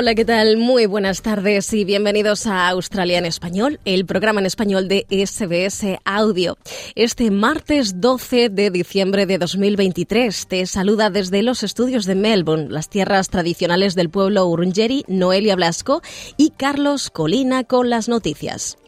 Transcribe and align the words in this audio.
Hola, 0.00 0.14
¿qué 0.14 0.24
tal? 0.24 0.56
Muy 0.56 0.86
buenas 0.86 1.20
tardes 1.20 1.74
y 1.74 1.84
bienvenidos 1.84 2.46
a 2.46 2.70
Australia 2.70 3.18
en 3.18 3.26
Español, 3.26 3.80
el 3.84 4.06
programa 4.06 4.40
en 4.40 4.46
español 4.46 4.88
de 4.88 5.04
SBS 5.10 5.98
Audio. 6.06 6.56
Este 6.94 7.30
martes 7.30 8.00
12 8.00 8.48
de 8.48 8.70
diciembre 8.70 9.26
de 9.26 9.36
2023 9.36 10.46
te 10.46 10.64
saluda 10.64 11.10
desde 11.10 11.42
los 11.42 11.62
estudios 11.62 12.06
de 12.06 12.14
Melbourne, 12.14 12.70
las 12.70 12.88
tierras 12.88 13.28
tradicionales 13.28 13.94
del 13.94 14.08
pueblo 14.08 14.46
Urungeri, 14.46 15.04
Noelia 15.06 15.54
Blasco 15.54 16.00
y 16.38 16.48
Carlos 16.56 17.10
Colina 17.10 17.64
con 17.64 17.90
las 17.90 18.08
noticias. 18.08 18.78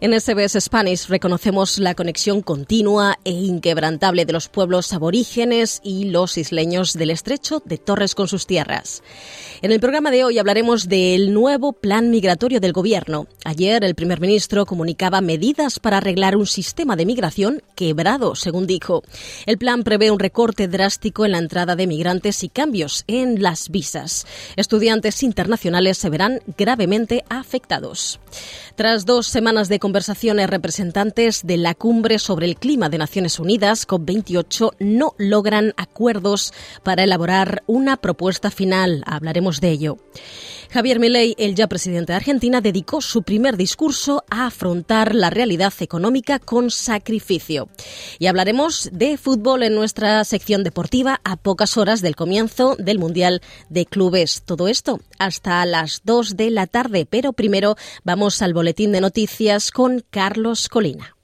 En 0.00 0.18
SBS 0.18 0.58
Spanish 0.60 1.08
reconocemos 1.08 1.78
la 1.78 1.94
conexión 1.94 2.40
continua 2.40 3.18
e 3.24 3.30
inquebrantable 3.30 4.24
de 4.24 4.32
los 4.32 4.48
pueblos 4.48 4.92
aborígenes 4.92 5.80
y 5.84 6.04
los 6.04 6.38
isleños 6.38 6.94
del 6.94 7.10
estrecho 7.10 7.62
de 7.64 7.78
Torres 7.78 8.14
con 8.14 8.28
sus 8.28 8.46
tierras. 8.46 9.02
En 9.62 9.72
el 9.72 9.80
programa 9.80 10.10
de 10.10 10.24
hoy 10.24 10.38
hablaremos 10.38 10.88
del 10.88 11.34
nuevo 11.34 11.72
plan 11.72 12.10
migratorio 12.10 12.60
del 12.60 12.72
Gobierno. 12.72 13.26
Ayer 13.44 13.84
el 13.84 13.94
primer 13.94 14.20
ministro 14.20 14.64
comunicaba 14.64 15.20
medidas 15.20 15.78
para 15.78 15.98
arreglar 15.98 16.36
un 16.36 16.46
sistema 16.46 16.96
de 16.96 17.04
migración 17.04 17.62
quebrado, 17.74 18.34
según 18.36 18.66
dijo. 18.66 19.02
El 19.44 19.58
plan 19.58 19.82
prevé 19.82 20.10
un 20.10 20.18
recorte 20.18 20.68
drástico 20.68 21.26
en 21.26 21.32
la 21.32 21.38
entrada 21.38 21.76
de 21.76 21.86
migrantes 21.86 22.42
y 22.42 22.48
cambios 22.48 23.04
en 23.06 23.42
las 23.42 23.68
visas. 23.68 24.26
Estudiantes 24.56 25.22
internacionales 25.22 25.98
se 25.98 26.08
verán 26.08 26.40
gravemente 26.56 27.24
afectados. 27.28 28.20
Tras 28.76 29.04
dos 29.04 29.26
semanas 29.26 29.49
de 29.50 29.80
conversaciones, 29.80 30.48
representantes 30.48 31.44
de 31.44 31.56
la 31.56 31.74
cumbre 31.74 32.20
sobre 32.20 32.46
el 32.46 32.54
clima 32.54 32.88
de 32.88 32.98
Naciones 32.98 33.40
Unidas, 33.40 33.86
COP28, 33.88 34.74
no 34.78 35.14
logran 35.18 35.74
acuerdos 35.76 36.54
para 36.84 37.02
elaborar 37.02 37.64
una 37.66 37.96
propuesta 37.96 38.52
final. 38.52 39.02
Hablaremos 39.06 39.60
de 39.60 39.70
ello. 39.70 39.96
Javier 40.72 41.00
Milei, 41.00 41.34
el 41.36 41.56
ya 41.56 41.66
presidente 41.66 42.12
de 42.12 42.16
Argentina, 42.18 42.60
dedicó 42.60 43.00
su 43.00 43.24
primer 43.24 43.56
discurso 43.56 44.24
a 44.30 44.46
afrontar 44.46 45.16
la 45.16 45.28
realidad 45.28 45.72
económica 45.80 46.38
con 46.38 46.70
sacrificio. 46.70 47.68
Y 48.20 48.28
hablaremos 48.28 48.88
de 48.92 49.16
fútbol 49.16 49.64
en 49.64 49.74
nuestra 49.74 50.22
sección 50.22 50.62
deportiva 50.62 51.20
a 51.24 51.36
pocas 51.36 51.76
horas 51.76 52.02
del 52.02 52.14
comienzo 52.14 52.76
del 52.78 53.00
Mundial 53.00 53.42
de 53.68 53.84
Clubes. 53.84 54.42
Todo 54.44 54.68
esto 54.68 55.00
hasta 55.18 55.66
las 55.66 56.02
2 56.04 56.36
de 56.36 56.52
la 56.52 56.68
tarde, 56.68 57.04
pero 57.04 57.32
primero 57.32 57.74
vamos 58.04 58.40
al 58.40 58.54
boletín 58.54 58.92
de 58.92 59.00
noticias 59.00 59.72
con 59.72 60.04
Carlos 60.08 60.68
Colina. 60.68 61.16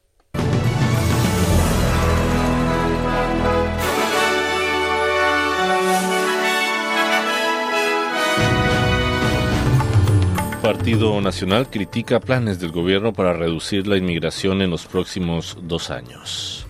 Partido 10.67 11.21
Nacional 11.21 11.71
critica 11.71 12.19
planes 12.19 12.59
del 12.59 12.73
gobierno 12.73 13.13
para 13.13 13.33
reducir 13.33 13.87
la 13.87 13.99
inmigración 13.99 14.63
en 14.63 14.71
los 14.71 14.85
próximos 14.85 15.57
dos 15.63 15.91
años. 15.91 16.67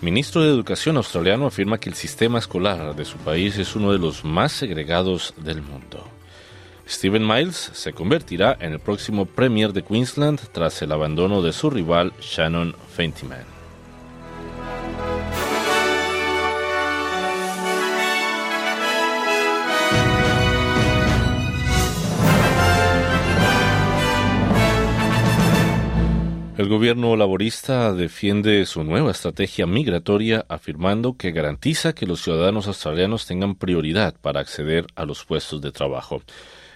Ministro 0.00 0.42
de 0.42 0.48
Educación 0.48 0.96
australiano 0.96 1.46
afirma 1.46 1.78
que 1.78 1.88
el 1.88 1.94
sistema 1.94 2.40
escolar 2.40 2.96
de 2.96 3.04
su 3.04 3.16
país 3.18 3.56
es 3.56 3.76
uno 3.76 3.92
de 3.92 4.00
los 4.00 4.24
más 4.24 4.50
segregados 4.50 5.34
del 5.36 5.62
mundo. 5.62 6.04
Stephen 6.88 7.24
Miles 7.24 7.70
se 7.74 7.92
convertirá 7.92 8.56
en 8.58 8.72
el 8.72 8.80
próximo 8.80 9.24
Premier 9.24 9.72
de 9.72 9.84
Queensland 9.84 10.40
tras 10.50 10.82
el 10.82 10.90
abandono 10.90 11.40
de 11.40 11.52
su 11.52 11.70
rival 11.70 12.12
Shannon 12.20 12.74
Fentiman. 12.92 13.57
El 26.58 26.68
gobierno 26.68 27.14
laborista 27.14 27.92
defiende 27.92 28.66
su 28.66 28.82
nueva 28.82 29.12
estrategia 29.12 29.64
migratoria 29.64 30.44
afirmando 30.48 31.16
que 31.16 31.30
garantiza 31.30 31.92
que 31.92 32.04
los 32.04 32.20
ciudadanos 32.20 32.66
australianos 32.66 33.26
tengan 33.26 33.54
prioridad 33.54 34.16
para 34.20 34.40
acceder 34.40 34.84
a 34.96 35.04
los 35.04 35.24
puestos 35.24 35.60
de 35.60 35.70
trabajo. 35.70 36.20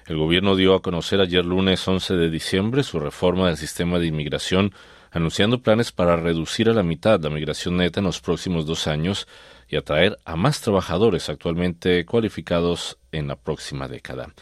El 0.07 0.19
gobierno 0.19 0.55
dio 0.55 0.77
a 0.77 0.83
conocer 0.83 1.21
ayer 1.21 1.45
lunes 1.45 1.89
11 1.89 2.15
de 2.15 2.31
diciembre 2.31 2.85
su 2.85 3.01
reforma 3.01 3.49
del 3.49 3.57
sistema 3.57 3.99
de 3.99 4.07
inmigración, 4.07 4.73
anunciando 5.11 5.63
planes 5.63 5.91
para 5.91 6.15
reducir 6.15 6.69
a 6.69 6.75
la 6.75 6.85
mitad 6.85 7.21
la 7.21 7.31
migración 7.31 7.77
neta 7.77 7.99
en 7.99 8.07
los 8.07 8.21
próximos 8.21 8.67
dos 8.67 8.87
años 8.87 9.27
y 9.67 9.75
atraer 9.75 10.17
a 10.25 10.37
más 10.37 10.61
trabajadores 10.61 11.29
actualmente 11.29 12.07
cualificados 12.07 12.99
en 13.11 13.27
la 13.27 13.35
próxima 13.35 13.89
década. 13.89 14.33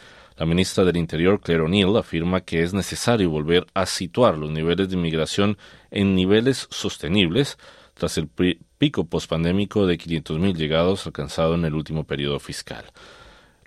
La 0.41 0.47
ministra 0.47 0.83
del 0.83 0.97
Interior, 0.97 1.39
Claire 1.39 1.61
O'Neill, 1.61 1.95
afirma 1.95 2.41
que 2.41 2.63
es 2.63 2.73
necesario 2.73 3.29
volver 3.29 3.67
a 3.75 3.85
situar 3.85 4.39
los 4.39 4.49
niveles 4.49 4.89
de 4.89 4.95
inmigración 4.95 5.55
en 5.91 6.15
niveles 6.15 6.67
sostenibles 6.71 7.59
tras 7.93 8.17
el 8.17 8.27
pico 8.79 9.05
pospandémico 9.05 9.85
de 9.85 9.99
500.000 9.99 10.55
llegados 10.55 11.05
alcanzado 11.05 11.53
en 11.53 11.65
el 11.65 11.75
último 11.75 12.05
periodo 12.05 12.39
fiscal. 12.39 12.85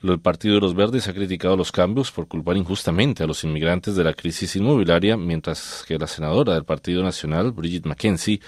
El 0.03 0.19
Partido 0.19 0.57
de 0.57 0.63
los 0.63 0.75
Verdes 0.75 1.07
ha 1.07 1.15
criticado 1.15 1.57
los 1.57 1.71
cambios 1.71 2.11
por 2.11 2.27
culpar 2.27 2.57
injustamente 2.57 3.23
a 3.23 3.29
los 3.29 3.45
inmigrantes 3.45 3.95
de 3.95 4.03
la 4.03 4.13
crisis 4.13 4.57
inmobiliaria, 4.57 5.17
mientras 5.17 5.85
que 5.87 5.97
la 5.97 6.09
senadora 6.09 6.55
del 6.55 6.65
Partido 6.65 7.05
Nacional, 7.05 7.53
Bridget 7.53 7.87
McKenzie, 7.87 8.41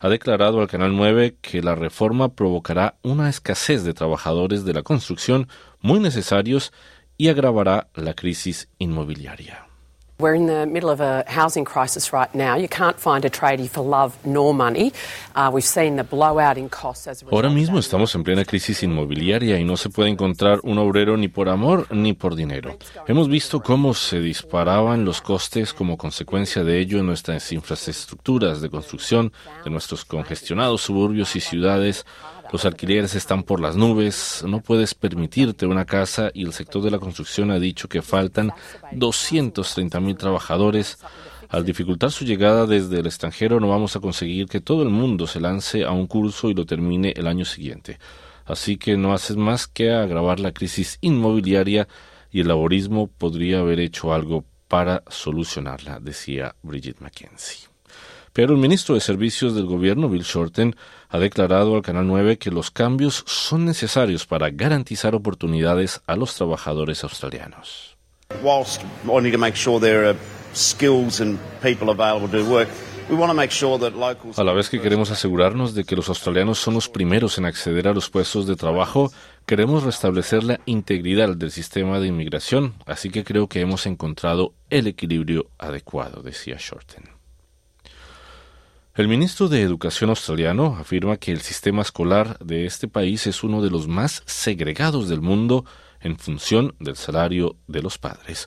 ha 0.00 0.10
declarado 0.10 0.60
al 0.60 0.68
Canal 0.68 0.94
9 0.94 1.36
que 1.40 1.62
la 1.62 1.74
reforma 1.74 2.34
provocará 2.34 2.96
una 3.02 3.30
escasez 3.30 3.84
de 3.84 3.94
trabajadores 3.94 4.66
de 4.66 4.74
la 4.74 4.82
construcción 4.82 5.48
muy 5.80 5.98
necesarios 5.98 6.72
y 7.20 7.28
agravará 7.28 7.90
la 7.96 8.14
crisis 8.14 8.66
inmobiliaria. 8.78 9.66
We're 10.18 10.34
in 10.34 10.46
the 10.46 10.66
middle 10.66 10.88
of 10.88 11.00
a 11.02 11.22
housing 11.28 11.66
crisis 11.66 12.14
right 12.14 12.34
now. 12.34 12.56
You 12.56 12.66
can't 12.66 12.98
find 12.98 13.26
a 13.26 13.30
tradie 13.30 13.68
for 13.68 13.84
love 13.84 14.16
nor 14.24 14.54
money. 14.54 14.92
Uh, 15.34 15.50
we've 15.52 15.66
seen 15.66 15.96
the 15.96 16.04
blowout 16.04 16.56
in 16.56 16.70
costs 16.70 17.06
as 17.06 17.20
a 17.20 17.26
result 17.26 17.32
Ahora 17.34 17.50
mismo 17.50 17.78
estamos 17.78 18.14
en 18.14 18.24
plena 18.24 18.46
crisis 18.46 18.82
inmobiliaria 18.82 19.58
y 19.58 19.64
no 19.64 19.76
se 19.76 19.90
puede 19.90 20.08
encontrar 20.08 20.60
un 20.62 20.78
obrero 20.78 21.18
ni 21.18 21.28
por 21.28 21.50
amor 21.50 21.86
ni 21.90 22.14
por 22.14 22.36
dinero. 22.36 22.78
Hemos 23.06 23.28
visto 23.28 23.60
cómo 23.60 23.92
se 23.92 24.18
disparaban 24.20 25.04
los 25.04 25.20
costes 25.20 25.74
como 25.74 25.98
consecuencia 25.98 26.64
de 26.64 26.78
ello 26.78 27.00
en 27.00 27.06
nuestras 27.06 27.52
infraestructuras 27.52 28.62
de 28.62 28.70
construcción, 28.70 29.30
de 29.62 29.70
nuestros 29.70 30.06
congestionados 30.06 30.80
suburbios 30.80 31.36
y 31.36 31.40
ciudades 31.40 32.06
los 32.52 32.64
alquileres 32.64 33.14
están 33.14 33.42
por 33.44 33.60
las 33.60 33.76
nubes, 33.76 34.44
no 34.46 34.60
puedes 34.60 34.94
permitirte 34.94 35.66
una 35.66 35.84
casa 35.84 36.30
y 36.34 36.44
el 36.44 36.52
sector 36.52 36.82
de 36.82 36.90
la 36.90 36.98
construcción 36.98 37.50
ha 37.50 37.58
dicho 37.58 37.88
que 37.88 38.02
faltan 38.02 38.52
230 38.92 40.00
mil 40.00 40.16
trabajadores. 40.16 40.98
Al 41.48 41.64
dificultar 41.64 42.10
su 42.10 42.24
llegada 42.24 42.66
desde 42.66 43.00
el 43.00 43.06
extranjero 43.06 43.60
no 43.60 43.68
vamos 43.68 43.96
a 43.96 44.00
conseguir 44.00 44.46
que 44.46 44.60
todo 44.60 44.82
el 44.82 44.88
mundo 44.88 45.26
se 45.26 45.40
lance 45.40 45.84
a 45.84 45.92
un 45.92 46.06
curso 46.06 46.50
y 46.50 46.54
lo 46.54 46.66
termine 46.66 47.12
el 47.16 47.26
año 47.26 47.44
siguiente. 47.44 47.98
Así 48.46 48.76
que 48.76 48.96
no 48.96 49.12
haces 49.12 49.36
más 49.36 49.68
que 49.68 49.92
agravar 49.92 50.40
la 50.40 50.52
crisis 50.52 50.98
inmobiliaria 51.00 51.86
y 52.32 52.40
el 52.40 52.48
laborismo 52.48 53.06
podría 53.06 53.60
haber 53.60 53.80
hecho 53.80 54.12
algo 54.12 54.44
para 54.66 55.02
solucionarla, 55.08 55.98
decía 56.00 56.54
Bridget 56.62 57.00
McKenzie. 57.00 57.69
Pero 58.32 58.52
el 58.54 58.60
ministro 58.60 58.94
de 58.94 59.00
Servicios 59.00 59.54
del 59.54 59.66
Gobierno, 59.66 60.08
Bill 60.08 60.22
Shorten, 60.22 60.76
ha 61.08 61.18
declarado 61.18 61.74
al 61.74 61.82
Canal 61.82 62.06
9 62.06 62.38
que 62.38 62.50
los 62.50 62.70
cambios 62.70 63.24
son 63.26 63.64
necesarios 63.64 64.26
para 64.26 64.50
garantizar 64.50 65.14
oportunidades 65.14 66.00
a 66.06 66.16
los 66.16 66.34
trabajadores 66.34 67.02
australianos. 67.02 67.96
A 74.36 74.44
la 74.44 74.52
vez 74.52 74.68
que 74.68 74.80
queremos 74.80 75.10
asegurarnos 75.10 75.74
de 75.74 75.84
que 75.84 75.96
los 75.96 76.08
australianos 76.08 76.60
son 76.60 76.74
los 76.74 76.88
primeros 76.88 77.38
en 77.38 77.44
acceder 77.44 77.88
a 77.88 77.92
los 77.92 78.08
puestos 78.08 78.46
de 78.46 78.54
trabajo, 78.54 79.10
queremos 79.46 79.82
restablecer 79.82 80.44
la 80.44 80.60
integridad 80.64 81.36
del 81.36 81.50
sistema 81.50 81.98
de 81.98 82.06
inmigración, 82.06 82.74
así 82.86 83.10
que 83.10 83.24
creo 83.24 83.48
que 83.48 83.60
hemos 83.60 83.86
encontrado 83.86 84.54
el 84.70 84.86
equilibrio 84.86 85.46
adecuado, 85.58 86.22
decía 86.22 86.56
Shorten. 86.58 87.19
El 89.00 89.08
ministro 89.08 89.48
de 89.48 89.62
Educación 89.62 90.10
australiano 90.10 90.76
afirma 90.78 91.16
que 91.16 91.32
el 91.32 91.40
sistema 91.40 91.80
escolar 91.80 92.38
de 92.40 92.66
este 92.66 92.86
país 92.86 93.26
es 93.26 93.42
uno 93.42 93.62
de 93.62 93.70
los 93.70 93.88
más 93.88 94.22
segregados 94.26 95.08
del 95.08 95.22
mundo 95.22 95.64
en 96.02 96.18
función 96.18 96.74
del 96.80 96.96
salario 96.96 97.56
de 97.66 97.80
los 97.80 97.96
padres. 97.96 98.46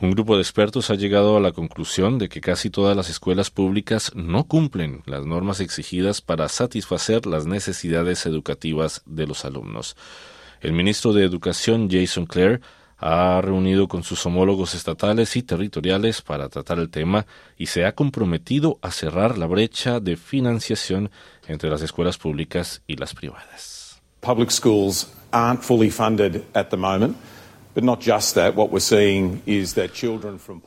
Un 0.00 0.12
grupo 0.12 0.36
de 0.36 0.40
expertos 0.40 0.88
ha 0.88 0.94
llegado 0.94 1.36
a 1.36 1.40
la 1.40 1.52
conclusión 1.52 2.16
de 2.16 2.30
que 2.30 2.40
casi 2.40 2.70
todas 2.70 2.96
las 2.96 3.10
escuelas 3.10 3.50
públicas 3.50 4.10
no 4.14 4.44
cumplen 4.44 5.02
las 5.04 5.26
normas 5.26 5.60
exigidas 5.60 6.22
para 6.22 6.48
satisfacer 6.48 7.26
las 7.26 7.44
necesidades 7.44 8.24
educativas 8.24 9.02
de 9.04 9.26
los 9.26 9.44
alumnos. 9.44 9.96
El 10.62 10.72
ministro 10.72 11.12
de 11.12 11.24
Educación, 11.24 11.90
Jason 11.90 12.24
Clare, 12.24 12.62
ha 13.00 13.40
reunido 13.40 13.88
con 13.88 14.02
sus 14.02 14.24
homólogos 14.26 14.74
estatales 14.74 15.34
y 15.36 15.42
territoriales 15.42 16.22
para 16.22 16.48
tratar 16.48 16.78
el 16.78 16.90
tema 16.90 17.26
y 17.56 17.66
se 17.66 17.86
ha 17.86 17.94
comprometido 17.94 18.78
a 18.82 18.90
cerrar 18.90 19.38
la 19.38 19.46
brecha 19.46 20.00
de 20.00 20.16
financiación 20.16 21.10
entre 21.48 21.70
las 21.70 21.82
escuelas 21.82 22.18
públicas 22.18 22.82
y 22.86 22.96
las 22.96 23.14
privadas. 23.14 24.00
Public 24.20 24.50
schools 24.50 25.10
aren't 25.32 25.62
fully 25.62 25.90
funded 25.90 26.42
at 26.54 26.68
the 26.68 26.76
moment. 26.76 27.16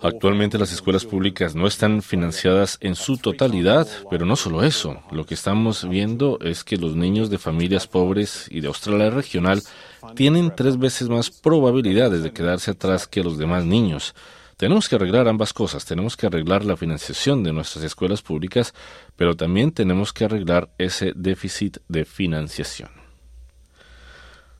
Actualmente 0.01 0.57
las 0.57 0.71
escuelas 0.71 1.05
públicas 1.05 1.53
no 1.53 1.67
están 1.67 2.01
financiadas 2.01 2.77
en 2.79 2.95
su 2.95 3.17
totalidad, 3.17 3.87
pero 4.09 4.25
no 4.25 4.37
solo 4.37 4.63
eso. 4.63 5.01
Lo 5.11 5.25
que 5.25 5.33
estamos 5.33 5.87
viendo 5.87 6.39
es 6.39 6.63
que 6.63 6.77
los 6.77 6.95
niños 6.95 7.29
de 7.29 7.37
familias 7.37 7.87
pobres 7.87 8.47
y 8.49 8.61
de 8.61 8.67
Australia 8.67 9.09
regional 9.09 9.61
tienen 10.15 10.53
tres 10.55 10.77
veces 10.77 11.09
más 11.09 11.29
probabilidades 11.29 12.23
de 12.23 12.31
quedarse 12.31 12.71
atrás 12.71 13.07
que 13.07 13.23
los 13.23 13.37
demás 13.37 13.65
niños. 13.65 14.13
Tenemos 14.57 14.87
que 14.87 14.95
arreglar 14.95 15.27
ambas 15.27 15.53
cosas. 15.53 15.85
Tenemos 15.85 16.15
que 16.15 16.27
arreglar 16.27 16.63
la 16.63 16.77
financiación 16.77 17.43
de 17.43 17.53
nuestras 17.53 17.83
escuelas 17.83 18.21
públicas, 18.21 18.73
pero 19.15 19.35
también 19.35 19.71
tenemos 19.71 20.13
que 20.13 20.25
arreglar 20.25 20.69
ese 20.77 21.13
déficit 21.15 21.77
de 21.87 22.05
financiación. 22.05 22.89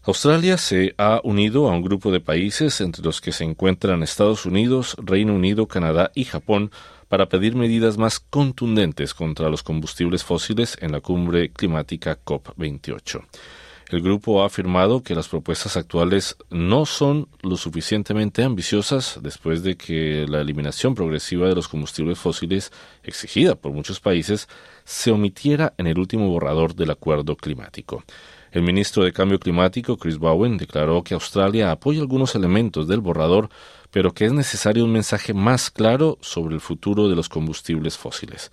Australia 0.05 0.57
se 0.57 0.93
ha 0.97 1.21
unido 1.23 1.69
a 1.69 1.71
un 1.71 1.81
grupo 1.81 2.11
de 2.11 2.19
países 2.19 2.81
entre 2.81 3.03
los 3.03 3.21
que 3.21 3.31
se 3.31 3.45
encuentran 3.45 4.03
Estados 4.03 4.45
Unidos, 4.45 4.97
Reino 5.01 5.33
Unido, 5.33 5.67
Canadá 5.67 6.11
y 6.13 6.25
Japón 6.25 6.71
para 7.07 7.29
pedir 7.29 7.55
medidas 7.55 7.97
más 7.97 8.19
contundentes 8.19 9.13
contra 9.13 9.47
los 9.47 9.63
combustibles 9.63 10.25
fósiles 10.25 10.77
en 10.81 10.91
la 10.91 10.99
cumbre 10.99 11.51
climática 11.51 12.19
COP28. 12.21 13.23
El 13.93 14.01
grupo 14.01 14.41
ha 14.41 14.47
afirmado 14.47 15.03
que 15.03 15.13
las 15.13 15.27
propuestas 15.27 15.77
actuales 15.77 16.35
no 16.49 16.87
son 16.87 17.27
lo 17.43 17.57
suficientemente 17.57 18.43
ambiciosas 18.43 19.19
después 19.21 19.61
de 19.61 19.77
que 19.77 20.25
la 20.27 20.41
eliminación 20.41 20.95
progresiva 20.95 21.47
de 21.47 21.53
los 21.53 21.67
combustibles 21.67 22.17
fósiles, 22.17 22.71
exigida 23.03 23.53
por 23.53 23.71
muchos 23.71 23.99
países, 23.99 24.49
se 24.83 25.11
omitiera 25.11 25.75
en 25.77 25.85
el 25.85 25.99
último 25.99 26.27
borrador 26.27 26.73
del 26.73 26.89
acuerdo 26.89 27.35
climático. 27.35 28.03
El 28.51 28.63
ministro 28.63 29.03
de 29.03 29.13
Cambio 29.13 29.39
Climático, 29.39 29.95
Chris 29.95 30.17
Bowen, 30.17 30.57
declaró 30.57 31.03
que 31.03 31.13
Australia 31.13 31.69
apoya 31.69 32.01
algunos 32.01 32.33
elementos 32.33 32.87
del 32.87 32.99
borrador, 32.99 33.49
pero 33.91 34.15
que 34.15 34.25
es 34.25 34.33
necesario 34.33 34.85
un 34.85 34.91
mensaje 34.91 35.35
más 35.35 35.69
claro 35.69 36.17
sobre 36.19 36.55
el 36.55 36.61
futuro 36.61 37.09
de 37.09 37.15
los 37.15 37.29
combustibles 37.29 37.95
fósiles. 37.95 38.51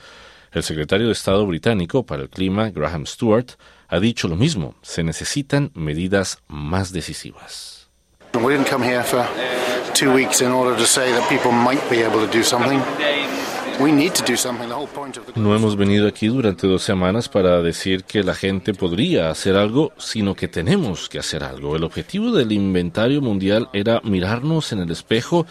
El 0.53 0.65
secretario 0.65 1.07
de 1.07 1.13
Estado 1.13 1.47
británico 1.47 2.05
para 2.05 2.25
el 2.25 2.29
clima, 2.29 2.69
Graham 2.69 3.07
Stewart, 3.07 3.57
ha 3.91 4.01
dicho 4.01 4.29
lo 4.29 4.37
mismo. 4.37 4.75
Se 4.83 5.03
necesitan 5.03 5.73
medidas 5.75 6.39
más 6.49 6.93
decisivas. 6.93 7.89
No 15.37 15.57
hemos 15.57 15.75
venido 15.75 16.07
aquí 16.07 16.29
durante 16.29 16.67
dos 16.67 16.83
semanas 16.83 17.31
para 17.31 17.63
decir 17.63 18.05
que 18.05 18.23
la 18.23 18.35
gente 18.35 18.75
podría 18.75 19.31
hacer 19.31 19.57
algo, 19.57 19.93
sino 19.97 20.35
que 20.35 20.49
tenemos 20.49 21.09
que 21.09 21.19
hacer 21.19 21.43
algo. 21.43 21.77
El 21.77 21.85
objetivo 21.85 22.31
del 22.31 22.53
inventario 22.53 23.23
mundial 23.23 23.71
era 23.73 24.03
mirarnos 24.05 24.73
en 24.73 24.81
el 24.81 24.91
espejo 24.91 25.47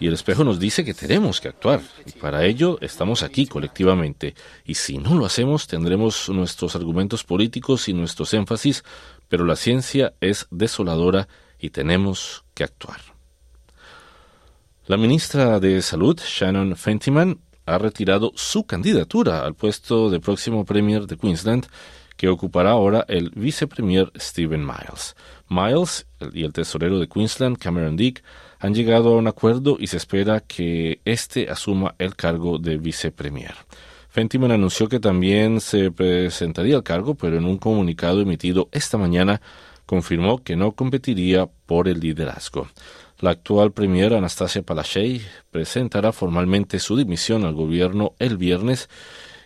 y 0.00 0.06
el 0.06 0.14
espejo 0.14 0.44
nos 0.44 0.58
dice 0.58 0.82
que 0.82 0.94
tenemos 0.94 1.42
que 1.42 1.48
actuar. 1.48 1.82
Y 2.06 2.12
para 2.12 2.46
ello 2.46 2.78
estamos 2.80 3.22
aquí 3.22 3.46
colectivamente. 3.46 4.34
Y 4.64 4.76
si 4.76 4.96
no 4.96 5.14
lo 5.14 5.26
hacemos, 5.26 5.66
tendremos 5.66 6.30
nuestros 6.30 6.74
argumentos 6.76 7.22
políticos 7.22 7.90
y 7.90 7.92
nuestros 7.92 8.32
énfasis, 8.32 8.82
pero 9.28 9.44
la 9.44 9.56
ciencia 9.56 10.14
es 10.22 10.46
desoladora 10.50 11.28
y 11.58 11.68
tenemos 11.68 12.44
que 12.54 12.64
actuar. 12.64 13.00
La 14.86 14.96
ministra 14.96 15.60
de 15.60 15.82
Salud, 15.82 16.18
Shannon 16.18 16.76
Fentiman, 16.76 17.40
ha 17.66 17.78
retirado 17.78 18.32
su 18.34 18.64
candidatura 18.64 19.44
al 19.44 19.54
puesto 19.54 20.10
de 20.10 20.20
próximo 20.20 20.64
Premier 20.64 21.06
de 21.06 21.16
Queensland, 21.16 21.66
que 22.16 22.28
ocupará 22.28 22.70
ahora 22.70 23.04
el 23.08 23.30
vicepremier 23.30 24.12
Stephen 24.16 24.64
Miles. 24.64 25.16
Miles 25.48 26.06
y 26.32 26.44
el 26.44 26.52
tesorero 26.52 26.98
de 26.98 27.08
Queensland, 27.08 27.58
Cameron 27.58 27.96
Dick, 27.96 28.22
han 28.60 28.74
llegado 28.74 29.14
a 29.14 29.18
un 29.18 29.26
acuerdo 29.26 29.76
y 29.78 29.88
se 29.88 29.96
espera 29.96 30.40
que 30.40 31.00
éste 31.04 31.50
asuma 31.50 31.94
el 31.98 32.16
cargo 32.16 32.58
de 32.58 32.78
vicepremier. 32.78 33.54
Fentiman 34.08 34.52
anunció 34.52 34.88
que 34.88 35.00
también 35.00 35.60
se 35.60 35.90
presentaría 35.90 36.76
al 36.76 36.84
cargo, 36.84 37.16
pero 37.16 37.36
en 37.36 37.44
un 37.44 37.58
comunicado 37.58 38.20
emitido 38.20 38.68
esta 38.70 38.96
mañana 38.96 39.40
confirmó 39.86 40.42
que 40.42 40.56
no 40.56 40.72
competiría 40.72 41.46
por 41.66 41.88
el 41.88 42.00
liderazgo. 42.00 42.68
La 43.24 43.30
actual 43.30 43.72
premier 43.72 44.12
Anastasia 44.12 44.60
Palaszczuk 44.60 45.22
presentará 45.50 46.12
formalmente 46.12 46.78
su 46.78 46.94
dimisión 46.94 47.46
al 47.46 47.54
gobierno 47.54 48.12
el 48.18 48.36
viernes 48.36 48.90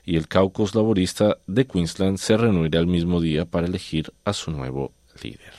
y 0.05 0.17
el 0.17 0.27
caucus 0.27 0.75
laborista 0.75 1.37
de 1.47 1.65
Queensland 1.65 2.19
se 2.19 2.37
reunirá 2.37 2.81
el 2.81 2.89
mismo 2.89 3.21
día 3.21 3.45
para 3.45 3.69
elegir 3.69 4.13
a 4.25 4.33
su 4.33 4.51
nuevo 4.51 4.91
líder. 5.23 5.53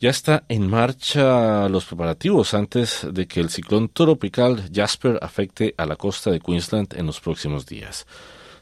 Ya 0.00 0.08
está 0.08 0.44
en 0.48 0.70
marcha 0.70 1.68
los 1.68 1.84
preparativos 1.84 2.54
antes 2.54 3.06
de 3.12 3.26
que 3.26 3.40
el 3.40 3.50
ciclón 3.50 3.90
tropical 3.90 4.70
Jasper 4.72 5.18
afecte 5.20 5.74
a 5.76 5.84
la 5.84 5.96
costa 5.96 6.30
de 6.30 6.40
Queensland 6.40 6.94
en 6.96 7.04
los 7.04 7.20
próximos 7.20 7.66
días. 7.66 8.06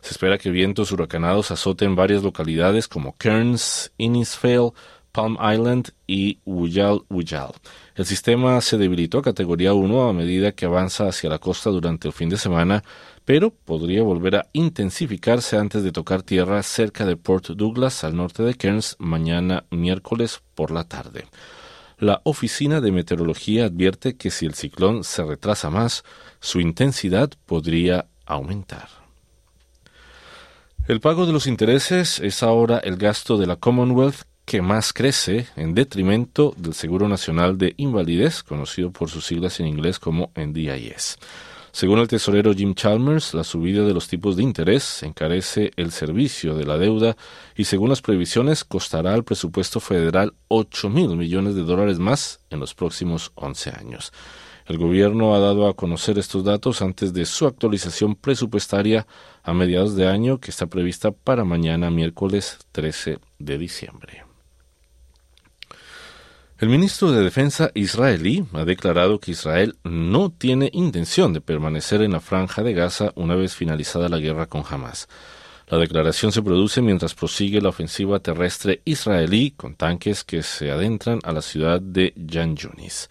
Se 0.00 0.11
espera 0.11 0.38
que 0.38 0.50
vientos 0.50 0.90
huracanados 0.90 1.52
azoten 1.52 1.94
varias 1.94 2.25
localidades 2.25 2.88
como 2.88 3.14
Cairns, 3.16 3.93
Innisfail, 3.96 4.73
Palm 5.12 5.36
Island 5.40 5.90
y 6.06 6.38
Wujal 6.44 7.02
Wujal. 7.08 7.52
El 7.94 8.06
sistema 8.06 8.60
se 8.60 8.78
debilitó 8.78 9.18
a 9.18 9.22
categoría 9.22 9.74
1 9.74 10.08
a 10.08 10.12
medida 10.12 10.52
que 10.52 10.66
avanza 10.66 11.08
hacia 11.08 11.30
la 11.30 11.38
costa 11.38 11.70
durante 11.70 12.08
el 12.08 12.14
fin 12.14 12.28
de 12.28 12.36
semana, 12.36 12.82
pero 13.24 13.50
podría 13.50 14.02
volver 14.02 14.36
a 14.36 14.46
intensificarse 14.52 15.56
antes 15.56 15.82
de 15.82 15.92
tocar 15.92 16.22
tierra 16.22 16.62
cerca 16.62 17.04
de 17.04 17.16
Port 17.16 17.48
Douglas 17.48 18.04
al 18.04 18.16
norte 18.16 18.42
de 18.42 18.54
Cairns 18.54 18.96
mañana 18.98 19.64
miércoles 19.70 20.42
por 20.54 20.70
la 20.70 20.84
tarde. 20.84 21.26
La 21.98 22.22
Oficina 22.24 22.80
de 22.80 22.92
Meteorología 22.92 23.66
advierte 23.66 24.16
que 24.16 24.30
si 24.30 24.46
el 24.46 24.54
ciclón 24.54 25.04
se 25.04 25.23
retrasa 25.23 25.68
más, 25.68 26.02
su 26.40 26.58
intensidad 26.58 27.30
podría 27.44 28.06
aumentar. 28.25 28.88
El 30.88 31.00
pago 31.00 31.26
de 31.26 31.32
los 31.32 31.46
intereses 31.46 32.18
es 32.18 32.42
ahora 32.42 32.78
el 32.78 32.96
gasto 32.96 33.37
de 33.37 33.46
la 33.46 33.56
Commonwealth 33.56 34.23
que 34.50 34.62
más 34.62 34.92
crece 34.92 35.47
en 35.54 35.75
detrimento 35.76 36.52
del 36.57 36.75
Seguro 36.75 37.07
Nacional 37.07 37.57
de 37.57 37.75
Invalidez, 37.76 38.42
conocido 38.42 38.90
por 38.90 39.09
sus 39.09 39.25
siglas 39.25 39.61
en 39.61 39.69
inglés 39.69 40.00
como 40.00 40.33
NDIS. 40.35 41.19
Según 41.71 42.00
el 42.00 42.09
tesorero 42.09 42.52
Jim 42.52 42.75
Chalmers, 42.75 43.33
la 43.33 43.45
subida 43.45 43.85
de 43.85 43.95
los 43.95 44.09
tipos 44.09 44.37
de 44.37 44.42
interés 44.42 45.04
encarece 45.04 45.71
el 45.76 45.92
servicio 45.92 46.57
de 46.57 46.66
la 46.66 46.78
deuda 46.78 47.16
y 47.54 47.62
según 47.62 47.90
las 47.90 48.02
previsiones 48.02 48.64
costará 48.64 49.14
al 49.14 49.23
presupuesto 49.23 49.78
federal 49.78 50.35
8 50.49 50.90
mil 50.90 51.16
millones 51.16 51.54
de 51.54 51.62
dólares 51.62 52.00
más 52.00 52.40
en 52.50 52.59
los 52.59 52.75
próximos 52.75 53.30
11 53.37 53.71
años. 53.78 54.12
El 54.66 54.78
gobierno 54.78 55.33
ha 55.33 55.38
dado 55.38 55.69
a 55.69 55.75
conocer 55.75 56.19
estos 56.19 56.42
datos 56.42 56.83
antes 56.83 57.12
de 57.12 57.25
su 57.25 57.47
actualización 57.47 58.16
presupuestaria 58.16 59.07
a 59.45 59.54
mediados 59.54 59.95
de 59.95 60.09
año 60.09 60.38
que 60.38 60.50
está 60.50 60.66
prevista 60.66 61.12
para 61.12 61.45
mañana 61.45 61.88
miércoles 61.92 62.59
13 62.73 63.21
de 63.38 63.57
diciembre. 63.57 64.29
El 66.61 66.69
ministro 66.69 67.11
de 67.11 67.25
Defensa 67.25 67.71
israelí 67.73 68.45
ha 68.52 68.67
declarado 68.67 69.19
que 69.19 69.31
Israel 69.31 69.79
no 69.83 70.31
tiene 70.31 70.69
intención 70.75 71.33
de 71.33 71.40
permanecer 71.40 72.02
en 72.02 72.12
la 72.12 72.21
franja 72.21 72.62
de 72.62 72.75
Gaza 72.75 73.12
una 73.14 73.35
vez 73.35 73.55
finalizada 73.55 74.11
la 74.11 74.19
guerra 74.19 74.45
con 74.45 74.62
Hamas. 74.69 75.09
La 75.69 75.79
declaración 75.79 76.33
se 76.33 76.43
produce 76.43 76.83
mientras 76.83 77.14
prosigue 77.14 77.62
la 77.62 77.71
ofensiva 77.71 78.21
terrestre 78.21 78.83
israelí 78.85 79.52
con 79.52 79.75
tanques 79.75 80.23
que 80.23 80.43
se 80.43 80.71
adentran 80.71 81.21
a 81.23 81.33
la 81.33 81.40
ciudad 81.40 81.81
de 81.81 82.12
Jan 82.31 82.57
Yunis. 82.57 83.09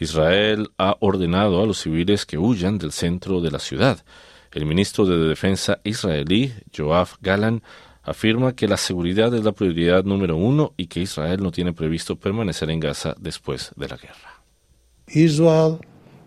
Israel 0.00 0.72
ha 0.76 0.96
ordenado 0.98 1.62
a 1.62 1.66
los 1.66 1.78
civiles 1.78 2.26
que 2.26 2.36
huyan 2.36 2.78
del 2.78 2.90
centro 2.90 3.40
de 3.40 3.52
la 3.52 3.60
ciudad. 3.60 4.04
El 4.50 4.66
ministro 4.66 5.06
de 5.06 5.28
Defensa 5.28 5.78
israelí, 5.84 6.52
Joab 6.76 7.10
Galan, 7.20 7.62
afirma 8.08 8.54
que 8.54 8.68
la 8.68 8.76
seguridad 8.76 9.34
es 9.34 9.44
la 9.44 9.52
prioridad 9.52 10.04
número 10.04 10.36
uno 10.36 10.72
y 10.76 10.86
que 10.86 11.00
Israel 11.00 11.42
no 11.42 11.50
tiene 11.50 11.72
previsto 11.72 12.16
permanecer 12.16 12.70
en 12.70 12.80
Gaza 12.80 13.14
después 13.18 13.72
de 13.76 13.88
la 13.88 13.96
guerra. 13.96 14.42
Israel 15.08 15.78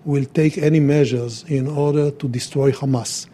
will 0.05 0.27
take 0.27 0.65
any 0.65 0.79
measures 0.79 1.45
in 1.49 1.67
order 1.67 2.11
to 2.11 2.27
destroy 2.27 2.73
Hamas. 2.79 3.27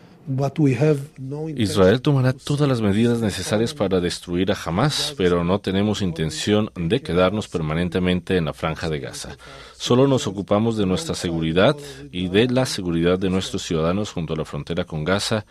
Israel 1.56 2.02
tomará 2.02 2.34
todas 2.34 2.68
las 2.68 2.82
medidas 2.82 3.22
necesarias 3.22 3.74
para 3.74 4.02
destruir 4.02 4.52
a 4.52 4.58
Hamas, 4.62 5.14
pero 5.18 5.46
no 5.46 5.60
tenemos 5.60 6.02
intención 6.02 6.70
de 6.76 7.02
quedarnos 7.02 7.48
permanentemente 7.48 8.36
en 8.36 8.46
la 8.46 8.54
franja 8.54 8.90
de 8.90 9.00
Gaza. 9.00 9.38
Solo 9.78 10.06
nos 10.06 10.28
ocupamos 10.28 10.76
de 10.76 10.86
nuestra 10.86 11.16
seguridad 11.16 11.78
y 12.12 12.28
de 12.28 12.48
la 12.50 12.66
seguridad 12.66 13.18
de 13.18 13.30
nuestros 13.30 13.64
ciudadanos 13.64 14.12
junto 14.12 14.34
a 14.34 14.38
la 14.38 14.44
frontera 14.44 14.84
con 14.84 15.06
Gaza 15.06 15.46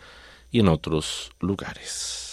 y 0.51 0.59
en 0.59 0.67
otros 0.67 1.31
lugares. 1.39 2.26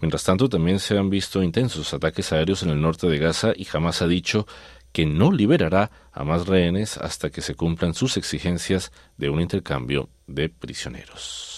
Mientras 0.00 0.24
tanto, 0.24 0.48
también 0.48 0.78
se 0.78 0.96
han 0.96 1.10
visto 1.10 1.42
intensos 1.42 1.92
ataques 1.92 2.32
aéreos 2.32 2.62
en 2.62 2.70
el 2.70 2.80
norte 2.80 3.06
de 3.06 3.18
Gaza 3.18 3.52
y 3.54 3.66
Hamas 3.72 4.02
ha 4.02 4.06
dicho 4.06 4.46
que 4.92 5.06
no 5.06 5.30
liberará 5.30 5.90
a 6.12 6.24
más 6.24 6.46
rehenes 6.46 6.96
hasta 6.96 7.30
que 7.30 7.42
se 7.42 7.54
cumplan 7.54 7.94
sus 7.94 8.16
exigencias 8.16 8.92
de 9.16 9.30
un 9.30 9.40
intercambio 9.40 10.08
de 10.26 10.48
prisioneros. 10.48 11.49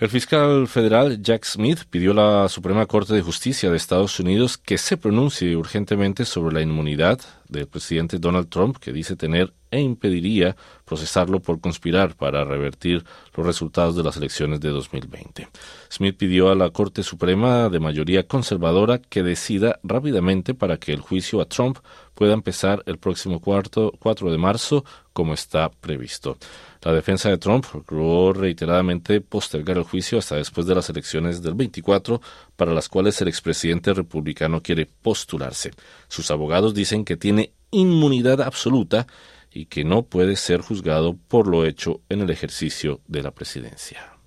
El 0.00 0.08
fiscal 0.10 0.68
federal 0.68 1.20
Jack 1.20 1.44
Smith 1.44 1.80
pidió 1.90 2.12
a 2.12 2.42
la 2.42 2.48
Suprema 2.48 2.86
Corte 2.86 3.14
de 3.14 3.20
Justicia 3.20 3.68
de 3.68 3.76
Estados 3.76 4.20
Unidos 4.20 4.56
que 4.56 4.78
se 4.78 4.96
pronuncie 4.96 5.56
urgentemente 5.56 6.24
sobre 6.24 6.54
la 6.54 6.62
inmunidad 6.62 7.18
del 7.48 7.66
presidente 7.66 8.20
Donald 8.20 8.48
Trump, 8.48 8.76
que 8.76 8.92
dice 8.92 9.16
tener 9.16 9.52
e 9.72 9.80
impediría 9.80 10.54
procesarlo 10.84 11.40
por 11.40 11.60
conspirar 11.60 12.14
para 12.14 12.44
revertir 12.44 13.04
los 13.36 13.44
resultados 13.44 13.96
de 13.96 14.04
las 14.04 14.16
elecciones 14.16 14.60
de 14.60 14.68
2020. 14.68 15.48
Smith 15.90 16.16
pidió 16.16 16.50
a 16.50 16.54
la 16.54 16.70
Corte 16.70 17.02
Suprema 17.02 17.68
de 17.68 17.80
mayoría 17.80 18.26
conservadora 18.26 18.98
que 18.98 19.24
decida 19.24 19.80
rápidamente 19.82 20.54
para 20.54 20.76
que 20.76 20.92
el 20.92 21.00
juicio 21.00 21.40
a 21.40 21.46
Trump 21.46 21.78
pueda 22.18 22.34
empezar 22.34 22.82
el 22.86 22.98
próximo 22.98 23.38
cuarto, 23.38 23.92
4 24.00 24.32
de 24.32 24.38
marzo, 24.38 24.84
como 25.12 25.34
está 25.34 25.70
previsto. 25.70 26.36
La 26.82 26.92
defensa 26.92 27.28
de 27.28 27.38
Trump 27.38 27.64
procuró 27.64 28.32
reiteradamente 28.32 29.20
postergar 29.20 29.78
el 29.78 29.84
juicio 29.84 30.18
hasta 30.18 30.34
después 30.34 30.66
de 30.66 30.74
las 30.74 30.90
elecciones 30.90 31.42
del 31.42 31.54
24, 31.54 32.20
para 32.56 32.74
las 32.74 32.88
cuales 32.88 33.20
el 33.20 33.28
expresidente 33.28 33.94
republicano 33.94 34.60
quiere 34.60 34.86
postularse. 34.86 35.70
Sus 36.08 36.32
abogados 36.32 36.74
dicen 36.74 37.04
que 37.04 37.16
tiene 37.16 37.52
inmunidad 37.70 38.40
absoluta 38.40 39.06
y 39.52 39.66
que 39.66 39.84
no 39.84 40.02
puede 40.02 40.34
ser 40.34 40.60
juzgado 40.60 41.16
por 41.28 41.46
lo 41.46 41.64
hecho 41.64 42.00
en 42.08 42.22
el 42.22 42.30
ejercicio 42.30 43.00
de 43.06 43.22
la 43.22 43.30
presidencia. 43.30 44.18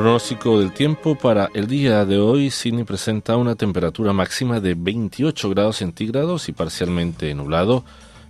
Pronóstico 0.00 0.60
del 0.60 0.72
tiempo 0.72 1.16
para 1.16 1.50
el 1.54 1.66
día 1.66 2.04
de 2.04 2.20
hoy, 2.20 2.52
Sydney 2.52 2.84
presenta 2.84 3.36
una 3.36 3.56
temperatura 3.56 4.12
máxima 4.12 4.60
de 4.60 4.76
28 4.76 5.50
grados 5.50 5.78
centígrados 5.78 6.48
y 6.48 6.52
parcialmente 6.52 7.34
nublado. 7.34 7.82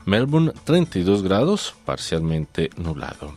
Melbourne 0.07 0.55
32 0.65 1.23
grados, 1.23 1.75
parcialmente 1.85 2.71
nublado. 2.79 3.37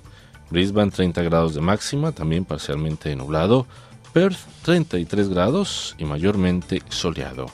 Brisbane 0.50 0.92
30 0.92 1.22
grados 1.24 1.56
de 1.56 1.60
máxima, 1.60 2.14
también 2.14 2.46
parcialmente 2.46 3.14
nublado. 3.18 3.68
Perth 4.14 4.40
33 4.62 5.28
grados 5.28 5.94
y 5.98 6.06
mayormente 6.06 6.82
soleado. 6.88 7.48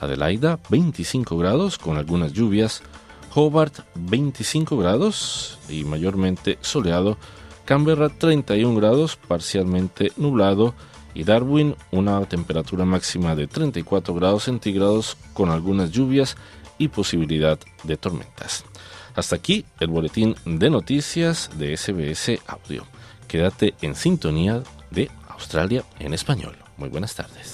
Adelaida 0.00 0.58
25 0.68 1.38
grados 1.38 1.78
con 1.78 1.96
algunas 1.96 2.32
lluvias. 2.32 2.82
Hobart 3.36 3.78
25 3.94 4.78
grados 4.78 5.60
y 5.68 5.84
mayormente 5.84 6.58
soleado. 6.60 7.18
Canberra 7.64 8.08
31 8.08 8.78
grados, 8.78 9.16
parcialmente 9.16 10.12
nublado, 10.16 10.74
y 11.14 11.22
Darwin 11.24 11.76
una 11.92 12.20
temperatura 12.26 12.84
máxima 12.84 13.36
de 13.36 13.46
34 13.46 14.14
grados 14.14 14.44
centígrados 14.44 15.16
con 15.32 15.50
algunas 15.50 15.90
lluvias 15.92 16.36
y 16.76 16.88
posibilidad 16.88 17.58
de 17.84 17.96
tormentas. 17.96 18.64
Hasta 19.14 19.36
aquí 19.36 19.64
el 19.78 19.88
boletín 19.88 20.34
de 20.44 20.70
noticias 20.70 21.50
de 21.56 21.76
SBS 21.76 22.40
Audio. 22.48 22.84
Quédate 23.28 23.74
en 23.80 23.94
sintonía 23.94 24.62
de 24.90 25.08
Australia 25.28 25.84
en 26.00 26.14
español. 26.14 26.56
Muy 26.76 26.88
buenas 26.88 27.14
tardes. 27.14 27.53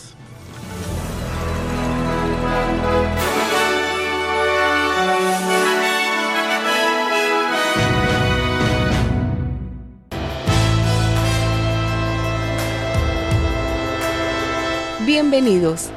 Bienvenidos. 15.23 15.91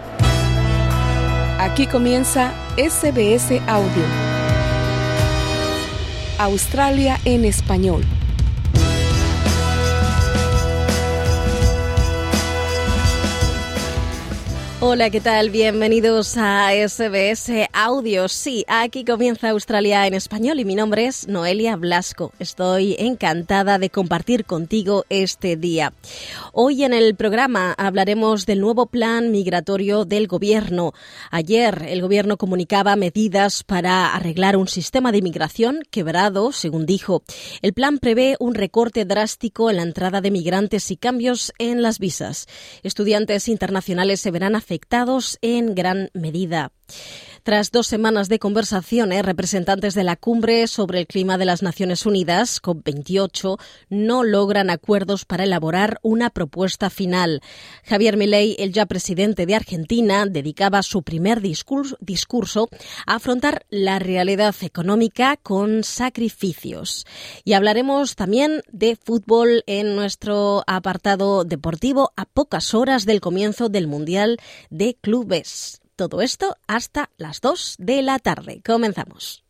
Aquí 1.57 1.87
comienza 1.87 2.51
SBS 2.75 3.51
Audio. 3.69 4.03
Australia 6.37 7.17
en 7.23 7.45
español. 7.45 8.03
Hola, 14.85 15.09
¿qué 15.09 15.21
tal? 15.21 15.49
Bienvenidos 15.49 16.35
a 16.35 16.71
SBS 16.73 17.69
Audio. 17.71 18.27
Sí, 18.27 18.65
aquí 18.67 19.05
comienza 19.05 19.51
Australia 19.51 20.05
en 20.05 20.13
español 20.13 20.59
y 20.59 20.65
mi 20.65 20.75
nombre 20.75 21.05
es 21.05 21.25
Noelia 21.29 21.77
Blasco. 21.77 22.33
Estoy 22.37 22.97
encantada 22.99 23.79
de 23.79 23.89
compartir 23.89 24.43
contigo 24.43 25.05
este 25.07 25.55
día. 25.55 25.93
Hoy 26.51 26.83
en 26.83 26.91
el 26.91 27.15
programa 27.15 27.73
hablaremos 27.77 28.45
del 28.45 28.59
nuevo 28.59 28.87
plan 28.87 29.31
migratorio 29.31 30.03
del 30.03 30.27
gobierno. 30.27 30.91
Ayer 31.31 31.85
el 31.87 32.01
gobierno 32.01 32.35
comunicaba 32.35 32.97
medidas 32.97 33.63
para 33.63 34.13
arreglar 34.13 34.57
un 34.57 34.67
sistema 34.67 35.13
de 35.13 35.19
inmigración 35.19 35.79
quebrado, 35.91 36.51
según 36.51 36.85
dijo. 36.85 37.23
El 37.61 37.71
plan 37.71 37.99
prevé 37.99 38.35
un 38.37 38.53
recorte 38.53 39.05
drástico 39.05 39.69
en 39.69 39.77
la 39.77 39.83
entrada 39.83 40.19
de 40.19 40.29
migrantes 40.29 40.91
y 40.91 40.97
cambios 40.97 41.53
en 41.57 41.81
las 41.81 41.99
visas. 41.99 42.47
Estudiantes 42.83 43.47
internacionales 43.47 44.19
se 44.19 44.29
verán 44.29 44.57
afectados 44.57 44.72
en 45.41 45.75
gran 45.75 46.09
medida. 46.13 46.71
Tras 47.43 47.71
dos 47.71 47.87
semanas 47.87 48.29
de 48.29 48.39
conversaciones, 48.39 49.25
representantes 49.25 49.95
de 49.95 50.05
la 50.05 50.15
cumbre 50.15 50.65
sobre 50.67 50.99
el 50.99 51.07
clima 51.07 51.37
de 51.37 51.43
las 51.43 51.61
Naciones 51.61 52.05
Unidas, 52.05 52.61
COP28, 52.61 53.59
no 53.89 54.23
logran 54.23 54.69
acuerdos 54.69 55.25
para 55.25 55.43
elaborar 55.43 55.99
una 56.03 56.29
propuesta 56.29 56.89
final. 56.89 57.41
Javier 57.83 58.15
Milei, 58.15 58.55
el 58.59 58.71
ya 58.71 58.85
presidente 58.85 59.45
de 59.45 59.55
Argentina, 59.55 60.25
dedicaba 60.25 60.83
su 60.83 61.03
primer 61.03 61.41
discurso, 61.41 61.97
discurso 61.99 62.69
a 63.05 63.15
afrontar 63.15 63.65
la 63.69 63.99
realidad 63.99 64.55
económica 64.61 65.35
con 65.35 65.83
sacrificios. 65.83 67.05
Y 67.43 67.53
hablaremos 67.53 68.15
también 68.15 68.61
de 68.71 68.95
fútbol 68.95 69.65
en 69.67 69.97
nuestro 69.97 70.63
apartado 70.65 71.43
deportivo 71.43 72.13
a 72.15 72.23
pocas 72.23 72.73
horas 72.73 73.05
del 73.05 73.19
comienzo 73.19 73.67
del 73.67 73.87
Mundial 73.87 74.37
de 74.69 74.95
Clubes. 75.01 75.82
Todo 75.95 76.21
esto 76.21 76.55
hasta 76.67 77.11
las 77.17 77.39
2 77.39 77.75
de 77.77 78.01
la 78.01 78.17
tarde. 78.17 78.61
Comenzamos. 78.65 79.42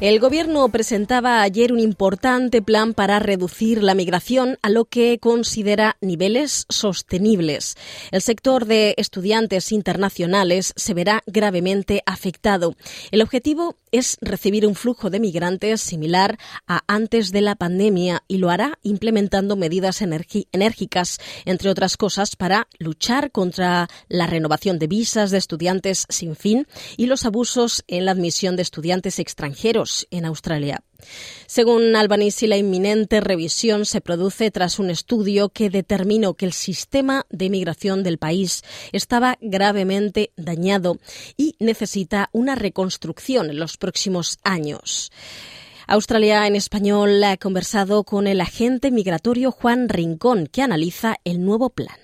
El 0.00 0.20
Gobierno 0.20 0.68
presentaba 0.68 1.42
ayer 1.42 1.72
un 1.72 1.80
importante 1.80 2.62
plan 2.62 2.94
para 2.94 3.18
reducir 3.18 3.82
la 3.82 3.96
migración 3.96 4.56
a 4.62 4.70
lo 4.70 4.84
que 4.84 5.18
considera 5.18 5.96
niveles 6.00 6.66
sostenibles. 6.68 7.74
El 8.12 8.22
sector 8.22 8.66
de 8.66 8.94
estudiantes 8.96 9.72
internacionales 9.72 10.72
se 10.76 10.94
verá 10.94 11.24
gravemente 11.26 12.04
afectado. 12.06 12.76
El 13.10 13.22
objetivo 13.22 13.74
es 13.90 14.18
recibir 14.20 14.68
un 14.68 14.76
flujo 14.76 15.10
de 15.10 15.18
migrantes 15.18 15.80
similar 15.80 16.38
a 16.68 16.82
antes 16.86 17.32
de 17.32 17.40
la 17.40 17.56
pandemia 17.56 18.22
y 18.28 18.36
lo 18.36 18.50
hará 18.50 18.78
implementando 18.82 19.56
medidas 19.56 20.00
enérgicas, 20.02 21.18
entre 21.44 21.70
otras 21.70 21.96
cosas, 21.96 22.36
para 22.36 22.68
luchar 22.78 23.32
contra 23.32 23.88
la 24.08 24.28
renovación 24.28 24.78
de 24.78 24.86
visas 24.86 25.32
de 25.32 25.38
estudiantes 25.38 26.06
sin 26.08 26.36
fin 26.36 26.68
y 26.96 27.06
los 27.06 27.24
abusos 27.24 27.82
en 27.88 28.04
la 28.04 28.12
admisión 28.12 28.54
de 28.54 28.62
estudiantes 28.62 29.18
extranjeros 29.18 29.87
en 30.10 30.24
Australia. 30.24 30.80
Según 31.46 31.94
Albanese, 31.96 32.48
la 32.48 32.56
inminente 32.56 33.20
revisión 33.20 33.84
se 33.84 34.00
produce 34.00 34.50
tras 34.50 34.78
un 34.78 34.90
estudio 34.90 35.48
que 35.48 35.70
determinó 35.70 36.34
que 36.34 36.46
el 36.46 36.52
sistema 36.52 37.24
de 37.30 37.50
migración 37.50 38.02
del 38.02 38.18
país 38.18 38.62
estaba 38.92 39.36
gravemente 39.40 40.30
dañado 40.36 40.96
y 41.36 41.54
necesita 41.60 42.28
una 42.32 42.54
reconstrucción 42.54 43.50
en 43.50 43.58
los 43.58 43.76
próximos 43.76 44.38
años. 44.44 45.10
Australia 45.86 46.46
en 46.46 46.54
español 46.54 47.24
ha 47.24 47.38
conversado 47.38 48.04
con 48.04 48.26
el 48.26 48.42
agente 48.42 48.90
migratorio 48.90 49.50
Juan 49.50 49.88
Rincón, 49.88 50.46
que 50.52 50.60
analiza 50.60 51.14
el 51.24 51.42
nuevo 51.42 51.70
plan. 51.70 51.96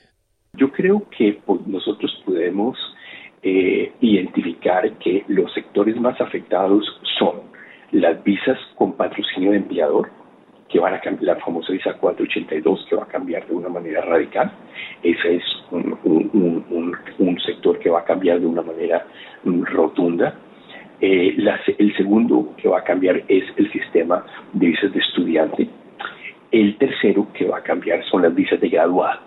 Yo 0.54 0.70
creo 0.72 1.06
que 1.10 1.40
nosotros 1.66 2.10
podemos 2.24 2.78
eh, 3.42 3.92
identificar 4.00 4.90
que 4.98 5.24
los 5.28 5.52
sectores 5.52 5.96
más 6.00 6.18
afectados 6.18 6.82
son 7.18 7.53
las 7.94 8.22
visas 8.24 8.58
con 8.74 8.92
patrocinio 8.94 9.52
de 9.52 9.58
empleador, 9.58 10.10
que 10.68 10.80
van 10.80 10.94
a 10.94 11.00
cambiar, 11.00 11.36
la 11.36 11.44
famosa 11.44 11.72
visa 11.72 11.94
482, 11.94 12.86
que 12.90 12.96
va 12.96 13.04
a 13.04 13.06
cambiar 13.06 13.46
de 13.46 13.54
una 13.54 13.68
manera 13.68 14.00
radical. 14.00 14.50
Ese 15.02 15.36
es 15.36 15.44
un, 15.70 17.38
sector 17.46 17.78
que 17.78 17.90
va 17.90 18.00
a 18.00 18.04
cambiar 18.04 18.40
de 18.40 18.46
una 18.46 18.62
manera 18.62 19.06
mm, 19.44 19.62
rotunda. 19.64 20.34
Eh, 21.00 21.36
el 21.78 21.96
segundo 21.96 22.54
que 22.56 22.68
va 22.68 22.78
a 22.78 22.84
cambiar 22.84 23.22
es 23.28 23.44
el 23.56 23.70
sistema 23.70 24.24
de 24.52 24.66
visas 24.66 24.92
de 24.92 24.98
estudiante. 24.98 25.68
El 26.50 26.76
tercero 26.78 27.28
que 27.32 27.44
va 27.46 27.58
a 27.58 27.62
cambiar 27.62 28.04
son 28.06 28.22
las 28.22 28.34
visas 28.34 28.60
de 28.60 28.68
graduado. 28.68 29.20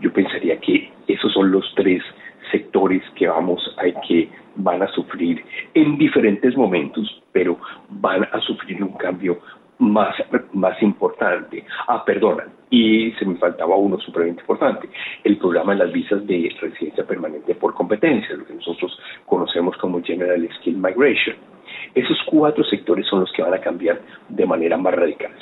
Yo 0.00 0.12
pensaría 0.12 0.58
que 0.60 0.90
esos 1.08 1.32
son 1.32 1.50
los 1.50 1.64
tres 1.74 2.02
sectores 2.50 3.02
que 3.16 3.28
vamos 3.28 3.60
a 3.78 4.00
que 4.06 4.28
van 4.56 4.82
a 4.82 4.88
sufrir 4.88 5.44
en 5.74 5.98
diferentes 5.98 6.56
momentos, 6.56 7.22
pero 7.32 7.58
van 7.88 8.24
a 8.24 8.40
sufrir 8.40 8.82
un 8.82 8.92
cambio 8.92 9.38
más, 9.78 10.14
más 10.52 10.80
importante. 10.82 11.64
Ah, 11.88 12.04
perdona, 12.04 12.44
y 12.70 13.12
se 13.12 13.24
me 13.24 13.36
faltaba 13.36 13.76
uno 13.76 13.98
supremamente 13.98 14.42
importante, 14.42 14.88
el 15.24 15.36
programa 15.38 15.72
de 15.72 15.84
las 15.84 15.92
visas 15.92 16.26
de 16.26 16.54
residencia 16.60 17.04
permanente 17.04 17.54
por 17.54 17.74
competencia, 17.74 18.36
lo 18.36 18.46
que 18.46 18.54
nosotros 18.54 18.98
conocemos 19.26 19.76
como 19.78 20.02
General 20.02 20.48
Skill 20.58 20.76
Migration. 20.76 21.36
Esos 21.94 22.18
cuatro 22.26 22.64
sectores 22.64 23.06
son 23.06 23.20
los 23.20 23.32
que 23.32 23.42
van 23.42 23.54
a 23.54 23.60
cambiar 23.60 24.00
de 24.28 24.46
manera 24.46 24.76
más 24.76 24.94
radical. 24.94 25.32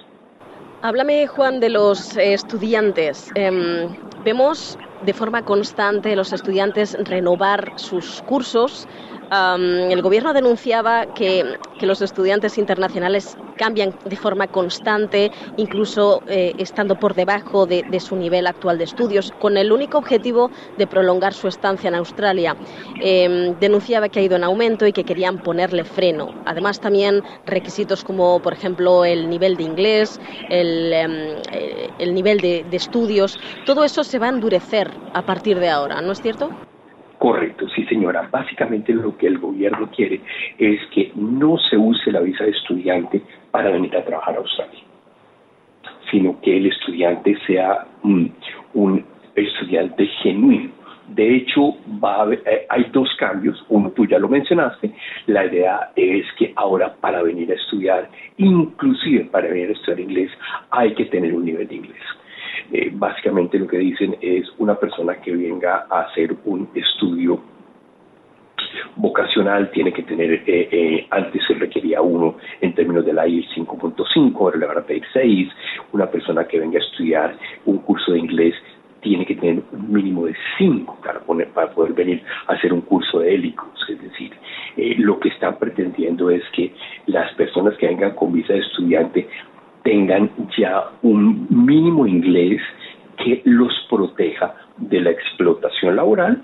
Háblame, 0.82 1.26
Juan, 1.28 1.61
de 1.61 1.71
los 1.71 2.16
estudiantes. 2.16 3.30
Em, 3.37 3.88
vemos 4.25 4.78
de 5.04 5.12
forma 5.12 5.42
constante 5.42 6.14
los 6.16 6.32
estudiantes 6.32 6.97
renovar 7.04 7.73
sus 7.76 8.23
cursos 8.23 8.87
el 9.33 10.03
gobierno 10.03 10.33
denunciaba 10.33 11.07
que, 11.15 11.59
los 11.83 12.01
estudiantes 12.01 12.59
internacionales 12.59 13.37
cambian 13.57 13.93
de 14.05 14.15
forma 14.15 14.47
constante, 14.47 15.33
incluso 15.57 16.23
eh, 16.29 16.55
estando 16.59 16.95
por 16.95 17.15
debajo 17.15 17.67
de, 17.67 17.99
su 17.99 18.15
nivel 18.15 18.47
actual 18.47 18.79
de 18.79 18.85
estudios, 18.85 19.33
con 19.41 19.57
el 19.57 19.73
único 19.73 19.99
objetivo 19.99 20.49
de 20.79 20.87
prolongar 20.87 21.35
su 21.35 21.49
estancia 21.49 21.89
en 21.89 21.97
Australia. 21.97 22.57
Em, 23.01 23.59
denunciaba 23.59 24.09
que 24.09 24.21
ha 24.21 24.23
ido 24.23 24.37
en 24.37 24.45
aumento 24.45 24.87
y 24.87 24.93
que 24.93 25.03
querían 25.03 25.39
ponerle 25.39 25.83
freno. 25.83 26.33
Además, 26.45 26.79
también 26.79 27.25
requisitos 27.47 28.05
como, 28.05 28.41
por 28.41 28.53
ejemplo, 28.53 29.05
el 29.05 29.29
nivel 29.29 29.57
de 29.57 29.65
inglés, 29.65 30.21
el, 30.51 30.93
em, 30.93 31.12
eh, 31.51 31.89
el 31.99 32.15
nivel 32.15 32.39
de 32.41 32.65
estudios, 32.71 33.41
todo 33.67 33.83
eso 33.83 34.05
se 34.05 34.21
va 34.21 34.27
a 34.27 34.31
endurecer 34.31 34.89
a 35.15 35.23
partir 35.23 35.59
de 35.59 35.69
ahora, 35.69 36.01
¿no 36.01 36.12
es 36.12 36.23
cierto? 36.23 36.49
Correcto, 37.23 37.69
sí 37.69 37.85
señora. 37.85 38.29
Básicamente 38.33 38.93
lo 38.93 39.17
que 39.17 39.29
el 39.29 39.38
gobierno 39.38 39.88
quiere 39.95 40.21
es 40.59 40.81
que 40.93 41.12
no 41.14 41.57
se 41.57 41.76
use 41.76 42.11
la 42.11 42.19
visa 42.19 42.43
de 42.43 42.50
estudiante 42.50 43.23
para 43.52 43.71
venir 43.71 43.97
a 43.97 44.05
trabajar 44.05 44.35
a 44.35 44.38
Australia, 44.38 44.81
sino 46.11 46.41
que 46.41 46.57
el 46.57 46.67
estudiante 46.67 47.38
sea 47.47 47.87
un, 48.02 48.35
estudiante 49.37 50.05
genuino. 50.21 50.73
De 51.07 51.37
hecho, 51.37 51.76
va 52.02 52.26
eh, 52.33 52.67
hay 52.69 52.87
dos 52.91 53.09
cambios. 53.21 53.64
Uno, 53.69 53.93
tú 53.93 54.05
ya 54.05 54.19
lo 54.19 54.29
mencionaste. 54.29 54.93
La 55.29 55.47
idea 55.47 55.93
es 55.95 56.26
que 56.37 56.52
ahora 56.57 56.93
para 57.00 57.23
venir 57.23 57.52
a 57.52 57.55
estudiar, 57.55 58.11
inclusive 58.38 59.26
para 59.26 59.47
venir 59.47 59.69
a 59.69 59.73
estudiar 59.75 60.00
inglés, 60.00 60.33
hay 60.71 60.93
que 60.95 61.05
tener 61.05 61.33
un 61.33 61.45
nivel 61.45 61.69
de 61.69 61.76
inglés. 61.76 62.02
Eh, 62.73 62.90
básicamente 62.92 63.59
lo 63.59 63.66
que 63.66 63.78
dicen 63.78 64.16
es 64.21 64.47
una 64.59 64.75
persona 64.75 65.16
que 65.16 65.35
venga 65.35 65.87
a 65.90 66.02
hacer 66.02 66.35
un 66.44 66.68
estudio 66.75 67.40
vocacional 68.97 69.71
tiene 69.71 69.92
que 69.92 70.02
tener, 70.02 70.32
eh, 70.47 70.68
eh, 70.71 71.06
antes 71.11 71.42
se 71.47 71.54
requería 71.54 72.00
uno 72.00 72.37
en 72.61 72.75
términos 72.75 73.04
de 73.04 73.12
la 73.12 73.26
IEL 73.26 73.47
5.5, 73.54 74.35
ahora 74.38 74.59
le 74.59 74.66
van 74.66 74.78
a 74.78 74.82
pedir 74.82 75.02
6, 75.12 75.49
una 75.92 76.06
persona 76.06 76.47
que 76.47 76.59
venga 76.59 76.78
a 76.78 76.82
estudiar 76.82 77.37
un 77.66 77.78
curso 77.78 78.12
de 78.12 78.18
inglés 78.18 78.54
tiene 79.00 79.26
que 79.26 79.35
tener 79.35 79.62
un 79.73 79.92
mínimo 79.92 80.26
de 80.26 80.35
5 80.59 80.99
para, 81.02 81.21
para 81.52 81.71
poder 81.73 81.92
venir 81.92 82.23
a 82.47 82.52
hacer 82.52 82.73
un 82.73 82.82
curso 82.82 83.18
de 83.18 83.35
hélicos, 83.35 83.68
es 83.88 84.00
decir, 84.00 84.32
lo 84.99 85.19
que 85.19 85.28
están 85.28 85.58
pretendiendo 85.58 86.30
es 86.30 86.43
que 86.50 86.73
las 87.06 87.32
personas 87.34 87.76
que 87.78 87.88
vengan 87.88 88.15
con 88.15 88.32
visa 88.32 88.52
de 88.52 88.60
estudiante 88.60 89.28
tengan 89.84 90.30
ya 90.56 90.90
un 91.02 91.47
mínimo 91.50 92.06
inglés 92.06 92.60
que 93.16 93.42
los 93.45 93.73
proteja 93.88 94.54
de 94.78 95.00
la 95.00 95.10
explotación 95.10 95.97
laboral 95.97 96.42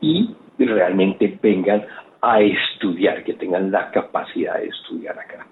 y 0.00 0.34
realmente 0.58 1.38
vengan 1.42 1.84
a 2.20 2.40
estudiar, 2.40 3.24
que 3.24 3.34
tengan 3.34 3.70
la 3.72 3.90
capacidad 3.90 4.58
de 4.58 4.68
estudiar 4.68 5.18
acá. 5.18 5.46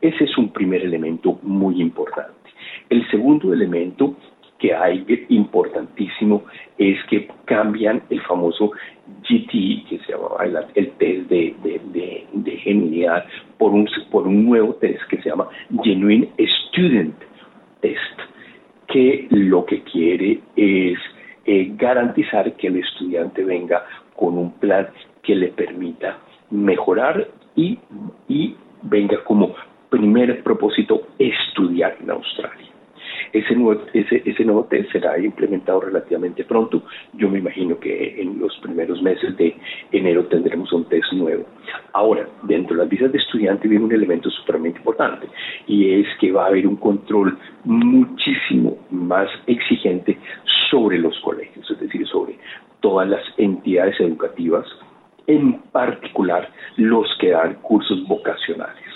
Ese 0.00 0.24
es 0.24 0.36
un 0.36 0.52
primer 0.52 0.82
elemento 0.82 1.38
muy 1.42 1.80
importante. 1.80 2.50
El 2.90 3.08
segundo 3.10 3.52
elemento 3.52 4.16
que 4.58 4.74
hay 4.74 5.04
importantísimo 5.28 6.44
es 6.78 7.02
que 7.08 7.28
cambian 7.44 8.02
el 8.10 8.20
famoso 8.22 8.72
GT, 9.22 9.84
que 9.88 10.00
se 10.06 10.12
llamaba 10.12 10.44
el, 10.74 10.90
test 10.92 11.28
de, 11.28 11.54
de, 11.62 12.26
de, 12.32 12.56
genuinidad, 12.58 13.24
por 13.58 13.72
un, 13.72 13.88
por 14.10 14.26
un 14.26 14.46
nuevo 14.46 14.74
test 14.74 15.02
que 15.08 15.20
se 15.22 15.28
llama 15.28 15.48
Genuine 15.82 16.28
Student 16.38 17.14
Test, 17.80 18.20
que 18.88 19.26
lo 19.30 19.64
que 19.66 19.82
quiere 19.82 20.40
es 20.56 20.98
eh, 21.44 21.72
garantizar 21.76 22.52
que 22.54 22.68
el 22.68 22.76
estudiante 22.76 23.44
venga 23.44 23.84
con 24.16 24.38
un 24.38 24.52
plan 24.52 24.88
que 25.22 25.34
le 25.34 25.48
permita 25.48 26.18
mejorar 26.50 27.28
y, 27.54 27.78
y 28.28 28.56
venga 28.82 29.22
como 29.24 29.54
primer 29.90 30.42
propósito 30.42 31.08
estudiar 31.18 31.96
en 32.00 32.10
Australia. 32.10 32.75
Ese 33.32 33.54
nuevo, 33.54 33.82
ese, 33.92 34.22
ese 34.24 34.44
nuevo 34.44 34.64
test 34.64 34.90
será 34.92 35.18
implementado 35.18 35.80
relativamente 35.80 36.44
pronto. 36.44 36.82
Yo 37.14 37.28
me 37.28 37.38
imagino 37.38 37.78
que 37.78 38.20
en 38.20 38.38
los 38.38 38.56
primeros 38.58 39.02
meses 39.02 39.36
de 39.36 39.56
enero 39.92 40.24
tendremos 40.26 40.72
un 40.72 40.84
test 40.88 41.12
nuevo. 41.12 41.44
Ahora, 41.92 42.28
dentro 42.42 42.76
de 42.76 42.82
las 42.82 42.90
visas 42.90 43.12
de 43.12 43.18
estudiante 43.18 43.68
viene 43.68 43.84
un 43.84 43.92
elemento 43.92 44.30
sumamente 44.30 44.78
importante 44.78 45.28
y 45.66 46.00
es 46.00 46.06
que 46.20 46.32
va 46.32 46.44
a 46.44 46.48
haber 46.48 46.66
un 46.66 46.76
control 46.76 47.38
muchísimo 47.64 48.78
más 48.90 49.28
exigente 49.46 50.18
sobre 50.70 50.98
los 50.98 51.18
colegios, 51.20 51.70
es 51.70 51.80
decir, 51.80 52.06
sobre 52.06 52.38
todas 52.80 53.08
las 53.08 53.22
entidades 53.36 53.98
educativas, 54.00 54.66
en 55.26 55.60
particular 55.72 56.48
los 56.76 57.06
que 57.18 57.30
dan 57.30 57.54
cursos 57.62 58.06
vocacionales 58.06 58.95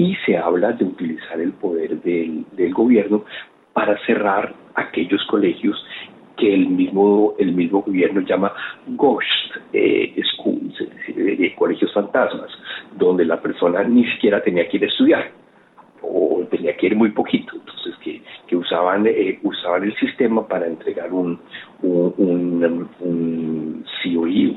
y 0.00 0.16
se 0.24 0.34
habla 0.34 0.72
de 0.72 0.86
utilizar 0.86 1.38
el 1.38 1.52
poder 1.52 2.00
del, 2.00 2.46
gobierno 2.72 3.24
para 3.74 3.98
cerrar 4.06 4.54
aquellos 4.74 5.22
colegios 5.26 5.76
que 6.38 6.54
el 6.54 6.70
mismo, 6.70 7.34
el 7.38 7.52
mismo 7.52 7.82
gobierno 7.82 8.22
llama 8.22 8.50
ghost 8.86 9.26
eh, 9.74 10.18
schools, 10.32 10.74
es 10.80 11.16
decir, 11.16 11.54
colegios 11.54 11.92
fantasmas, 11.92 12.50
donde 12.96 13.26
la 13.26 13.42
persona 13.42 13.82
ni 13.84 14.06
siquiera 14.12 14.42
tenía 14.42 14.66
que 14.70 14.78
ir 14.78 14.84
a 14.84 14.86
estudiar 14.86 15.39
o 16.12 16.44
tenía 16.50 16.76
que 16.76 16.86
ir 16.86 16.96
muy 16.96 17.10
poquito, 17.10 17.54
entonces 17.54 17.94
que, 18.46 18.56
usaban, 18.56 19.06
eh, 19.06 19.38
usaban 19.42 19.84
el 19.84 19.94
sistema 19.96 20.46
para 20.46 20.66
entregar 20.66 21.12
un, 21.12 21.38
un, 21.82 22.88
un, 23.00 23.84
COE, 24.02 24.56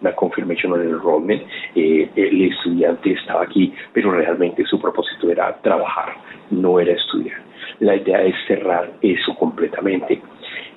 una 0.00 0.12
Confirmation 0.14 0.72
on 0.72 0.82
Enrollment, 0.82 1.42
eh, 1.74 2.10
el 2.16 2.42
estudiante 2.42 3.12
estaba 3.12 3.44
aquí, 3.44 3.72
pero 3.92 4.10
realmente 4.10 4.64
su 4.64 4.80
propósito 4.80 5.30
era 5.30 5.56
trabajar, 5.62 6.14
no 6.50 6.80
era 6.80 6.92
estudiar. 6.92 7.40
La 7.80 7.96
idea 7.96 8.22
es 8.22 8.34
cerrar 8.46 8.90
eso 9.02 9.34
completamente 9.36 10.20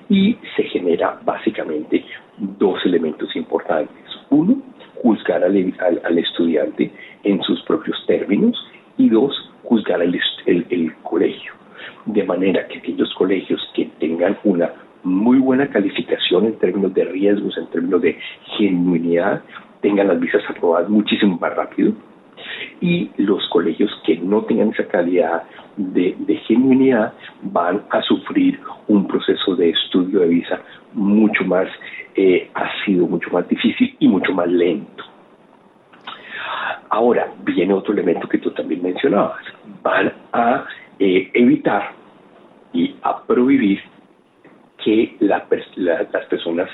y 0.08 0.36
se 0.56 0.64
genera 0.64 1.18
básicamente 1.24 2.04
dos 2.38 2.84
elementos 2.84 3.34
importantes. 3.34 3.96
Uno, 4.30 4.56
juzgar 5.02 5.42
al, 5.42 5.74
al, 6.04 6.18
estudiante 6.18 6.92
en 7.24 7.42
sus 7.42 7.62
propios 7.62 7.96
términos 8.06 8.56
y 8.98 9.08
dos, 9.08 9.51
juzgar 9.72 10.02
el, 10.02 10.92
colegio. 11.02 11.52
De 12.04 12.24
manera 12.24 12.66
que 12.68 12.78
aquellos 12.78 13.12
colegios 13.14 13.60
que 13.74 13.86
tengan 13.98 14.36
una 14.44 14.70
muy 15.02 15.38
buena 15.38 15.66
calificación 15.68 16.44
en 16.44 16.58
términos 16.58 16.92
de 16.92 17.04
riesgos, 17.04 17.56
en 17.56 17.66
términos 17.68 18.02
de 18.02 18.18
genuinidad, 18.58 19.42
tengan 19.80 20.08
las 20.08 20.20
visas 20.20 20.42
aprobadas 20.48 20.90
muchísimo 20.90 21.38
más 21.38 21.54
rápido. 21.56 21.92
Y 22.80 23.10
los 23.16 23.48
colegios 23.48 23.90
que 24.04 24.18
no 24.18 24.42
tengan 24.42 24.70
esa 24.70 24.86
calidad 24.88 25.44
de, 25.76 26.14
genuinidad 26.46 27.14
van 27.42 27.82
a 27.88 28.02
sufrir 28.02 28.60
un 28.88 29.06
proceso 29.06 29.56
de 29.56 29.70
estudio 29.70 30.20
de 30.20 30.28
visa 30.28 30.60
mucho 30.92 31.44
más 31.44 31.68
eh, 32.14 32.50
ácido, 32.52 33.06
mucho 33.06 33.30
más 33.30 33.48
difícil 33.48 33.96
y 33.98 34.06
mucho 34.08 34.34
más 34.34 34.48
lento. 34.48 35.04
Ahora 36.90 37.32
viene 37.42 37.72
otro 37.72 37.94
elemento 37.94 38.28
que 38.28 38.36
tú 38.36 38.50
también 38.50 38.82
mencionabas. 38.82 39.40
Van 39.82 40.12
a 40.32 40.64
eh, 40.98 41.30
evitar 41.34 41.92
y 42.72 42.94
a 43.02 43.22
prohibir 43.22 43.80
que 44.82 45.16
las 45.20 45.42
personas 45.42 46.68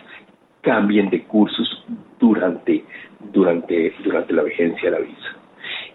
cambien 0.63 1.11
de 1.11 1.23
cursos 1.25 1.85
durante, 2.19 2.85
durante, 3.33 3.95
durante 4.05 4.33
la 4.33 4.43
vigencia 4.43 4.91
de 4.91 4.99
la 4.99 5.05
visa. 5.05 5.37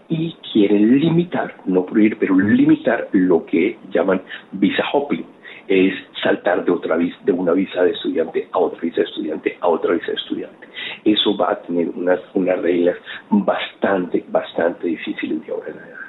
y 0.10 0.36
quieren 0.52 1.00
limitar, 1.00 1.56
no 1.66 1.86
prohibir, 1.86 2.18
pero 2.20 2.38
limitar 2.38 3.08
lo 3.14 3.46
que 3.46 3.78
llaman 3.92 4.22
visa 4.52 4.84
hopping, 4.92 5.26
es 5.68 5.94
saltar 6.22 6.66
de 6.66 6.72
otra 6.72 6.98
visa, 6.98 7.18
de 7.24 7.32
una 7.32 7.54
visa 7.54 7.84
de 7.84 7.92
estudiante 7.92 8.48
a 8.52 8.60
otra 8.60 8.82
visa 8.82 8.98
de 8.98 9.08
estudiante 9.08 9.58
a 9.62 9.68
otra 9.68 9.94
visa 9.94 10.08
de 10.08 10.18
estudiante. 10.18 10.68
Eso 11.06 11.38
va 11.38 11.52
a 11.54 11.62
tener 11.62 11.90
unas, 11.90 12.20
unas 12.34 12.60
reglas 12.62 12.98
bastante, 13.30 14.24
bastante 14.28 14.88
difíciles 14.88 15.46
de 15.46 15.52
ahora 15.52 15.70
en 15.70 15.78
adelante. 15.80 16.03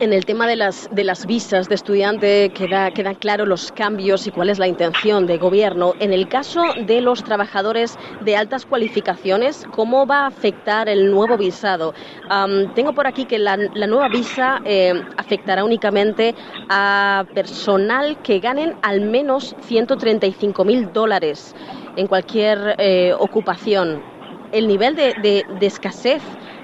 En 0.00 0.12
el 0.12 0.24
tema 0.26 0.46
de 0.46 0.56
las, 0.56 0.88
de 0.92 1.04
las 1.04 1.26
visas 1.26 1.68
de 1.68 1.76
estudiante 1.76 2.50
queda, 2.50 2.90
queda 2.90 3.14
claro 3.14 3.46
los 3.46 3.70
cambios 3.70 4.26
y 4.26 4.30
cuál 4.30 4.50
es 4.50 4.58
la 4.58 4.66
intención 4.66 5.26
de 5.26 5.38
gobierno. 5.38 5.94
En 6.00 6.12
el 6.12 6.28
caso 6.28 6.62
de 6.86 7.00
los 7.00 7.22
trabajadores 7.22 7.96
de 8.20 8.36
altas 8.36 8.64
cualificaciones, 8.64 9.66
¿cómo 9.72 10.06
va 10.06 10.20
a 10.22 10.26
afectar 10.26 10.88
el 10.88 11.10
nuevo 11.10 11.36
visado? 11.36 11.94
tengo 12.74 12.92
por 12.92 13.06
aquí 13.06 13.24
que 13.24 13.38
la, 13.38 13.56
nueva 13.56 14.08
visa 14.08 14.60
eh, 14.64 14.92
afectará 15.16 15.64
únicamente 15.64 16.34
a 16.68 17.24
personal 17.34 18.20
que 18.22 18.38
ganen 18.38 18.76
al 18.82 19.00
menos 19.00 19.56
135 19.60 20.64
mil 20.64 20.92
dólares 20.92 21.54
en 21.96 22.06
cualquier 22.06 22.76
eh, 22.78 23.12
ocupación. 23.18 24.02
El 24.52 24.66
nivel 24.66 24.94
de, 24.94 25.44
de 25.58 25.66
escasez 25.66 26.22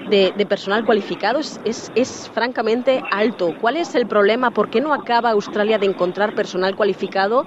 de, 0.09 0.45
personal 0.45 0.85
cualificado 0.85 1.39
es, 1.39 1.59
es, 1.95 2.29
francamente 2.33 3.01
alto. 3.11 3.53
¿Cuál 3.59 3.77
es 3.77 3.95
el 3.95 4.07
problema? 4.07 4.51
¿Por 4.51 4.69
qué 4.69 4.81
no 4.81 4.93
acaba 4.93 5.31
Australia 5.31 5.77
de 5.77 5.85
encontrar 5.85 6.33
personal 6.35 6.75
cualificado 6.75 7.45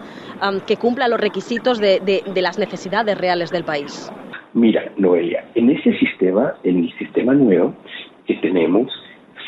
que 0.66 0.76
cumpla 0.76 1.08
los 1.08 1.20
requisitos 1.20 1.78
de, 1.78 2.00
de, 2.00 2.42
las 2.42 2.58
necesidades 2.58 3.18
reales 3.18 3.50
del 3.50 3.64
país? 3.64 4.10
Mira, 4.54 4.92
Noelia, 4.96 5.44
en 5.54 5.70
ese 5.70 5.96
sistema, 5.98 6.54
en 6.64 6.84
el 6.84 6.98
sistema 6.98 7.34
nuevo 7.34 7.74
que 8.26 8.34
tenemos, 8.36 8.90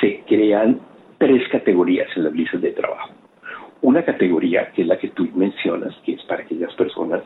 se 0.00 0.22
crean 0.26 0.80
tres 1.18 1.42
categorías 1.50 2.08
en 2.16 2.24
las 2.24 2.32
listas 2.32 2.60
de 2.60 2.72
trabajo. 2.72 3.10
Una 3.82 4.04
categoría 4.04 4.70
que 4.72 4.82
es 4.82 4.88
la 4.88 4.98
que 4.98 5.08
tú 5.08 5.28
mencionas, 5.34 5.94
que 6.04 6.12
es 6.12 6.22
para 6.24 6.42
aquellas 6.42 6.72
personas 6.74 7.22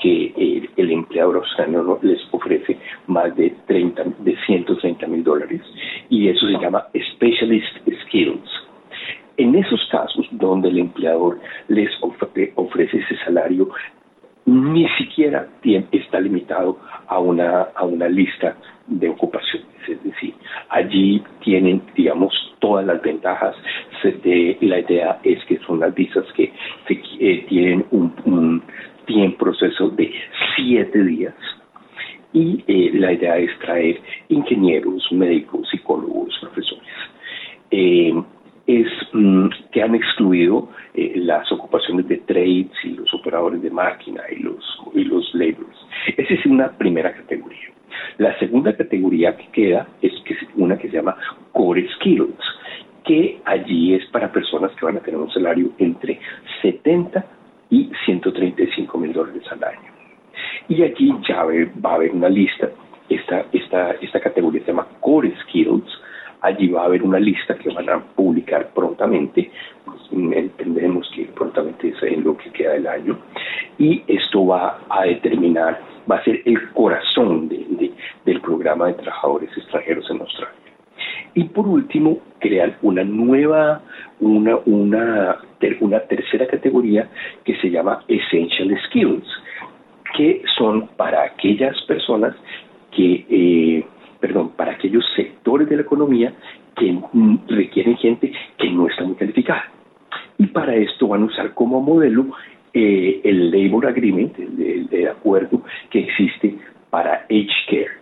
que 0.00 0.32
eh, 0.36 0.68
el 0.76 0.90
empleador 0.90 1.36
australiano 1.36 1.98
les 2.02 2.20
ofrece 2.32 2.78
más 3.06 3.34
de 3.36 3.54
30, 3.66 4.04
de 4.20 4.36
130 4.46 5.06
mil 5.06 5.22
dólares 5.22 5.60
y 6.08 6.28
eso 6.28 6.46
se 6.46 6.58
llama 6.58 6.86
Specialist 7.12 7.76
Skills. 8.02 8.50
En 9.36 9.54
esos 9.54 9.80
casos 9.90 10.26
donde 10.32 10.68
el 10.68 10.78
empleador 10.78 11.38
les 11.68 11.90
ofrece 12.02 12.98
ese 12.98 13.16
salario, 13.24 13.70
ni 14.44 14.88
siquiera 14.98 15.48
está 15.92 16.20
limitado 16.20 16.78
a 17.06 17.18
una, 17.18 17.68
a 17.74 17.84
una 17.84 18.08
lista 18.08 18.56
de 18.86 19.08
ocupaciones. 19.08 19.68
Es 19.88 20.02
decir, 20.02 20.34
allí 20.68 21.22
tienen, 21.42 21.82
digamos, 21.94 22.32
todas 22.58 22.84
las 22.84 23.00
ventajas. 23.02 23.54
De, 24.02 24.56
la 24.62 24.80
idea 24.80 25.20
es 25.22 25.44
que 25.44 25.58
son 25.58 25.80
las 25.80 25.94
visas 25.94 26.24
que 26.34 26.52
eh, 26.88 27.44
tienen 27.48 27.84
un 27.90 28.62
en 29.08 29.36
proceso 29.36 29.90
de 29.90 30.12
siete 30.56 31.02
días 31.04 31.34
y 32.32 32.62
eh, 32.66 32.90
la 32.94 33.12
idea 33.12 33.38
es 33.38 33.50
traer 33.58 34.00
ingenieros, 34.28 35.10
médicos, 35.10 35.68
psicólogos, 35.70 36.36
profesores. 36.40 36.84
Eh, 37.70 38.14
es 38.66 38.86
mm, 39.12 39.48
que 39.72 39.82
han 39.82 39.94
excluido 39.94 40.68
eh, 40.94 41.14
las 41.16 41.50
ocupaciones 41.50 42.06
de 42.06 42.18
trades 42.18 42.70
y 42.84 42.90
los 42.90 43.12
operadores 43.14 43.62
de 43.62 43.70
máquina 43.70 44.22
y 44.30 44.36
los, 44.36 44.64
y 44.94 45.04
los 45.04 45.34
laborers. 45.34 45.86
Esa 46.16 46.34
es 46.34 46.46
una 46.46 46.70
primera 46.70 47.12
categoría. 47.12 47.70
La 48.18 48.38
segunda 48.38 48.76
categoría 48.76 49.36
que 49.36 49.48
queda 49.48 49.88
es 50.00 50.12
que 50.24 50.36
una 50.54 50.78
que 50.78 50.88
se 50.88 50.96
llama 50.96 51.16
core 51.52 51.88
skills, 51.96 52.38
que 53.04 53.40
allí 53.44 53.94
es 53.94 54.06
para 54.06 54.30
personas 54.30 54.70
que 54.72 54.84
van 54.84 54.98
a 54.98 55.00
tener 55.00 55.18
un 55.18 55.30
salario 55.30 55.70
entre 55.78 56.20
70 56.62 57.24
y 57.70 57.90
135 58.04 58.98
mil 58.98 59.12
dólares 59.12 59.42
al 59.50 59.62
año. 59.64 59.90
Y 60.68 60.82
aquí 60.82 61.12
ya 61.28 61.44
va 61.44 61.92
a 61.92 61.94
haber 61.94 62.12
una 62.12 62.28
lista, 62.28 62.70
esta, 63.08 63.46
esta, 63.52 63.92
esta 63.92 64.20
categoría 64.20 64.60
se 64.60 64.68
llama 64.68 64.86
Core 65.00 65.32
Skills, 65.42 65.90
allí 66.42 66.68
va 66.68 66.82
a 66.82 66.84
haber 66.86 67.02
una 67.02 67.18
lista 67.18 67.54
que 67.56 67.70
van 67.70 67.88
a 67.88 68.00
publicar 68.00 68.70
prontamente, 68.74 69.50
pues, 69.84 70.00
entendemos 70.12 71.10
que 71.14 71.24
prontamente 71.26 71.88
es 71.88 72.02
en 72.02 72.24
lo 72.24 72.36
que 72.36 72.50
queda 72.50 72.72
del 72.72 72.86
año, 72.86 73.18
y 73.78 74.02
esto 74.06 74.46
va 74.46 74.80
a 74.88 75.04
determinar, 75.04 75.80
va 76.10 76.16
a 76.16 76.24
ser 76.24 76.40
el 76.44 76.70
corazón 76.70 77.48
del 77.48 78.40
programa 78.40 78.86
de 78.86 78.94
trabajadores 78.94 79.50
extranjeros 79.56 80.08
en 80.10 80.20
Australia. 80.20 80.69
Y 81.34 81.44
por 81.44 81.66
último, 81.66 82.18
crear 82.38 82.78
una 82.82 83.04
nueva, 83.04 83.82
una, 84.20 84.56
una, 84.64 85.38
una 85.80 86.00
tercera 86.00 86.46
categoría 86.46 87.08
que 87.44 87.56
se 87.56 87.70
llama 87.70 88.02
Essential 88.08 88.76
Skills, 88.86 89.26
que 90.16 90.42
son 90.56 90.88
para 90.96 91.22
aquellas 91.22 91.80
personas 91.82 92.34
que, 92.90 93.26
eh, 93.30 93.84
perdón, 94.18 94.50
para 94.56 94.72
aquellos 94.72 95.04
sectores 95.14 95.68
de 95.68 95.76
la 95.76 95.82
economía 95.82 96.34
que 96.76 96.98
requieren 97.48 97.96
gente 97.96 98.32
que 98.58 98.70
no 98.70 98.88
está 98.88 99.04
muy 99.04 99.14
calificada. 99.14 99.64
Y 100.38 100.46
para 100.46 100.74
esto 100.74 101.08
van 101.08 101.22
a 101.22 101.26
usar 101.26 101.54
como 101.54 101.80
modelo 101.80 102.26
eh, 102.72 103.20
el 103.24 103.50
Labor 103.50 103.86
Agreement, 103.86 104.36
el, 104.38 105.08
acuerdo 105.08 105.62
que 105.90 106.00
existe 106.00 106.56
para 106.88 107.26
Age 107.30 107.48
Care 107.68 108.00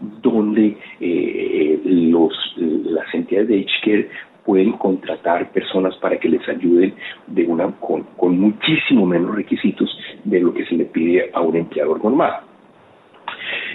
donde 0.00 0.76
eh, 1.00 1.80
los, 1.84 2.32
las 2.56 3.12
entidades 3.14 3.48
de 3.48 3.66
Care 3.82 4.08
pueden 4.44 4.72
contratar 4.72 5.50
personas 5.50 5.96
para 5.96 6.18
que 6.18 6.28
les 6.28 6.48
ayuden 6.48 6.94
de 7.26 7.44
una 7.44 7.70
con, 7.72 8.04
con 8.16 8.38
muchísimo 8.38 9.04
menos 9.04 9.34
requisitos 9.34 9.90
de 10.24 10.40
lo 10.40 10.54
que 10.54 10.64
se 10.66 10.76
le 10.76 10.84
pide 10.84 11.30
a 11.34 11.40
un 11.40 11.56
empleador 11.56 12.02
normal. 12.02 12.40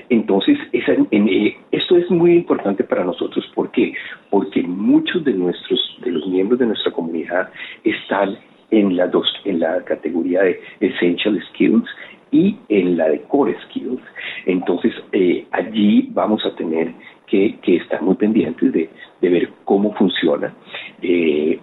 Entonces, 0.09 0.57
eh, 0.73 1.57
esto 1.71 1.97
es 1.97 2.09
muy 2.09 2.33
importante 2.33 2.83
para 2.83 3.03
nosotros. 3.03 3.49
¿Por 3.53 3.71
qué? 3.71 3.93
Porque 4.29 4.63
muchos 4.63 5.23
de 5.23 5.33
nuestros, 5.33 5.79
de 6.03 6.11
los 6.11 6.27
miembros 6.27 6.59
de 6.59 6.67
nuestra 6.67 6.91
comunidad 6.91 7.49
están 7.83 8.37
en 8.71 8.95
la, 8.95 9.07
dos, 9.07 9.27
en 9.45 9.59
la 9.59 9.83
categoría 9.83 10.41
de 10.43 10.59
Essential 10.79 11.41
Skills 11.49 11.87
y 12.31 12.57
en 12.69 12.97
la 12.97 13.09
de 13.09 13.21
Core 13.23 13.57
Skills. 13.65 14.01
Entonces, 14.45 14.93
eh, 15.11 15.45
allí 15.51 16.09
vamos 16.13 16.45
a 16.45 16.55
tener 16.55 16.93
que, 17.31 17.77
estar 17.77 18.01
muy 18.01 18.15
pendientes 18.15 18.73
de, 18.73 18.89
ver 19.21 19.49
cómo 19.63 19.93
funciona. 19.93 20.53
Eh, 21.01 21.59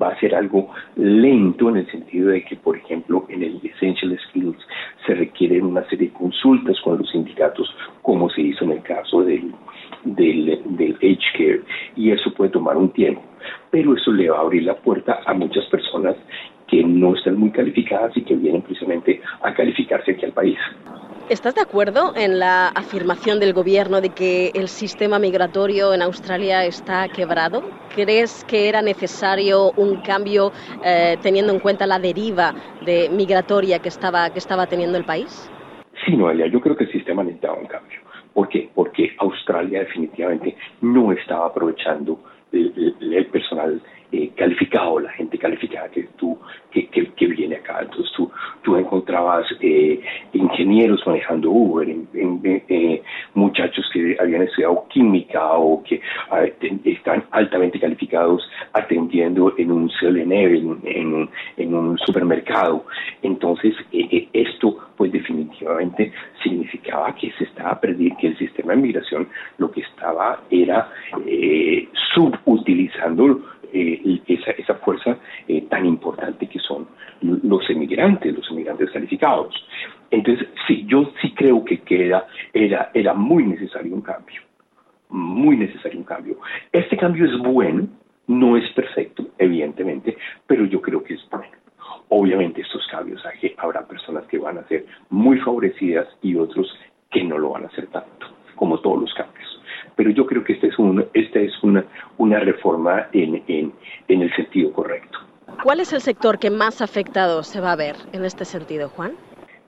va 0.00 0.08
a 0.08 0.20
ser 0.20 0.34
algo 0.34 0.70
lento 0.96 1.68
en 1.68 1.78
el 1.78 1.90
sentido 1.90 2.30
de 2.30 2.42
que, 2.42 2.56
por 2.56 2.76
ejemplo, 2.76 3.26
en 3.28 3.42
el 3.42 3.60
Essential 3.62 4.18
Skills 4.28 4.56
se 5.06 5.14
requieren 5.14 5.66
una 5.66 5.86
serie 5.88 6.08
de 6.08 6.14
consultas 6.14 6.80
con 6.80 6.98
los 6.98 7.10
sindicatos, 7.10 7.74
como 8.02 8.30
se 8.30 8.40
hizo 8.40 8.64
en 8.64 8.72
el 8.72 8.82
caso 8.82 9.22
del, 9.22 9.52
del, 10.04 10.62
del 10.64 10.94
Age 10.96 11.18
Care, 11.36 11.62
y 11.96 12.10
eso 12.10 12.32
puede 12.32 12.50
tomar 12.50 12.76
un 12.76 12.90
tiempo. 12.90 13.22
Pero 13.70 13.94
eso 13.96 14.12
le 14.12 14.30
va 14.30 14.38
a 14.38 14.42
abrir 14.42 14.64
la 14.64 14.76
puerta 14.76 15.20
a 15.26 15.34
muchas 15.34 15.64
personas 15.66 16.16
que 16.70 16.84
no 16.84 17.14
están 17.16 17.36
muy 17.36 17.50
calificadas 17.50 18.16
y 18.16 18.22
que 18.22 18.36
vienen 18.36 18.62
precisamente 18.62 19.20
a 19.42 19.52
calificarse 19.52 20.12
aquí 20.12 20.24
al 20.24 20.32
país. 20.32 20.58
¿Estás 21.28 21.54
de 21.54 21.60
acuerdo 21.60 22.12
en 22.16 22.38
la 22.38 22.68
afirmación 22.68 23.38
del 23.38 23.52
gobierno 23.52 24.00
de 24.00 24.08
que 24.10 24.50
el 24.54 24.68
sistema 24.68 25.18
migratorio 25.18 25.94
en 25.94 26.02
Australia 26.02 26.64
está 26.64 27.08
quebrado? 27.08 27.62
¿Crees 27.94 28.44
que 28.44 28.68
era 28.68 28.82
necesario 28.82 29.70
un 29.76 30.00
cambio 30.00 30.50
eh, 30.84 31.16
teniendo 31.22 31.52
en 31.52 31.60
cuenta 31.60 31.86
la 31.86 32.00
deriva 32.00 32.52
de 32.84 33.08
migratoria 33.10 33.78
que 33.78 33.88
estaba, 33.88 34.30
que 34.30 34.38
estaba 34.38 34.66
teniendo 34.66 34.98
el 34.98 35.04
país? 35.04 35.48
Sí, 36.04 36.16
Noelia, 36.16 36.46
yo 36.46 36.60
creo 36.60 36.76
que 36.76 36.84
el 36.84 36.92
sistema 36.92 37.22
necesitaba 37.22 37.58
un 37.58 37.66
cambio. 37.66 37.98
¿Por 38.32 38.48
qué? 38.48 38.68
Porque 38.74 39.12
Australia 39.18 39.80
definitivamente 39.80 40.56
no 40.80 41.12
estaba 41.12 41.46
aprovechando 41.46 42.18
el 42.52 43.26
personal 43.30 43.80
eh, 44.12 44.32
calificado, 44.36 44.98
la 44.98 45.12
gente 45.12 45.38
calificada 45.38 45.88
que 45.88 46.02
tú 46.16 46.36
que, 46.72 46.88
que, 46.88 47.26
viene 47.26 47.56
acá. 47.56 47.78
Entonces 47.82 48.10
tú, 48.16 48.28
tú 48.62 48.76
encontrabas 48.76 49.46
eh, 49.60 50.00
ingenieros 50.32 51.00
manejando 51.06 51.48
Uber, 51.50 51.88
eh, 51.88 53.02
muchachos 53.34 53.88
que 53.92 54.16
habían 54.20 54.42
estudiado 54.42 54.84
química 54.88 55.52
o 55.52 55.82
que 55.84 56.00
están 56.84 57.24
altamente 57.30 57.78
calificados 57.78 58.42
atendiendo 58.72 59.54
en 59.56 59.70
un 59.70 59.88
CLN, 59.88 60.32
en, 60.32 61.28
en, 61.56 61.74
un 61.74 61.96
supermercado. 61.98 62.86
Entonces 63.22 63.74
esto 64.32 64.76
pues 64.96 65.12
definitivamente 65.12 66.12
significaba 66.42 67.14
que 67.14 67.30
se 67.32 67.44
estaba 67.44 67.80
perdiendo, 67.80 68.16
que 68.20 68.28
el 68.28 68.38
sistema 68.38 68.72
de 68.72 68.82
migración 68.82 69.28
lo 69.58 69.70
que 69.70 69.82
estaba 69.82 70.42
era 70.50 70.88
subutilizando 72.14 73.40
eh, 73.72 74.20
esa, 74.26 74.74
fuerza 74.76 75.18
eh, 75.48 75.62
tan 75.62 75.86
importante 75.86 76.46
que 76.48 76.58
son 76.58 76.88
los 77.22 77.68
emigrantes, 77.70 78.34
los 78.34 78.50
emigrantes 78.50 78.90
calificados. 78.90 79.54
Entonces, 80.10 80.48
sí, 80.66 80.84
yo 80.86 81.12
sí 81.20 81.32
creo 81.34 81.64
que 81.64 81.80
queda, 81.80 82.26
era, 82.52 82.90
era 82.94 83.14
muy 83.14 83.44
necesario 83.44 83.94
un 83.94 84.02
cambio. 84.02 84.40
muy 85.10 85.56
necesario 85.56 85.98
un 85.98 86.04
cambio. 86.04 86.38
Este 86.72 86.96
cambio 86.96 87.24
es 87.26 87.36
bueno, 87.38 87.88
no 88.28 88.56
es 88.56 88.70
perfecto, 88.72 89.26
evidentemente, 89.38 90.16
pero 90.46 90.64
yo 90.64 90.80
creo 90.80 91.02
que 91.02 91.14
es 91.14 91.28
bueno. 91.30 91.52
Obviamente 92.08 92.60
estos 92.62 92.86
cambios 92.88 93.22
habrá 93.58 93.86
personas 93.86 94.24
que 94.26 94.38
van 94.38 94.58
a 94.58 94.66
ser 94.68 94.86
muy 95.10 95.38
favorecidas 95.38 96.08
y 96.22 96.36
otros 96.36 96.72
que 97.10 97.24
no 97.24 97.38
lo 97.38 97.50
van 97.50 97.64
a 97.64 97.66
hacer 97.66 97.86
tanto, 97.88 98.26
como 98.54 98.78
todos 98.80 99.00
los 99.00 99.14
cambios. 99.14 99.29
Pero 100.00 100.12
yo 100.12 100.24
creo 100.24 100.42
que 100.42 100.54
esta 100.54 100.66
es, 100.66 100.78
un, 100.78 101.04
esta 101.12 101.40
es 101.40 101.52
una, 101.62 101.84
una 102.16 102.40
reforma 102.40 103.08
en, 103.12 103.42
en, 103.48 103.70
en 104.08 104.22
el 104.22 104.34
sentido 104.34 104.72
correcto. 104.72 105.18
¿Cuál 105.62 105.80
es 105.80 105.92
el 105.92 106.00
sector 106.00 106.38
que 106.38 106.48
más 106.48 106.80
afectado 106.80 107.42
se 107.42 107.60
va 107.60 107.72
a 107.72 107.76
ver 107.76 107.96
en 108.14 108.24
este 108.24 108.46
sentido, 108.46 108.88
Juan? 108.88 109.12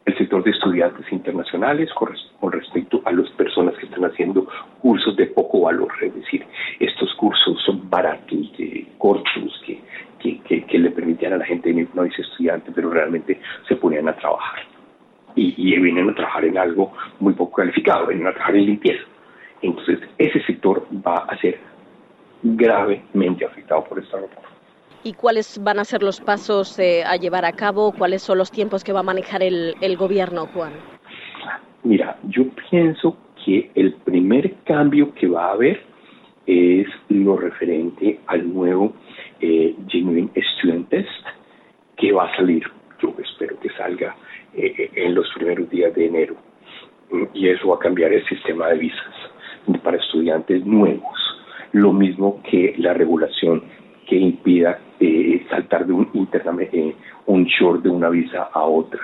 El 0.07 0.17
sector 0.17 0.43
de 0.43 0.53
estudiantes 0.53 1.05
internacionales 1.13 1.91
con 1.93 2.51
respecto 2.51 3.03
a 3.05 3.13
las 3.13 3.29
personas 3.33 3.75
que 3.77 3.85
están 3.85 4.07
haciendo 4.07 4.49
cursos 4.81 5.15
de 5.19 5.27
poco 5.27 5.61
valor, 5.61 5.93
es 6.01 6.15
decir, 6.15 6.47
estos 6.81 7.13
cursos 7.17 7.63
son 7.67 7.91
baratos, 7.91 8.57
de, 8.57 8.87
cortos, 8.97 9.63
que, 9.67 9.83
que, 10.19 10.65
que, 10.65 10.79
le 10.79 10.93
permitían 10.93 11.35
a 11.35 11.37
la 11.37 11.45
gente, 11.45 11.75
no 11.93 12.05
dice 12.05 12.23
estudiante, 12.23 12.73
pero 12.75 12.89
realmente 12.89 13.39
se 13.69 13.77
ponían 13.77 14.09
a 14.09 14.17
trabajar. 14.17 14.61
Y, 15.37 15.55
y 15.59 15.79
vienen 15.79 16.09
a 16.09 16.15
trabajar 16.15 16.47
en 16.47 16.57
algo 16.57 16.91
muy 17.21 17.35
poco 17.35 17.57
calificado, 17.57 18.07
vienen 18.07 18.29
a 18.29 18.33
trabajar 18.33 18.57
en 18.57 18.65
limpieza. 18.65 19.12
Entonces, 19.63 20.01
ese 20.19 20.43
sector 20.45 20.87
va 21.07 21.19
a 21.29 21.39
ser 21.39 21.59
gravemente 22.43 23.45
afectado 23.45 23.85
por 23.85 23.99
esta 23.99 24.19
reforma. 24.19 24.49
¿Y 25.05 25.15
cuáles 25.15 25.63
van 25.63 25.79
a 25.79 25.85
ser 25.85 26.03
los 26.03 26.21
pasos 26.21 26.79
eh, 26.79 27.03
a 27.05 27.17
llevar 27.17 27.45
a 27.45 27.53
cabo? 27.53 27.93
¿Cuáles 27.93 28.23
son 28.23 28.39
los 28.39 28.51
tiempos 28.51 28.85
que 28.85 28.93
va 28.93 29.01
a 29.01 29.05
manejar 29.05 29.43
el, 29.43 29.75
el 29.81 29.97
gobierno, 29.97 30.47
Juan? 30.47 30.73
Mira, 31.83 32.17
yo 32.25 32.45
pienso 32.71 33.17
que 33.45 33.71
el 33.75 33.95
primer 33.95 34.55
cambio 34.65 35.13
que 35.15 35.27
va 35.27 35.47
a 35.47 35.53
haber 35.53 35.83
es 36.47 36.87
lo 37.09 37.37
referente 37.37 38.21
al 38.27 38.53
nuevo 38.53 38.93
eh, 39.41 39.75
Genuine 39.89 40.31
Student 40.37 40.89
Test 40.89 41.27
que 41.97 42.13
va 42.13 42.25
a 42.25 42.37
salir, 42.37 42.65
yo 43.01 43.15
espero 43.19 43.59
que 43.61 43.71
salga 43.71 44.17
eh, 44.55 44.91
en 44.95 45.15
los 45.15 45.29
primeros 45.35 45.69
días 45.71 45.95
de 45.95 46.07
enero. 46.07 46.37
Y 47.35 47.49
eso 47.49 47.69
va 47.69 47.77
a 47.77 47.79
cambiar 47.79 48.13
el 48.13 48.27
sistema 48.27 48.69
de 48.69 48.79
visas 48.79 49.32
para 49.83 49.97
estudiantes 49.97 50.65
nuevos. 50.65 51.19
Lo 51.73 51.93
mismo 51.93 52.41
que 52.43 52.75
la 52.79 52.93
regulación 52.93 53.63
que 54.07 54.17
impida 54.17 54.79
eh, 55.01 55.45
saltar 55.49 55.87
de 55.87 55.93
un, 55.93 56.09
eh, 56.13 56.95
un 57.27 57.45
short 57.45 57.83
de 57.83 57.89
una 57.89 58.09
visa 58.09 58.51
a 58.53 58.65
otra. 58.65 59.01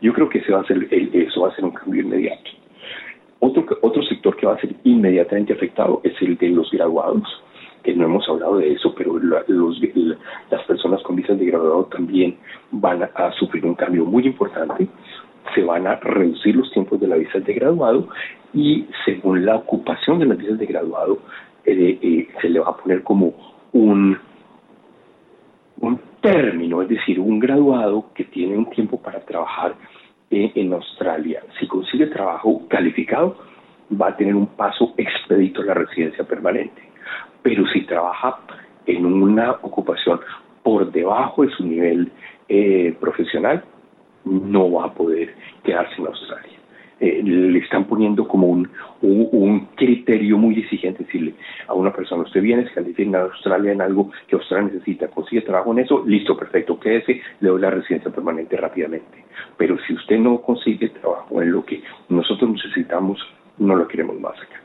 Yo 0.00 0.12
creo 0.12 0.28
que 0.28 0.38
ese 0.38 0.52
va 0.52 0.60
a 0.60 0.66
ser, 0.66 0.88
eso 0.90 1.42
va 1.42 1.48
a 1.48 1.54
ser 1.54 1.64
un 1.64 1.70
cambio 1.72 2.02
inmediato. 2.02 2.50
Otro, 3.40 3.64
otro 3.82 4.02
sector 4.02 4.36
que 4.36 4.46
va 4.46 4.54
a 4.54 4.60
ser 4.60 4.74
inmediatamente 4.84 5.52
afectado 5.52 6.00
es 6.02 6.14
el 6.22 6.36
de 6.36 6.48
los 6.48 6.70
graduados, 6.70 7.22
que 7.82 7.94
no 7.94 8.06
hemos 8.06 8.28
hablado 8.28 8.58
de 8.58 8.72
eso, 8.72 8.94
pero 8.96 9.18
los, 9.18 9.80
las 10.50 10.62
personas 10.64 11.02
con 11.02 11.16
visas 11.16 11.38
de 11.38 11.46
graduado 11.46 11.84
también 11.84 12.36
van 12.72 13.02
a, 13.02 13.32
sufrir 13.38 13.64
un 13.64 13.74
cambio 13.74 14.04
muy 14.04 14.26
importante. 14.26 14.88
Se 15.56 15.64
van 15.64 15.88
a 15.88 15.96
reducir 15.96 16.54
los 16.54 16.70
tiempos 16.70 17.00
de 17.00 17.08
la 17.08 17.16
visa 17.16 17.40
de 17.40 17.52
graduado 17.52 18.08
y 18.54 18.86
según 19.04 19.44
la 19.44 19.56
ocupación 19.56 20.20
de 20.20 20.26
las 20.26 20.38
visas 20.38 20.58
de 20.58 20.66
graduado, 20.66 21.18
eh, 21.64 21.98
eh, 22.00 22.28
se 22.40 22.48
le 22.48 22.60
va 22.60 22.70
a 22.70 22.76
poner 22.76 23.02
como 23.02 23.34
un, 23.72 24.16
un 25.80 26.00
término, 26.20 26.82
es 26.82 26.88
decir, 26.88 27.18
un 27.18 27.40
graduado 27.40 28.12
que 28.14 28.24
tiene 28.24 28.56
un 28.56 28.70
tiempo 28.70 29.00
para 29.00 29.20
trabajar 29.20 29.74
en 30.30 30.72
Australia. 30.72 31.42
Si 31.58 31.66
consigue 31.66 32.06
trabajo 32.06 32.62
calificado, 32.68 33.36
va 33.90 34.08
a 34.08 34.16
tener 34.16 34.34
un 34.34 34.46
paso 34.46 34.94
expedito 34.96 35.62
a 35.62 35.66
la 35.66 35.74
residencia 35.74 36.24
permanente. 36.24 36.82
Pero 37.42 37.66
si 37.68 37.82
trabaja 37.82 38.40
en 38.86 39.06
una 39.06 39.52
ocupación 39.62 40.20
por 40.62 40.90
debajo 40.90 41.42
de 41.42 41.50
su 41.50 41.64
nivel 41.64 42.10
eh, 42.48 42.96
profesional, 43.00 43.64
no 44.26 44.70
va 44.70 44.86
a 44.86 44.92
poder 44.92 45.34
quedarse 45.64 45.94
en 45.98 46.06
Australia. 46.06 46.56
Eh, 46.98 47.22
le 47.22 47.58
están 47.58 47.84
poniendo 47.84 48.26
como 48.26 48.46
un, 48.46 48.70
un, 49.02 49.66
criterio 49.74 50.38
muy 50.38 50.58
exigente, 50.58 51.04
decirle 51.04 51.34
a 51.66 51.74
una 51.74 51.92
persona, 51.92 52.22
usted 52.22 52.40
viene, 52.40 52.66
se 52.66 52.72
califica 52.72 53.02
en 53.02 53.16
Australia 53.16 53.72
en 53.72 53.82
algo 53.82 54.10
que 54.26 54.34
Australia 54.34 54.70
necesita, 54.72 55.08
consigue 55.08 55.42
trabajo 55.42 55.72
en 55.72 55.80
eso, 55.80 56.02
listo, 56.06 56.34
perfecto, 56.34 56.80
quédese, 56.80 57.20
le 57.40 57.50
doy 57.50 57.60
la 57.60 57.70
residencia 57.70 58.10
permanente 58.10 58.56
rápidamente. 58.56 59.24
Pero 59.58 59.76
si 59.86 59.92
usted 59.92 60.18
no 60.18 60.40
consigue 60.40 60.88
trabajo 60.88 61.42
en 61.42 61.52
lo 61.52 61.66
que 61.66 61.82
nosotros 62.08 62.50
necesitamos, 62.50 63.20
no 63.58 63.76
lo 63.76 63.86
queremos 63.86 64.18
más 64.18 64.36
acá. 64.40 64.62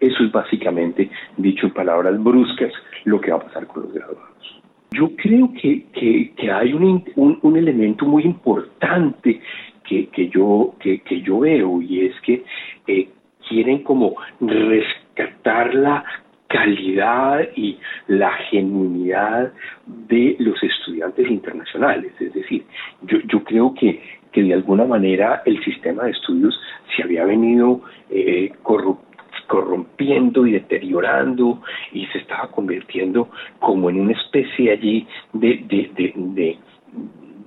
Eso 0.00 0.24
es 0.24 0.32
básicamente, 0.32 1.10
dicho 1.36 1.66
en 1.66 1.74
palabras 1.74 2.22
bruscas, 2.22 2.72
lo 3.04 3.20
que 3.20 3.30
va 3.30 3.36
a 3.36 3.40
pasar 3.40 3.66
con 3.66 3.82
los 3.82 3.92
graduados. 3.92 4.63
Yo 4.94 5.10
creo 5.16 5.52
que, 5.60 5.84
que, 6.36 6.50
hay 6.50 6.72
un, 6.72 7.04
un, 7.16 7.56
elemento 7.56 8.06
muy 8.06 8.22
importante 8.22 9.40
que, 9.84 10.06
que, 10.08 10.28
yo, 10.28 10.74
que, 10.78 11.00
que 11.00 11.20
yo 11.20 11.40
veo 11.40 11.82
y 11.82 12.06
es 12.06 12.20
que 12.20 12.44
eh, 12.86 13.08
quieren 13.48 13.82
como 13.82 14.14
rescatar 14.40 15.74
la 15.74 16.04
calidad 16.48 17.48
y 17.56 17.78
la 18.06 18.32
genuinidad 18.50 19.52
de 19.86 20.36
los 20.38 20.62
estudiantes 20.62 21.28
internacionales. 21.28 22.12
Es 22.20 22.32
decir, 22.32 22.64
yo, 23.02 23.18
yo 23.26 23.42
creo 23.42 23.74
que, 23.74 24.00
que 24.30 24.42
de 24.42 24.54
alguna 24.54 24.84
manera 24.84 25.42
el 25.46 25.62
sistema 25.64 26.04
de 26.04 26.12
estudios 26.12 26.58
se 26.94 27.02
había 27.02 27.24
venido 27.24 27.80
eh, 28.10 28.52
y 30.04 30.52
deteriorando 30.52 31.62
y 31.92 32.06
se 32.06 32.18
estaba 32.18 32.50
convirtiendo 32.50 33.28
como 33.58 33.90
en 33.90 34.00
una 34.00 34.12
especie 34.12 34.72
allí 34.72 35.06
de 35.32 36.58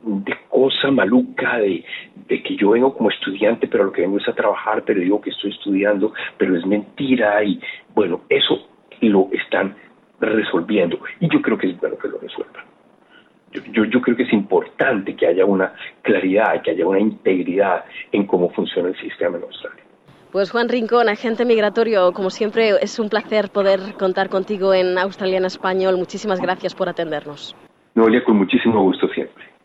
de 0.07 0.37
cosa 0.49 0.89
maluca, 0.89 1.57
de, 1.57 1.83
de 2.27 2.43
que 2.43 2.55
yo 2.55 2.71
vengo 2.71 2.93
como 2.95 3.09
estudiante, 3.09 3.67
pero 3.67 3.85
lo 3.85 3.91
que 3.91 4.01
vengo 4.01 4.17
es 4.17 4.27
a 4.27 4.33
trabajar, 4.33 4.83
pero 4.85 5.01
digo 5.01 5.19
que 5.21 5.31
estoy 5.31 5.51
estudiando, 5.51 6.13
pero 6.37 6.55
es 6.55 6.65
mentira 6.65 7.43
y 7.43 7.59
bueno, 7.93 8.21
eso 8.29 8.67
lo 9.01 9.29
están 9.31 9.75
resolviendo 10.19 10.99
y 11.19 11.29
yo 11.29 11.41
creo 11.41 11.57
que 11.57 11.69
es 11.69 11.79
bueno 11.79 11.97
que 11.97 12.07
lo 12.07 12.19
resuelvan. 12.19 12.65
Yo, 13.51 13.61
yo, 13.71 13.85
yo, 13.85 14.01
creo 14.01 14.15
que 14.15 14.23
es 14.23 14.33
importante 14.33 15.15
que 15.15 15.27
haya 15.27 15.45
una 15.45 15.73
claridad, 16.01 16.61
que 16.61 16.71
haya 16.71 16.85
una 16.85 16.99
integridad 16.99 17.85
en 18.11 18.25
cómo 18.25 18.49
funciona 18.49 18.89
el 18.89 18.97
sistema 18.97 19.37
en 19.37 19.43
Australia. 19.43 19.83
Pues 20.37 20.51
Juan 20.51 20.69
Rincón, 20.69 21.09
agente 21.09 21.45
migratorio, 21.45 22.11
como 22.11 22.29
siempre 22.29 22.69
es 22.79 22.99
un 22.99 23.09
placer 23.09 23.49
poder 23.49 23.79
contar 23.97 24.29
contigo 24.29 24.71
en 24.71 24.99
Australiana 24.99 25.47
Español. 25.47 25.97
Muchísimas 25.97 26.39
gracias 26.39 26.75
por 26.75 26.87
atendernos. 26.87 27.55
Noelia, 27.95 28.23
con 28.23 28.37
muchísimo 28.37 28.83
gusto 28.83 29.07
siempre. 29.07 29.56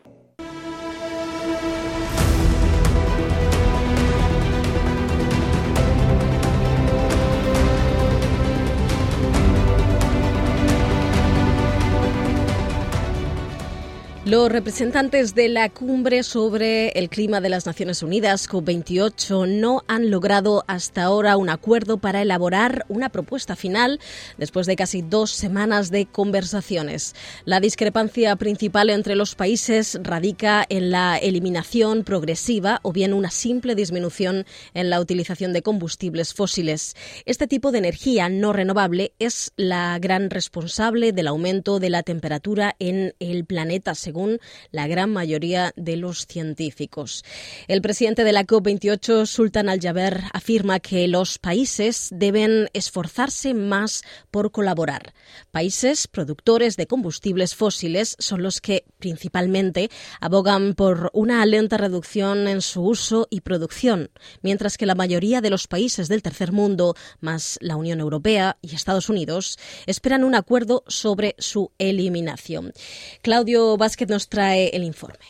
Los 14.33 14.51
representantes 14.51 15.35
de 15.35 15.47
la 15.47 15.69
cumbre 15.69 16.23
sobre 16.23 16.89
el 16.97 17.07
clima 17.09 17.39
de 17.39 17.49
las 17.49 17.67
Naciones 17.67 18.01
Unidas, 18.01 18.49
COP28, 18.49 19.47
no 19.47 19.83
han 19.87 20.09
logrado 20.09 20.63
hasta 20.65 21.03
ahora 21.03 21.37
un 21.37 21.51
acuerdo 21.51 21.99
para 21.99 22.23
elaborar 22.23 22.83
una 22.89 23.09
propuesta 23.09 23.55
final 23.55 23.99
después 24.39 24.65
de 24.65 24.75
casi 24.75 25.03
dos 25.03 25.29
semanas 25.29 25.91
de 25.91 26.07
conversaciones. 26.07 27.13
La 27.45 27.59
discrepancia 27.59 28.35
principal 28.35 28.89
entre 28.89 29.15
los 29.15 29.35
países 29.35 29.99
radica 30.01 30.65
en 30.67 30.89
la 30.89 31.19
eliminación 31.19 32.03
progresiva 32.03 32.79
o 32.81 32.91
bien 32.91 33.13
una 33.13 33.29
simple 33.29 33.75
disminución 33.75 34.47
en 34.73 34.89
la 34.89 34.99
utilización 34.99 35.53
de 35.53 35.61
combustibles 35.61 36.33
fósiles. 36.33 36.95
Este 37.27 37.45
tipo 37.45 37.71
de 37.71 37.77
energía 37.77 38.29
no 38.29 38.51
renovable 38.51 39.13
es 39.19 39.51
la 39.57 39.99
gran 39.99 40.31
responsable 40.31 41.11
del 41.11 41.27
aumento 41.27 41.79
de 41.79 41.91
la 41.91 42.01
temperatura 42.01 42.75
en 42.79 43.13
el 43.19 43.45
planeta, 43.45 43.93
según 43.93 44.22
la 44.71 44.87
gran 44.87 45.11
mayoría 45.11 45.73
de 45.75 45.97
los 45.97 46.25
científicos. 46.27 47.23
El 47.67 47.81
presidente 47.81 48.23
de 48.23 48.33
la 48.33 48.45
COP28, 48.45 49.25
Sultan 49.25 49.69
Al-Jaber, 49.69 50.21
afirma 50.33 50.79
que 50.79 51.07
los 51.07 51.39
países 51.39 52.09
deben 52.11 52.69
esforzarse 52.73 53.53
más 53.53 54.03
por 54.31 54.51
colaborar. 54.51 55.13
Países 55.51 56.07
productores 56.07 56.77
de 56.77 56.87
combustibles 56.87 57.55
fósiles 57.55 58.15
son 58.19 58.43
los 58.43 58.61
que 58.61 58.85
principalmente 58.99 59.89
abogan 60.21 60.73
por 60.73 61.09
una 61.13 61.45
lenta 61.45 61.77
reducción 61.77 62.47
en 62.47 62.61
su 62.61 62.81
uso 62.81 63.27
y 63.29 63.41
producción, 63.41 64.09
mientras 64.41 64.77
que 64.77 64.85
la 64.85 64.95
mayoría 64.95 65.41
de 65.41 65.49
los 65.49 65.67
países 65.67 66.07
del 66.07 66.21
tercer 66.21 66.51
mundo, 66.51 66.95
más 67.19 67.57
la 67.61 67.75
Unión 67.75 67.99
Europea 67.99 68.57
y 68.61 68.75
Estados 68.75 69.09
Unidos, 69.09 69.57
esperan 69.85 70.23
un 70.23 70.35
acuerdo 70.35 70.83
sobre 70.87 71.35
su 71.37 71.71
eliminación. 71.77 72.73
Claudio 73.21 73.77
Vázquez 73.77 74.07
nos 74.13 74.29
trae 74.29 74.69
el 74.73 74.83
informe. 74.83 75.25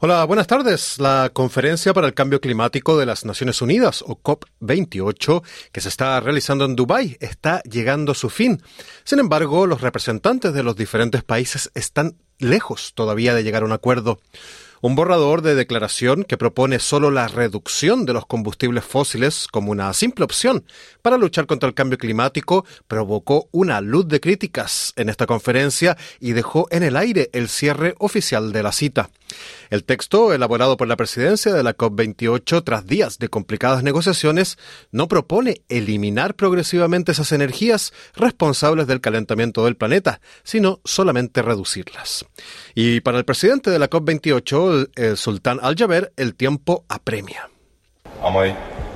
Hola, 0.00 0.24
buenas 0.24 0.46
tardes. 0.46 0.98
La 0.98 1.30
Conferencia 1.32 1.92
para 1.92 2.06
el 2.06 2.14
Cambio 2.14 2.40
Climático 2.40 2.98
de 2.98 3.04
las 3.04 3.26
Naciones 3.26 3.60
Unidas, 3.60 4.02
o 4.06 4.18
COP28, 4.22 5.42
que 5.70 5.80
se 5.82 5.88
está 5.90 6.18
realizando 6.20 6.64
en 6.64 6.76
Dubái, 6.76 7.18
está 7.20 7.62
llegando 7.62 8.12
a 8.12 8.14
su 8.14 8.30
fin. 8.30 8.62
Sin 9.04 9.18
embargo, 9.18 9.66
los 9.66 9.82
representantes 9.82 10.54
de 10.54 10.62
los 10.62 10.76
diferentes 10.76 11.24
países 11.24 11.70
están 11.74 12.16
lejos 12.38 12.92
todavía 12.94 13.34
de 13.34 13.44
llegar 13.44 13.62
a 13.62 13.66
un 13.66 13.72
acuerdo. 13.72 14.18
Un 14.82 14.94
borrador 14.94 15.42
de 15.42 15.54
declaración 15.54 16.24
que 16.24 16.36
propone 16.36 16.78
solo 16.78 17.10
la 17.10 17.28
reducción 17.28 18.04
de 18.04 18.12
los 18.12 18.26
combustibles 18.26 18.84
fósiles 18.84 19.46
como 19.50 19.72
una 19.72 19.92
simple 19.94 20.24
opción 20.24 20.64
para 21.00 21.16
luchar 21.16 21.46
contra 21.46 21.68
el 21.68 21.74
cambio 21.74 21.98
climático 21.98 22.66
provocó 22.86 23.48
una 23.52 23.80
luz 23.80 24.06
de 24.08 24.20
críticas 24.20 24.92
en 24.96 25.08
esta 25.08 25.26
conferencia 25.26 25.96
y 26.20 26.32
dejó 26.32 26.66
en 26.70 26.82
el 26.82 26.96
aire 26.96 27.30
el 27.32 27.48
cierre 27.48 27.94
oficial 27.98 28.52
de 28.52 28.62
la 28.62 28.72
cita. 28.72 29.10
El 29.70 29.84
texto, 29.84 30.32
elaborado 30.32 30.76
por 30.76 30.88
la 30.88 30.96
presidencia 30.96 31.52
de 31.52 31.62
la 31.62 31.76
COP28 31.76 32.62
tras 32.64 32.86
días 32.86 33.18
de 33.18 33.28
complicadas 33.28 33.82
negociaciones, 33.82 34.58
no 34.92 35.08
propone 35.08 35.62
eliminar 35.68 36.34
progresivamente 36.34 37.12
esas 37.12 37.32
energías 37.32 37.92
responsables 38.14 38.86
del 38.86 39.00
calentamiento 39.00 39.64
del 39.64 39.76
planeta, 39.76 40.20
sino 40.42 40.80
solamente 40.84 41.42
reducirlas. 41.42 42.24
Y 42.74 43.00
para 43.00 43.18
el 43.18 43.24
presidente 43.24 43.70
de 43.70 43.78
la 43.78 43.90
COP28, 43.90 44.90
el 44.94 45.16
sultán 45.16 45.58
Al-Jaber, 45.62 46.12
el 46.16 46.34
tiempo 46.34 46.84
apremia. 46.88 47.48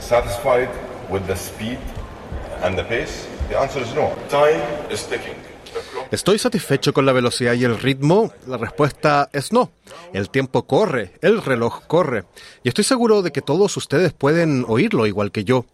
Satisfied 0.01 0.71
with 1.11 1.27
the 1.27 1.37
speed 1.37 1.79
and 2.62 2.77
the 2.77 2.85
pace? 2.85 3.29
The 3.49 3.59
answer 3.59 3.83
is 3.83 3.95
no. 3.95 4.14
Time 4.29 4.61
is 4.90 5.07
ticking. 5.07 5.50
¿Estoy 6.11 6.40
satisfecho 6.40 6.92
con 6.92 7.07
la 7.07 7.12
velocidad 7.12 7.55
y 7.55 7.62
el 7.62 7.79
ritmo? 7.79 8.33
La 8.49 8.57
respuesta 8.57 9.31
es 9.33 9.53
no. 9.53 9.70
El 10.12 10.29
tiempo 10.29 10.66
corre, 10.66 11.12
el 11.23 11.40
reloj 11.40 11.87
corre. 11.87 12.25
Y 12.64 12.68
estoy 12.68 12.83
seguro 12.83 13.23
de 13.23 13.31
que 13.31 13.42
todos 13.42 13.77
ustedes 13.77 14.12
pueden 14.12 14.64
oírlo 14.66 15.07
igual 15.07 15.31
que 15.31 15.44
yo. 15.44 15.66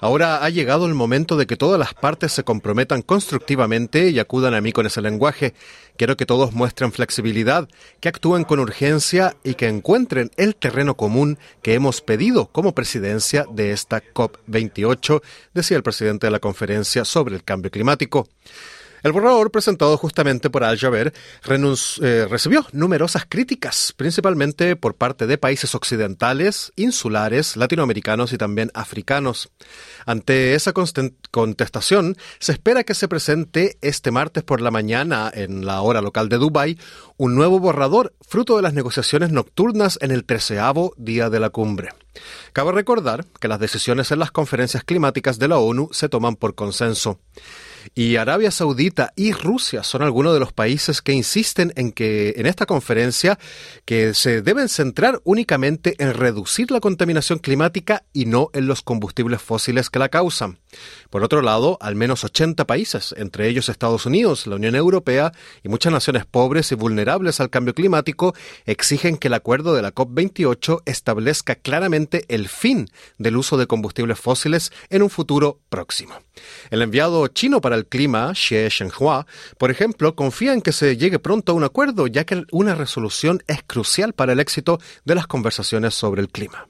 Ahora 0.00 0.44
ha 0.44 0.50
llegado 0.50 0.86
el 0.86 0.94
momento 0.94 1.36
de 1.36 1.46
que 1.46 1.56
todas 1.56 1.78
las 1.78 1.92
partes 1.92 2.30
se 2.30 2.44
comprometan 2.44 3.02
constructivamente 3.02 4.10
y 4.10 4.20
acudan 4.20 4.54
a 4.54 4.60
mí 4.60 4.70
con 4.70 4.86
ese 4.86 5.00
lenguaje. 5.00 5.54
Quiero 5.96 6.16
que 6.16 6.26
todos 6.26 6.52
muestren 6.52 6.92
flexibilidad, 6.92 7.68
que 7.98 8.08
actúen 8.08 8.44
con 8.44 8.60
urgencia 8.60 9.36
y 9.42 9.54
que 9.54 9.66
encuentren 9.66 10.30
el 10.36 10.54
terreno 10.54 10.96
común 10.96 11.36
que 11.62 11.74
hemos 11.74 12.00
pedido 12.00 12.46
como 12.46 12.74
presidencia 12.76 13.44
de 13.50 13.72
esta 13.72 14.02
COP28, 14.02 15.20
decía 15.52 15.76
el 15.76 15.82
presidente 15.82 16.28
de 16.28 16.32
la 16.32 16.38
conferencia 16.38 17.04
sobre 17.04 17.34
el 17.34 17.42
cambio 17.42 17.72
climático. 17.72 18.28
El 19.04 19.12
borrador 19.12 19.50
presentado 19.50 19.98
justamente 19.98 20.48
por 20.48 20.64
Al-Jaber 20.64 21.12
eh, 21.12 22.26
recibió 22.30 22.66
numerosas 22.72 23.26
críticas, 23.28 23.92
principalmente 23.94 24.76
por 24.76 24.94
parte 24.94 25.26
de 25.26 25.36
países 25.36 25.74
occidentales, 25.74 26.72
insulares, 26.74 27.58
latinoamericanos 27.58 28.32
y 28.32 28.38
también 28.38 28.70
africanos. 28.72 29.50
Ante 30.06 30.54
esa 30.54 30.72
contestación, 30.72 32.16
se 32.38 32.52
espera 32.52 32.84
que 32.84 32.94
se 32.94 33.06
presente 33.06 33.76
este 33.82 34.10
martes 34.10 34.42
por 34.42 34.62
la 34.62 34.70
mañana 34.70 35.30
en 35.34 35.66
la 35.66 35.82
hora 35.82 36.00
local 36.00 36.30
de 36.30 36.38
Dubái 36.38 36.78
un 37.18 37.34
nuevo 37.34 37.60
borrador 37.60 38.14
fruto 38.26 38.56
de 38.56 38.62
las 38.62 38.72
negociaciones 38.72 39.30
nocturnas 39.30 39.98
en 40.00 40.12
el 40.12 40.24
treceavo 40.24 40.94
día 40.96 41.28
de 41.28 41.40
la 41.40 41.50
cumbre. 41.50 41.90
Cabe 42.54 42.72
recordar 42.72 43.26
que 43.38 43.48
las 43.48 43.60
decisiones 43.60 44.10
en 44.12 44.20
las 44.20 44.30
conferencias 44.30 44.82
climáticas 44.82 45.38
de 45.38 45.48
la 45.48 45.58
ONU 45.58 45.90
se 45.92 46.08
toman 46.08 46.36
por 46.36 46.54
consenso. 46.54 47.20
Y 47.96 48.16
Arabia 48.16 48.50
Saudita 48.50 49.12
y 49.14 49.32
Rusia 49.32 49.84
son 49.84 50.02
algunos 50.02 50.34
de 50.34 50.40
los 50.40 50.52
países 50.52 51.00
que 51.00 51.12
insisten 51.12 51.72
en 51.76 51.92
que 51.92 52.34
en 52.36 52.46
esta 52.46 52.66
conferencia 52.66 53.38
que 53.84 54.14
se 54.14 54.42
deben 54.42 54.68
centrar 54.68 55.20
únicamente 55.22 55.94
en 56.02 56.12
reducir 56.12 56.72
la 56.72 56.80
contaminación 56.80 57.38
climática 57.38 58.02
y 58.12 58.26
no 58.26 58.50
en 58.52 58.66
los 58.66 58.82
combustibles 58.82 59.40
fósiles 59.40 59.90
que 59.90 60.00
la 60.00 60.08
causan. 60.08 60.58
Por 61.10 61.22
otro 61.22 61.42
lado, 61.42 61.78
al 61.80 61.94
menos 61.94 62.24
80 62.24 62.66
países, 62.66 63.14
entre 63.16 63.48
ellos 63.48 63.68
Estados 63.68 64.06
Unidos, 64.06 64.46
la 64.46 64.56
Unión 64.56 64.74
Europea 64.74 65.32
y 65.62 65.68
muchas 65.68 65.92
naciones 65.92 66.26
pobres 66.26 66.72
y 66.72 66.74
vulnerables 66.74 67.40
al 67.40 67.50
cambio 67.50 67.74
climático, 67.74 68.34
exigen 68.66 69.16
que 69.16 69.28
el 69.28 69.34
acuerdo 69.34 69.74
de 69.74 69.82
la 69.82 69.94
COP28 69.94 70.82
establezca 70.86 71.54
claramente 71.54 72.24
el 72.28 72.48
fin 72.48 72.88
del 73.18 73.36
uso 73.36 73.56
de 73.56 73.66
combustibles 73.66 74.18
fósiles 74.18 74.72
en 74.90 75.02
un 75.02 75.10
futuro 75.10 75.60
próximo. 75.68 76.14
El 76.70 76.82
enviado 76.82 77.26
chino 77.28 77.60
para 77.60 77.76
el 77.76 77.86
clima, 77.86 78.32
Xie 78.34 78.68
Shenhua, 78.68 79.26
por 79.58 79.70
ejemplo, 79.70 80.14
confía 80.14 80.52
en 80.52 80.62
que 80.62 80.72
se 80.72 80.96
llegue 80.96 81.18
pronto 81.18 81.52
a 81.52 81.54
un 81.54 81.64
acuerdo, 81.64 82.06
ya 82.06 82.24
que 82.24 82.44
una 82.50 82.74
resolución 82.74 83.42
es 83.46 83.62
crucial 83.66 84.12
para 84.12 84.32
el 84.32 84.40
éxito 84.40 84.78
de 85.04 85.14
las 85.14 85.26
conversaciones 85.26 85.94
sobre 85.94 86.22
el 86.22 86.28
clima. 86.28 86.68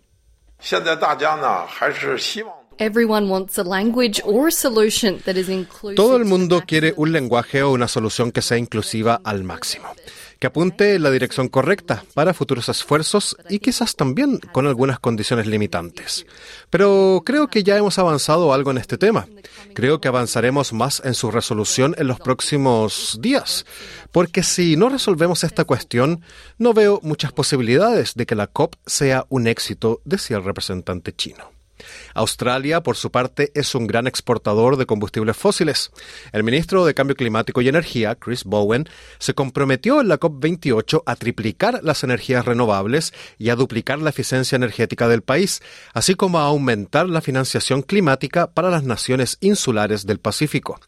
Todo 5.97 6.17
el 6.17 6.25
mundo 6.25 6.63
quiere 6.67 6.95
un 6.97 7.13
lenguaje 7.13 7.63
o 7.63 7.73
una 7.73 7.89
solución 7.89 8.33
que 8.33 8.43
sea 8.43 8.59
inclusiva 8.59 9.21
al 9.25 9.45
máximo 9.45 9.89
que 10.45 10.49
apunte 10.49 10.97
en 10.97 11.03
la 11.03 11.11
dirección 11.11 11.49
correcta 11.49 12.05
para 12.13 12.35
futuros 12.35 12.69
esfuerzos 12.69 13.35
y 13.49 13.61
quizás 13.61 13.97
también 13.97 14.39
con 14.53 14.67
algunas 14.67 14.99
condiciones 14.99 15.47
limitantes. 15.47 16.27
Pero 16.69 17.23
creo 17.25 17.49
que 17.49 17.63
ya 17.63 17.79
hemos 17.79 17.99
avanzado 17.99 18.53
algo 18.53 18.71
en 18.71 18.77
este 18.77 18.99
tema. 18.99 19.27
Creo 19.75 20.03
que 20.03 20.09
avanzaremos 20.09 20.75
más 20.75 21.01
en 21.03 21.15
su 21.15 21.31
resolución 21.31 21.95
en 21.97 22.09
los 22.09 22.21
próximos 22.21 23.19
días, 23.23 23.65
porque 24.13 24.43
si 24.43 24.77
no 24.77 24.91
resolvemos 24.91 25.45
esta 25.45 25.65
cuestión, 25.65 26.21
no 26.59 26.75
veo 26.75 27.01
muchas 27.03 27.33
posibilidades 27.33 28.15
de 28.15 28.27
que 28.27 28.35
la 28.35 28.47
COP 28.47 28.75
sea 28.85 29.25
un 29.31 29.47
éxito, 29.47 30.03
decía 30.05 30.37
el 30.37 30.45
representante 30.45 31.15
chino. 31.15 31.54
Australia, 32.15 32.83
por 32.83 32.97
su 32.97 33.11
parte, 33.11 33.51
es 33.55 33.75
un 33.75 33.87
gran 33.87 34.07
exportador 34.07 34.77
de 34.77 34.87
combustibles 34.87 35.37
fósiles. 35.37 35.91
El 36.33 36.45
ministro 36.45 36.85
de 36.85 36.95
Cambio 36.95 37.17
Climático 37.17 37.61
y 37.61 37.69
Energía, 37.69 38.15
Chris 38.15 38.45
Bowen, 38.45 38.89
se 39.19 39.35
comprometió 39.35 40.01
en 40.01 40.09
la 40.09 40.21
COP28 40.21 41.03
a 41.05 41.17
triplicar 41.17 41.81
las 41.83 42.05
energías 42.05 42.45
renovables 42.45 43.13
y 43.39 43.51
a 43.51 43.57
duplicar 43.57 43.99
la 43.99 44.11
eficiencia 44.11 44.57
energética 44.57 45.09
del 45.09 45.23
país, 45.23 45.63
así 45.93 46.15
como 46.15 46.39
a 46.39 46.45
aumentar 46.45 47.09
la 47.09 47.21
financiación 47.21 47.83
climática 47.83 48.51
para 48.53 48.71
las 48.71 48.85
naciones 48.85 49.37
insulares 49.41 50.07
del 50.07 50.21
Pacífico. 50.21 50.81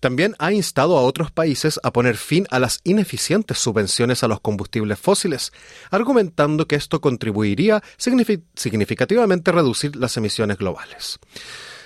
También 0.00 0.34
ha 0.38 0.52
instado 0.52 0.98
a 0.98 1.02
otros 1.02 1.30
países 1.30 1.78
a 1.82 1.92
poner 1.92 2.16
fin 2.16 2.46
a 2.50 2.58
las 2.58 2.80
ineficientes 2.82 3.58
subvenciones 3.58 4.24
a 4.24 4.28
los 4.28 4.40
combustibles 4.40 4.98
fósiles, 4.98 5.52
argumentando 5.90 6.66
que 6.66 6.76
esto 6.76 7.00
contribuiría 7.00 7.82
significativamente 7.96 9.50
a 9.50 9.54
reducir 9.54 9.94
las 9.94 10.16
emisiones 10.16 10.21
globales. 10.58 11.18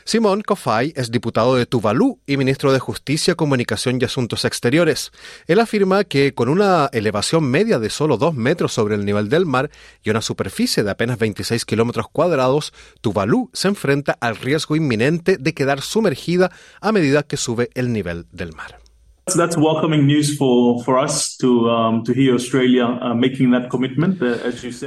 Simón 0.05 0.42
Kofai 0.42 0.92
es 0.94 1.11
diputado 1.11 1.57
de 1.57 1.66
Tuvalu 1.66 2.20
y 2.27 2.37
ministro 2.37 2.72
de 2.72 2.79
Justicia, 2.79 3.35
Comunicación 3.35 3.99
y 4.01 4.05
Asuntos 4.05 4.44
Exteriores. 4.44 5.11
Él 5.49 5.59
afirma 5.59 6.05
que 6.05 6.33
con 6.33 6.49
una 6.49 6.88
elevación 6.92 7.42
media 7.51 7.81
de 7.81 7.90
solo 7.90 8.16
dos 8.16 8.33
metros 8.33 8.72
sobre 8.72 8.94
el 8.94 9.05
nivel 9.05 9.29
del 9.29 9.46
mar 9.46 9.68
y 10.05 10.11
una 10.11 10.22
superficie 10.22 10.85
de 10.85 10.92
apenas 10.92 11.18
26 11.18 11.64
kilómetros 11.64 12.07
cuadrados, 12.09 12.72
Tuvalu 13.01 13.51
se 13.53 13.66
enfrenta 13.66 14.16
al 14.20 14.37
riesgo 14.37 14.77
inminente 14.77 15.38
de 15.38 15.55
quedar 15.55 15.81
sumergida 15.81 16.53
a 16.81 16.92
medida 16.92 17.25
que 17.25 17.37
sube 17.37 17.70
el 17.75 17.92
nivel 17.92 18.27
del 18.31 18.53
mar. 18.53 18.86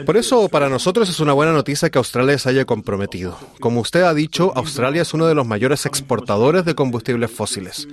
Por 0.06 0.15
eso, 0.15 0.47
para 0.47 0.69
nosotros 0.69 1.10
es 1.10 1.19
una 1.19 1.34
buena 1.34 1.52
noticia 1.52 1.89
que 1.89 1.97
Australia 1.97 2.38
se 2.38 2.47
haya 2.47 2.63
comprometido. 2.63 3.38
Como 3.60 3.82
usted 3.82 4.04
ha 4.04 4.13
dicho, 4.13 4.54
Australia 4.56 5.02
es 5.02 5.13
uno 5.13 5.28
de 5.28 5.36
los 5.36 5.45
mayores 5.45 5.86
exportadores 5.86 6.63
de 6.63 6.73
combustibles 6.73 7.30
fósiles. 7.30 7.86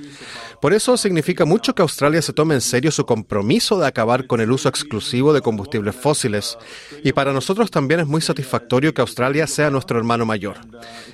Por 0.61 0.73
eso 0.73 0.97
significa 0.97 1.45
mucho 1.45 1.75
que 1.75 1.83
Australia 1.83 2.23
se 2.23 2.33
tome 2.33 2.55
en 2.55 2.61
serio 2.61 2.93
su 2.93 3.05
compromiso 3.05 3.81
de 3.81 3.89
acabar 3.89 4.29
con 4.29 4.41
el 4.41 4.53
uso 4.53 4.69
exclusivo 4.69 5.33
de 5.33 5.43
combustibles 5.43 5.97
fósiles. 5.97 6.57
Y 7.03 7.13
para 7.13 7.33
nosotros 7.33 7.73
también 7.73 7.99
es 7.99 8.07
muy 8.07 8.21
satisfactorio 8.21 8.95
que 8.95 9.01
Australia 9.01 9.49
sea 9.49 9.69
nuestro 9.71 9.99
hermano 9.99 10.25
mayor. 10.25 10.59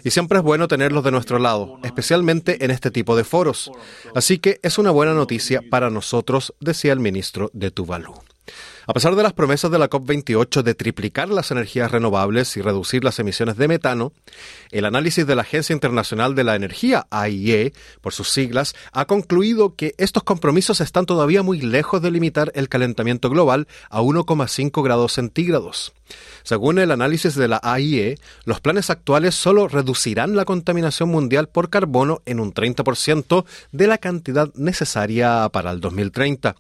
Y 0.05 0.11
siempre 0.11 0.39
es 0.39 0.45
bueno 0.45 0.69
tenerlos 0.69 1.05
de 1.05 1.11
nuestro 1.11 1.39
lado, 1.39 1.79
especialmente 1.83 2.65
en 2.65 2.71
este 2.71 2.91
tipo 2.91 3.17
de 3.17 3.25
foros. 3.25 3.73
Así 4.15 4.39
que 4.39 4.61
es 4.63 4.77
una 4.77 4.91
buena 4.91 5.13
noticia 5.13 5.22
para 5.69 5.91
nosotros, 5.91 6.55
decía 6.61 6.93
el 6.93 7.01
ministro 7.01 7.51
de 7.53 7.71
Tuvalu. 7.71 8.22
A 8.85 8.93
pesar 8.95 9.15
de 9.15 9.23
las 9.23 9.33
promesas 9.33 9.71
de 9.71 9.79
la 9.79 9.89
COP28 9.89 10.63
de 10.63 10.75
triplicar 10.75 11.29
las 11.29 11.53
energías 11.53 11.93
renovables 11.93 12.57
y 12.57 12.63
reducir 12.63 13.05
las 13.05 13.21
emisiones 13.21 13.57
de 13.57 13.69
metano, 13.69 14.13
el 14.73 14.85
análisis 14.85 15.25
de 15.25 15.37
la 15.37 15.43
Agencia 15.43 15.73
Internacional 15.73 16.35
de 16.35 16.43
la 16.43 16.57
Energía, 16.57 17.07
AIE, 17.11 17.73
por 18.01 18.13
sus 18.13 18.31
siglas, 18.31 18.75
ha 18.91 19.05
concluido 19.05 19.77
que 19.77 19.95
estos 19.99 20.25
compromisos 20.25 20.81
están 20.81 21.07
todavía 21.07 21.45
muy 21.45 21.61
lejos 21.61 22.03
de 22.03 22.11
limitar 22.11 22.51
el 22.57 22.69
calentamiento 22.69 23.31
global 23.31 23.69
a 23.89 24.01
1,5 24.01 24.83
grados 24.83 25.13
centígrados. 25.13 25.93
Según 26.43 26.81
el 26.81 26.91
análisis 26.91 27.37
de 27.37 27.47
la 27.47 27.61
AIE, 27.63 28.19
los 28.45 28.61
planes 28.61 28.91
actuales 28.91 29.37
solo 29.37 29.69
reducirán 29.69 30.35
la 30.35 30.45
contaminación 30.45 31.09
mundial 31.09 31.49
por 31.49 31.71
carbono 31.71 32.21
en 32.27 32.41
un 32.41 32.53
30% 32.53 33.45
de 33.71 33.87
la 33.87 33.99
cantidad 33.99 34.53
necesaria 34.55 35.49
para 35.53 35.71
el 35.71 35.81
2030. 35.81 36.57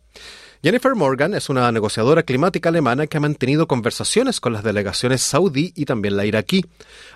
Jennifer 0.64 0.94
Morgan 0.94 1.34
es 1.34 1.48
una 1.48 1.72
negociadora 1.72 2.22
climática 2.22 2.68
alemana 2.68 3.08
que 3.08 3.16
ha 3.16 3.20
mantenido 3.20 3.66
conversaciones 3.66 4.38
con 4.38 4.52
las 4.52 4.62
delegaciones 4.62 5.20
saudí 5.20 5.72
y 5.74 5.86
también 5.86 6.16
la 6.16 6.24
iraquí. 6.24 6.64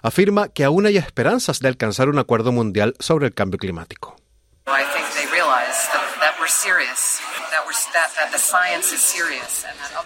Afirma 0.03 0.49
que 0.49 0.65
aún 0.65 0.85
hay 0.85 0.97
esperanzas 0.97 1.61
de 1.61 1.69
alcanzar 1.69 2.09
un 2.09 2.19
acuerdo 2.19 2.51
mundial 2.51 2.97
sobre 2.99 3.29
el 3.29 3.35
cambio 3.35 3.59
climático. 3.59 4.17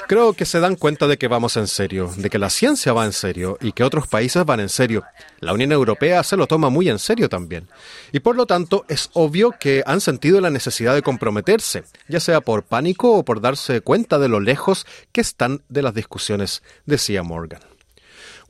Creo 0.06 0.32
que 0.32 0.44
se 0.44 0.60
dan 0.60 0.76
cuenta 0.76 1.06
de 1.06 1.18
que 1.18 1.28
vamos 1.28 1.56
en 1.56 1.66
serio, 1.66 2.12
de 2.16 2.30
que 2.30 2.38
la 2.38 2.50
ciencia 2.50 2.92
va 2.92 3.04
en 3.04 3.12
serio 3.12 3.58
y 3.60 3.72
que 3.72 3.84
otros 3.84 4.06
países 4.06 4.44
van 4.44 4.60
en 4.60 4.68
serio. 4.68 5.04
La 5.40 5.52
Unión 5.52 5.72
Europea 5.72 6.22
se 6.22 6.36
lo 6.36 6.46
toma 6.46 6.68
muy 6.68 6.88
en 6.88 6.98
serio 6.98 7.28
también. 7.28 7.68
Y 8.12 8.20
por 8.20 8.36
lo 8.36 8.46
tanto 8.46 8.84
es 8.88 9.10
obvio 9.12 9.52
que 9.58 9.82
han 9.86 10.00
sentido 10.00 10.40
la 10.40 10.50
necesidad 10.50 10.94
de 10.94 11.02
comprometerse, 11.02 11.84
ya 12.08 12.20
sea 12.20 12.40
por 12.40 12.64
pánico 12.64 13.12
o 13.12 13.24
por 13.24 13.40
darse 13.40 13.80
cuenta 13.80 14.18
de 14.18 14.28
lo 14.28 14.40
lejos 14.40 14.86
que 15.12 15.20
están 15.20 15.62
de 15.68 15.82
las 15.82 15.94
discusiones, 15.94 16.62
decía 16.86 17.22
Morgan. 17.22 17.60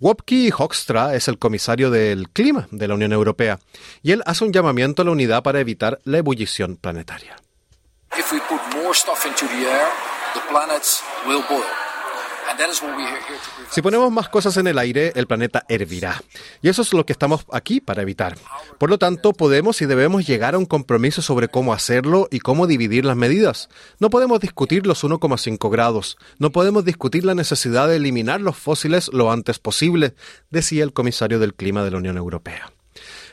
Wopke 0.01 0.51
Hoekstra 0.57 1.15
es 1.15 1.29
el 1.29 1.39
comisario 1.39 1.91
del 1.91 2.31
clima 2.31 2.69
de 2.71 2.89
la 2.89 2.95
Unión 2.95 3.13
Europea 3.13 3.59
y 4.03 4.13
él 4.13 4.23
hace 4.25 4.45
un 4.45 4.53
llamamiento 4.53 5.03
a 5.03 5.05
la 5.05 5.11
unidad 5.11 5.43
para 5.43 5.61
evitar 5.61 6.01
la 6.05 6.19
ebullición 6.19 6.77
planetaria. 6.77 7.37
Si 13.71 13.81
ponemos 13.81 14.11
más 14.11 14.29
cosas 14.29 14.57
en 14.57 14.67
el 14.67 14.79
aire, 14.79 15.13
el 15.15 15.27
planeta 15.27 15.65
hervirá. 15.69 16.21
Y 16.63 16.69
eso 16.69 16.83
es 16.83 16.93
lo 16.93 17.07
que 17.07 17.13
estamos 17.13 17.47
aquí 17.53 17.81
para 17.81 18.03
evitar. 18.03 18.37
Por 18.79 18.91
lo 18.91 18.99
tanto, 18.99 19.33
podemos 19.33 19.81
y 19.81 19.87
debemos 19.87 20.27
llegar 20.27 20.55
a 20.55 20.59
un 20.59 20.67
compromiso 20.67 21.23
sobre 21.23 21.49
cómo 21.49 21.73
hacerlo 21.73 22.29
y 22.31 22.41
cómo 22.41 22.67
dividir 22.67 23.05
las 23.05 23.17
medidas. 23.17 23.69
No 24.01 24.11
podemos 24.11 24.41
discutir 24.41 24.87
los 24.87 25.05
1,5 25.05 25.71
grados. 25.71 26.19
No 26.39 26.51
podemos 26.51 26.85
discutir 26.85 27.25
la 27.25 27.35
necesidad 27.35 27.89
de 27.89 27.97
eliminar 27.97 28.41
los 28.41 28.57
fósiles 28.57 29.11
lo 29.13 29.31
antes 29.31 29.59
posible, 29.59 30.15
decía 30.51 30.83
el 30.83 30.93
comisario 30.93 31.39
del 31.39 31.55
Clima 31.55 31.85
de 31.85 31.93
la 31.93 31.99
Unión 31.99 32.17
Europea. 32.17 32.73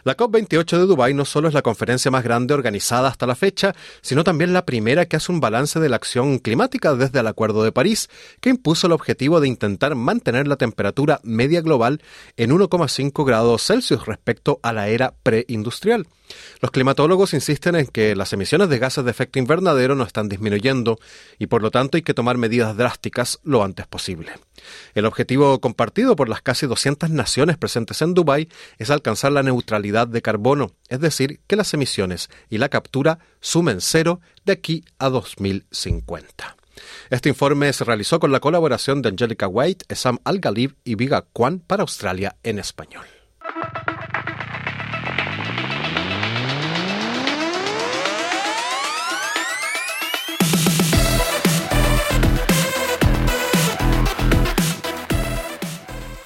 La 0.08 0.16
COP28 0.16 0.78
de 0.78 0.86
Dubái 0.86 1.14
no 1.14 1.26
solo 1.26 1.50
es 1.50 1.54
la 1.54 1.62
conferencia 1.62 2.10
más 2.10 2.24
grande 2.24 2.54
organizada 2.54 3.10
hasta 3.10 3.28
la 3.28 3.36
fecha, 3.36 3.76
sino 4.00 4.24
también 4.24 4.54
la 4.54 4.66
primera 4.66 5.06
que 5.06 5.18
hace 5.18 5.34
un 5.34 5.42
balance 5.42 5.82
de 5.82 5.90
la 5.90 5.98
acción 5.98 6.40
climática 6.40 6.96
desde 6.96 7.20
el 7.20 7.28
Acuerdo 7.28 7.62
de 7.62 7.74
París, 7.74 8.10
que 8.40 8.50
impuso 8.50 8.88
el 8.88 8.94
objetivo 8.94 9.42
de 9.42 9.50
intentar 9.50 9.96
mantener 9.96 10.48
la 10.48 10.56
temperatura 10.56 11.20
media 11.24 11.60
global 11.60 12.02
en 12.38 12.52
1,5 12.52 13.26
grados 13.26 13.68
Celsius 13.68 14.06
respecto 14.06 14.62
a 14.64 14.72
la 14.72 14.88
era 14.88 15.14
preindustrial. 15.24 16.08
Los 16.62 16.72
climatólogos 16.72 17.34
insisten 17.34 17.76
en 17.76 17.88
que 17.88 18.16
las 18.16 18.34
emisiones 18.34 18.70
de 18.70 18.80
gases 18.80 19.06
de 19.06 19.12
efecto 19.12 19.40
invernadero 19.40 19.96
no 19.96 20.04
están 20.04 20.30
disminuyendo 20.30 21.00
y 21.40 21.48
por 21.48 21.62
lo 21.62 21.72
tanto 21.72 21.98
hay 21.98 22.04
que 22.04 22.14
tomar 22.14 22.38
medidas 22.38 22.76
drásticas 22.76 23.40
lo 23.44 23.64
antes 23.64 23.88
posible. 23.88 24.32
El 24.96 25.06
objetivo 25.06 25.60
compartido 25.60 26.16
por 26.16 26.30
las 26.30 26.42
casi 26.42 26.66
200 26.66 27.10
naciones 27.10 27.58
presentes 27.58 28.02
en 28.02 28.14
Dubái 28.14 28.50
es 28.78 28.90
alcanzar 28.90 29.32
la 29.32 29.44
neutralidad 29.44 30.08
de 30.08 30.22
carbono, 30.22 30.72
es 30.90 31.00
decir, 31.00 31.40
que 31.48 31.56
las 31.56 31.74
emisiones 31.74 32.30
y 32.50 32.58
la 32.58 32.70
captura 32.70 33.20
sumen 33.40 33.82
cero 33.82 34.20
de 34.46 34.54
aquí 34.54 34.84
a 35.00 35.10
2050. 35.10 36.58
Este 37.10 37.30
informe 37.30 37.72
se 37.74 37.84
realizó 37.84 38.20
con 38.20 38.32
la 38.32 38.40
colaboración 38.40 39.02
de 39.02 39.10
Angelica 39.10 39.48
White, 39.48 39.96
Sam 39.96 40.20
Al-Ghalib 40.24 40.76
y 40.84 40.96
Viga 40.96 41.26
Kwan 41.34 41.60
para 41.60 41.82
Australia 41.82 42.36
en 42.44 42.60
español. 42.60 43.17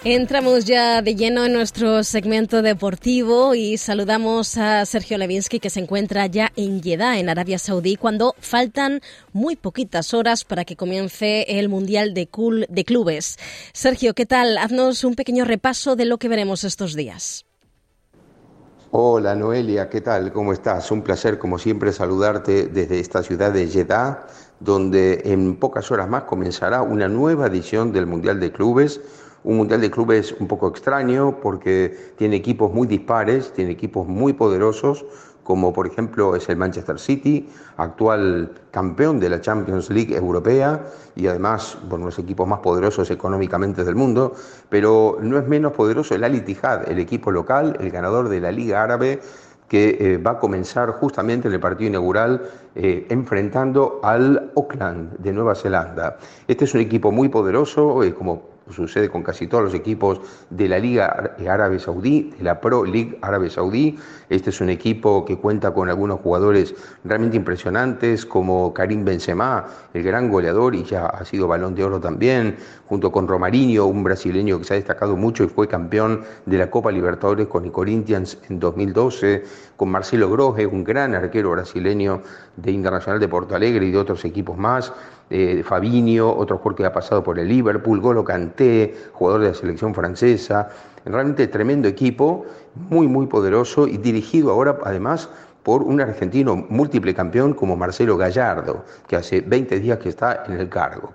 Entramos 0.04 0.66
ya 0.66 1.04
de 1.04 1.14
lleno 1.14 1.45
en 1.45 1.54
nuestro 1.54 2.04
segmento 2.04 2.64
deportivo 2.64 3.54
y 3.54 3.78
saludamos 3.78 4.58
a 4.58 4.84
Sergio 4.88 5.20
Levinsky 5.20 5.60
que 5.60 5.70
se 5.70 5.80
encuentra 5.80 6.26
ya 6.26 6.52
en 6.56 6.82
Jeddah, 6.82 7.20
en 7.20 7.30
Arabia 7.30 7.60
Saudí, 7.60 7.97
cuando 7.97 8.34
faltan 8.39 9.02
muy 9.32 9.56
poquitas 9.56 10.16
horas 10.16 10.43
para 10.43 10.66
que 10.66 10.76
comience 10.76 11.45
el 11.60 11.70
Mundial 11.70 12.16
de, 12.16 12.28
de 12.68 12.84
Clubes. 12.84 13.38
Sergio, 13.74 14.16
¿qué 14.16 14.26
tal? 14.26 14.58
Haznos 14.58 15.04
un 15.04 15.14
pequeño 15.14 15.45
repaso 15.45 15.95
de 15.95 16.06
lo 16.06 16.18
que 16.18 16.30
veremos 16.30 16.64
estos 16.64 16.95
días. 16.95 17.45
Hola 18.89 19.36
Noelia, 19.36 19.88
¿qué 19.88 20.02
tal? 20.02 20.34
¿Cómo 20.34 20.52
estás? 20.52 20.89
Un 20.89 21.04
placer 21.04 21.38
como 21.38 21.60
siempre 21.60 21.93
saludarte 21.93 22.66
desde 22.66 22.99
esta 22.99 23.22
ciudad 23.22 23.52
de 23.52 23.68
Jeddah, 23.68 24.26
donde 24.60 25.22
en 25.26 25.58
pocas 25.58 25.91
horas 25.91 26.10
más 26.10 26.24
comenzará 26.24 26.82
una 26.82 27.08
nueva 27.08 27.45
edición 27.45 27.91
del 27.91 28.08
Mundial 28.08 28.39
de 28.39 28.52
Clubes 28.52 28.99
un 29.44 29.58
Mundial 29.58 29.82
de 29.82 29.89
Clubes 29.89 30.36
un 30.39 30.48
poco 30.48 30.68
extraño 30.68 31.39
porque 31.42 32.14
tiene 32.18 32.36
equipos 32.36 32.74
muy 32.74 32.88
dispares, 32.88 33.54
tiene 33.54 33.72
equipos 33.72 34.08
muy 34.08 34.34
poderosos, 34.34 35.06
como 35.44 35.74
por 35.74 35.88
ejemplo 35.88 36.36
es 36.36 36.48
el 36.50 36.58
Manchester 36.58 37.00
City, 37.00 37.50
actual 37.78 38.52
campeón 38.70 39.20
de 39.20 39.30
la 39.30 39.42
Champions 39.42 39.89
League 39.89 40.16
europea 40.16 40.86
y 41.16 41.28
además 41.28 41.78
bueno, 41.89 42.06
los 42.06 42.20
equipos 42.20 42.48
más 42.48 42.60
poderosos 42.60 43.10
económicamente 43.10 43.84
del 43.84 43.96
mundo, 43.96 44.34
pero 44.70 45.18
no 45.22 45.38
es 45.38 45.48
menos 45.48 45.74
poderoso 45.74 46.14
el 46.16 46.24
Al 46.24 46.36
Ittihad, 46.36 46.89
el 46.89 47.00
equipo 47.00 47.32
local, 47.32 47.78
el 47.80 47.89
ganador 47.89 48.30
de 48.30 48.39
la 48.39 48.52
Liga 48.52 48.84
Árabe 48.84 49.20
que 49.68 49.98
eh, 50.02 50.18
va 50.18 50.32
a 50.32 50.38
comenzar 50.39 50.92
justamente 50.92 51.48
en 51.48 51.54
el 51.54 51.62
partido 51.62 51.89
inaugural 51.89 52.42
eh, 52.76 53.08
enfrentando 53.10 54.02
al 54.04 54.52
Auckland 54.58 55.18
de 55.20 55.32
Nueva 55.32 55.56
Zelanda. 55.56 56.18
Este 56.46 56.66
es 56.66 56.74
un 56.74 56.82
equipo 56.82 57.10
muy 57.14 57.30
poderoso, 57.30 58.02
como 58.18 58.51
sucede 58.72 59.09
con 59.09 59.24
casi 59.24 59.47
todos 59.47 59.63
los 59.63 59.74
equipos 59.74 60.22
de 60.49 60.67
la 60.67 60.80
Liga 60.80 61.36
Árabe 61.49 61.80
Saudí, 61.80 62.34
de 62.38 62.43
la 62.43 62.59
Pro 62.59 62.86
League 62.86 63.17
Árabe 63.22 63.49
Saudí. 63.49 63.97
Este 64.30 64.49
es 64.49 64.61
un 64.61 64.69
equipo 64.69 65.26
que 65.26 65.38
cuenta 65.38 65.74
con 65.74 65.89
algunos 65.89 66.19
jugadores 66.22 66.74
realmente 67.03 67.38
impresionantes, 67.38 68.26
como 68.26 68.74
Karim 68.74 69.03
Benzema, 69.03 69.67
el 69.93 70.03
gran 70.03 70.30
goleador 70.30 70.76
y 70.76 70.84
ya 70.84 71.05
ha 71.07 71.26
sido 71.26 71.47
balón 71.47 71.76
de 71.76 71.84
oro 71.84 71.99
también, 71.99 72.57
junto 72.88 73.11
con 73.11 73.28
Romarinho, 73.28 73.86
un 73.86 74.03
brasileño 74.03 74.57
que 74.59 74.65
se 74.65 74.74
ha 74.74 74.78
destacado 74.78 75.15
mucho 75.15 75.43
y 75.43 75.47
fue 75.47 75.67
campeón 75.67 76.22
de 76.45 76.57
la 76.57 76.69
Copa 76.69 76.91
Libertadores 76.91 77.47
con 77.47 77.65
el 77.65 77.72
Corinthians 77.72 78.38
en 78.49 78.59
2012, 78.59 79.43
con 79.76 79.89
Marcelo 79.89 80.30
Groge, 80.30 80.65
un 80.65 80.84
gran 80.84 81.15
arquero 81.15 81.51
brasileño 81.51 82.22
de 82.55 82.72
Internacional 82.72 83.19
de 83.19 83.28
Porto 83.28 83.55
Alegre 83.55 83.86
y 83.86 83.91
de 83.91 83.97
otros 83.97 84.24
equipos 84.26 84.57
más 84.57 84.93
eh, 85.32 85.63
Fabinho, 85.63 86.36
otro 86.36 86.57
jugador 86.57 86.75
que 86.75 86.86
ha 86.86 86.93
pasado 86.93 87.23
por 87.23 87.39
el 87.39 87.47
Liverpool, 87.47 88.01
Golo 88.01 88.23
Canté, 88.23 88.93
jugador 89.13 89.41
de 89.41 89.47
la 89.47 89.53
selección 89.53 89.95
francesa. 89.95 90.69
Realmente 91.05 91.47
tremendo 91.47 91.88
equipo, 91.88 92.45
muy, 92.75 93.07
muy 93.07 93.25
poderoso 93.25 93.88
y 93.88 93.97
dirigido 93.97 94.51
ahora 94.51 94.77
además 94.84 95.29
por 95.63 95.84
un 95.84 96.01
argentino 96.01 96.55
múltiple 96.69 97.13
campeón 97.13 97.53
como 97.53 97.75
Marcelo 97.75 98.17
Gallardo, 98.17 98.84
que 99.07 99.15
hace 99.15 99.41
20 99.41 99.79
días 99.79 99.99
que 99.99 100.09
está 100.09 100.43
en 100.47 100.53
el 100.53 100.69
cargo. 100.69 101.13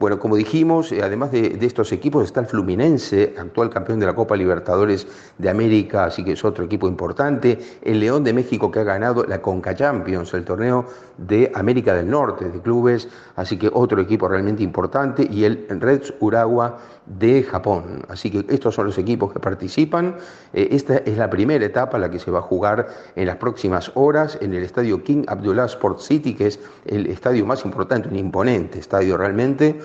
Bueno, 0.00 0.18
como 0.18 0.36
dijimos, 0.36 0.90
eh, 0.90 1.02
además 1.02 1.30
de, 1.30 1.56
estos 1.60 1.92
equipos 1.92 2.24
está 2.24 2.40
el 2.40 2.46
Fluminense, 2.46 3.34
actual 3.38 3.70
campeón 3.70 4.00
de 4.00 4.06
la 4.06 4.14
Copa 4.14 4.36
Libertadores 4.36 5.06
de 5.38 5.48
América, 5.48 6.06
así 6.06 6.24
que 6.24 6.32
es 6.32 6.44
otro 6.44 6.64
equipo 6.64 6.88
importante. 6.88 7.58
El 7.80 8.00
León 8.00 8.24
de 8.24 8.32
México 8.32 8.70
que 8.70 8.80
ha 8.80 8.84
ganado 8.84 9.24
la 9.24 9.40
Conca 9.40 9.74
Champions, 9.74 10.34
el 10.34 10.44
torneo 10.44 10.86
de 11.16 11.50
América 11.54 11.94
del 11.94 12.10
Norte 12.10 12.48
de 12.48 12.60
clubes, 12.60 13.08
así 13.36 13.56
que 13.56 13.70
otro 13.72 14.00
equipo 14.00 14.26
realmente 14.26 14.64
importante. 14.64 15.28
Y 15.30 15.44
el 15.44 15.64
Reds 15.68 16.12
Urawa 16.18 16.78
de 17.06 17.42
Japón. 17.42 18.02
Así 18.08 18.30
que 18.30 18.44
estos 18.48 18.74
son 18.74 18.86
los 18.86 18.98
equipos 18.98 19.32
que 19.32 19.40
participan. 19.40 20.16
Eh, 20.52 20.68
esta 20.70 20.96
es 20.98 21.16
la 21.18 21.28
primera 21.28 21.64
etapa, 21.64 21.98
la 21.98 22.10
que 22.10 22.18
se 22.18 22.30
va 22.30 22.38
a 22.38 22.42
jugar 22.42 22.88
en 23.16 23.26
las 23.26 23.36
próximas 23.36 23.92
horas 23.94 24.38
en 24.40 24.54
el 24.54 24.62
estadio 24.62 25.02
King 25.02 25.24
Abdullah 25.26 25.66
Sport 25.66 26.00
City, 26.00 26.34
que 26.34 26.46
es 26.48 26.60
el 26.86 27.06
estadio 27.06 27.44
más 27.46 27.64
importante, 27.64 28.08
un 28.08 28.16
imponente 28.16 28.78
estadio 28.78 29.16
realmente. 29.16 29.78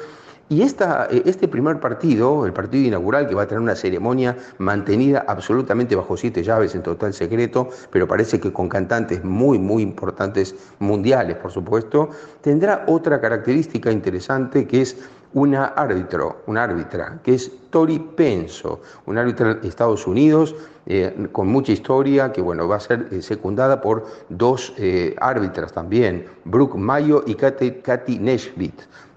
Y 0.51 0.63
esta, 0.63 1.07
eh, 1.11 1.21
este 1.25 1.47
primer 1.47 1.79
partido, 1.79 2.43
el 2.47 2.53
partido 2.53 2.87
inaugural, 2.87 3.29
que 3.29 3.35
va 3.35 3.43
a 3.43 3.47
tener 3.47 3.61
una 3.61 3.75
ceremonia 3.75 4.35
mantenida 4.57 5.23
absolutamente 5.27 5.95
bajo 5.95 6.17
siete 6.17 6.41
llaves 6.41 6.73
en 6.73 6.81
total 6.81 7.13
secreto, 7.13 7.69
pero 7.91 8.07
parece 8.07 8.39
que 8.39 8.51
con 8.51 8.67
cantantes 8.67 9.23
muy, 9.23 9.59
muy 9.59 9.83
importantes 9.83 10.55
mundiales, 10.79 11.37
por 11.37 11.51
supuesto, 11.51 12.09
tendrá 12.41 12.83
otra 12.87 13.21
característica 13.21 13.91
interesante 13.91 14.65
que 14.65 14.81
es 14.81 14.97
una 15.33 15.65
árbitro, 15.65 16.41
una 16.47 16.63
árbitra, 16.63 17.19
que 17.23 17.35
es 17.35 17.51
Tori 17.69 17.99
Penso, 17.99 18.81
una 19.05 19.21
árbitra 19.21 19.55
de 19.55 19.67
Estados 19.67 20.07
Unidos 20.07 20.55
eh, 20.85 21.27
con 21.31 21.47
mucha 21.47 21.71
historia, 21.71 22.31
que 22.31 22.41
bueno, 22.41 22.67
va 22.67 22.77
a 22.77 22.79
ser 22.79 23.07
eh, 23.11 23.21
secundada 23.21 23.79
por 23.79 24.07
dos 24.29 24.73
eh, 24.77 25.15
árbitras 25.19 25.71
también, 25.71 26.25
Brooke 26.45 26.77
Mayo 26.77 27.23
y 27.27 27.35
Katy, 27.35 27.73
Katy 27.83 28.19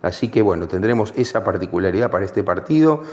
Así 0.02 0.28
que 0.28 0.42
bueno, 0.42 0.68
tendremos 0.68 1.14
esa 1.16 1.44
particularidad 1.44 2.10
para 2.10 2.24
este 2.24 2.42
partido. 2.42 3.04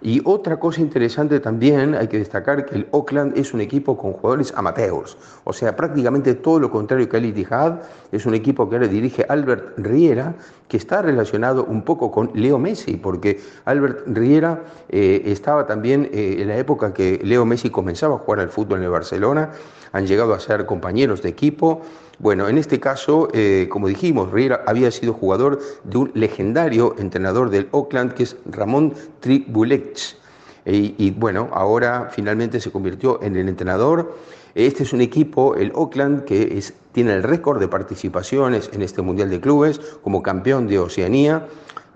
Y 0.00 0.20
otra 0.24 0.58
cosa 0.58 0.80
interesante 0.80 1.40
también, 1.40 1.94
hay 1.94 2.08
que 2.08 2.18
destacar 2.18 2.66
que 2.66 2.74
el 2.74 2.88
Oakland 2.90 3.36
es 3.36 3.54
un 3.54 3.60
equipo 3.60 3.96
con 3.96 4.12
jugadores 4.12 4.52
amateurs, 4.56 5.16
o 5.44 5.52
sea, 5.52 5.74
prácticamente 5.74 6.34
todo 6.34 6.60
lo 6.60 6.70
contrario 6.70 7.08
que 7.08 7.16
el 7.16 7.26
Itihad, 7.26 7.80
es 8.12 8.26
un 8.26 8.34
equipo 8.34 8.68
que 8.68 8.76
ahora 8.76 8.88
dirige 8.88 9.24
Albert 9.28 9.78
Riera, 9.78 10.34
que 10.68 10.76
está 10.76 11.02
relacionado 11.02 11.64
un 11.64 11.82
poco 11.82 12.10
con 12.10 12.30
Leo 12.34 12.58
Messi, 12.58 12.96
porque 12.96 13.40
Albert 13.64 14.02
Riera 14.06 14.62
eh, 14.88 15.22
estaba 15.26 15.66
también 15.66 16.08
eh, 16.12 16.36
en 16.40 16.48
la 16.48 16.56
época 16.56 16.92
que 16.92 17.20
Leo 17.22 17.44
Messi 17.44 17.70
comenzaba 17.70 18.16
a 18.16 18.18
jugar 18.18 18.40
al 18.40 18.50
fútbol 18.50 18.78
en 18.78 18.84
el 18.84 18.90
Barcelona, 18.90 19.50
han 19.92 20.06
llegado 20.06 20.34
a 20.34 20.40
ser 20.40 20.66
compañeros 20.66 21.22
de 21.22 21.30
equipo. 21.30 21.82
Bueno, 22.18 22.48
en 22.48 22.56
este 22.56 22.80
caso, 22.80 23.28
eh, 23.34 23.68
como 23.70 23.88
dijimos, 23.88 24.32
Riera 24.32 24.62
había 24.66 24.90
sido 24.90 25.12
jugador 25.12 25.60
de 25.84 25.98
un 25.98 26.10
legendario 26.14 26.94
entrenador 26.98 27.50
del 27.50 27.68
Oakland, 27.72 28.14
que 28.14 28.22
es 28.22 28.36
Ramón 28.46 28.94
Tribulech. 29.20 30.16
Y, 30.64 31.12
bueno, 31.12 31.48
ahora 31.52 32.10
finalmente 32.10 32.58
se 32.60 32.72
convirtió 32.72 33.22
en 33.22 33.36
el 33.36 33.48
entrenador. 33.48 34.16
Este 34.56 34.82
es 34.82 34.92
un 34.92 35.00
equipo, 35.00 35.54
el 35.54 35.70
Oakland, 35.74 36.24
que 36.24 36.58
es, 36.58 36.74
tiene 36.90 37.12
el 37.12 37.22
récord 37.22 37.60
de 37.60 37.68
participaciones 37.68 38.70
en 38.72 38.82
este 38.82 39.02
Mundial 39.02 39.30
de 39.30 39.40
Clubes 39.40 39.78
como 40.02 40.22
campeón 40.22 40.66
de 40.66 40.80
Oceanía. 40.80 41.46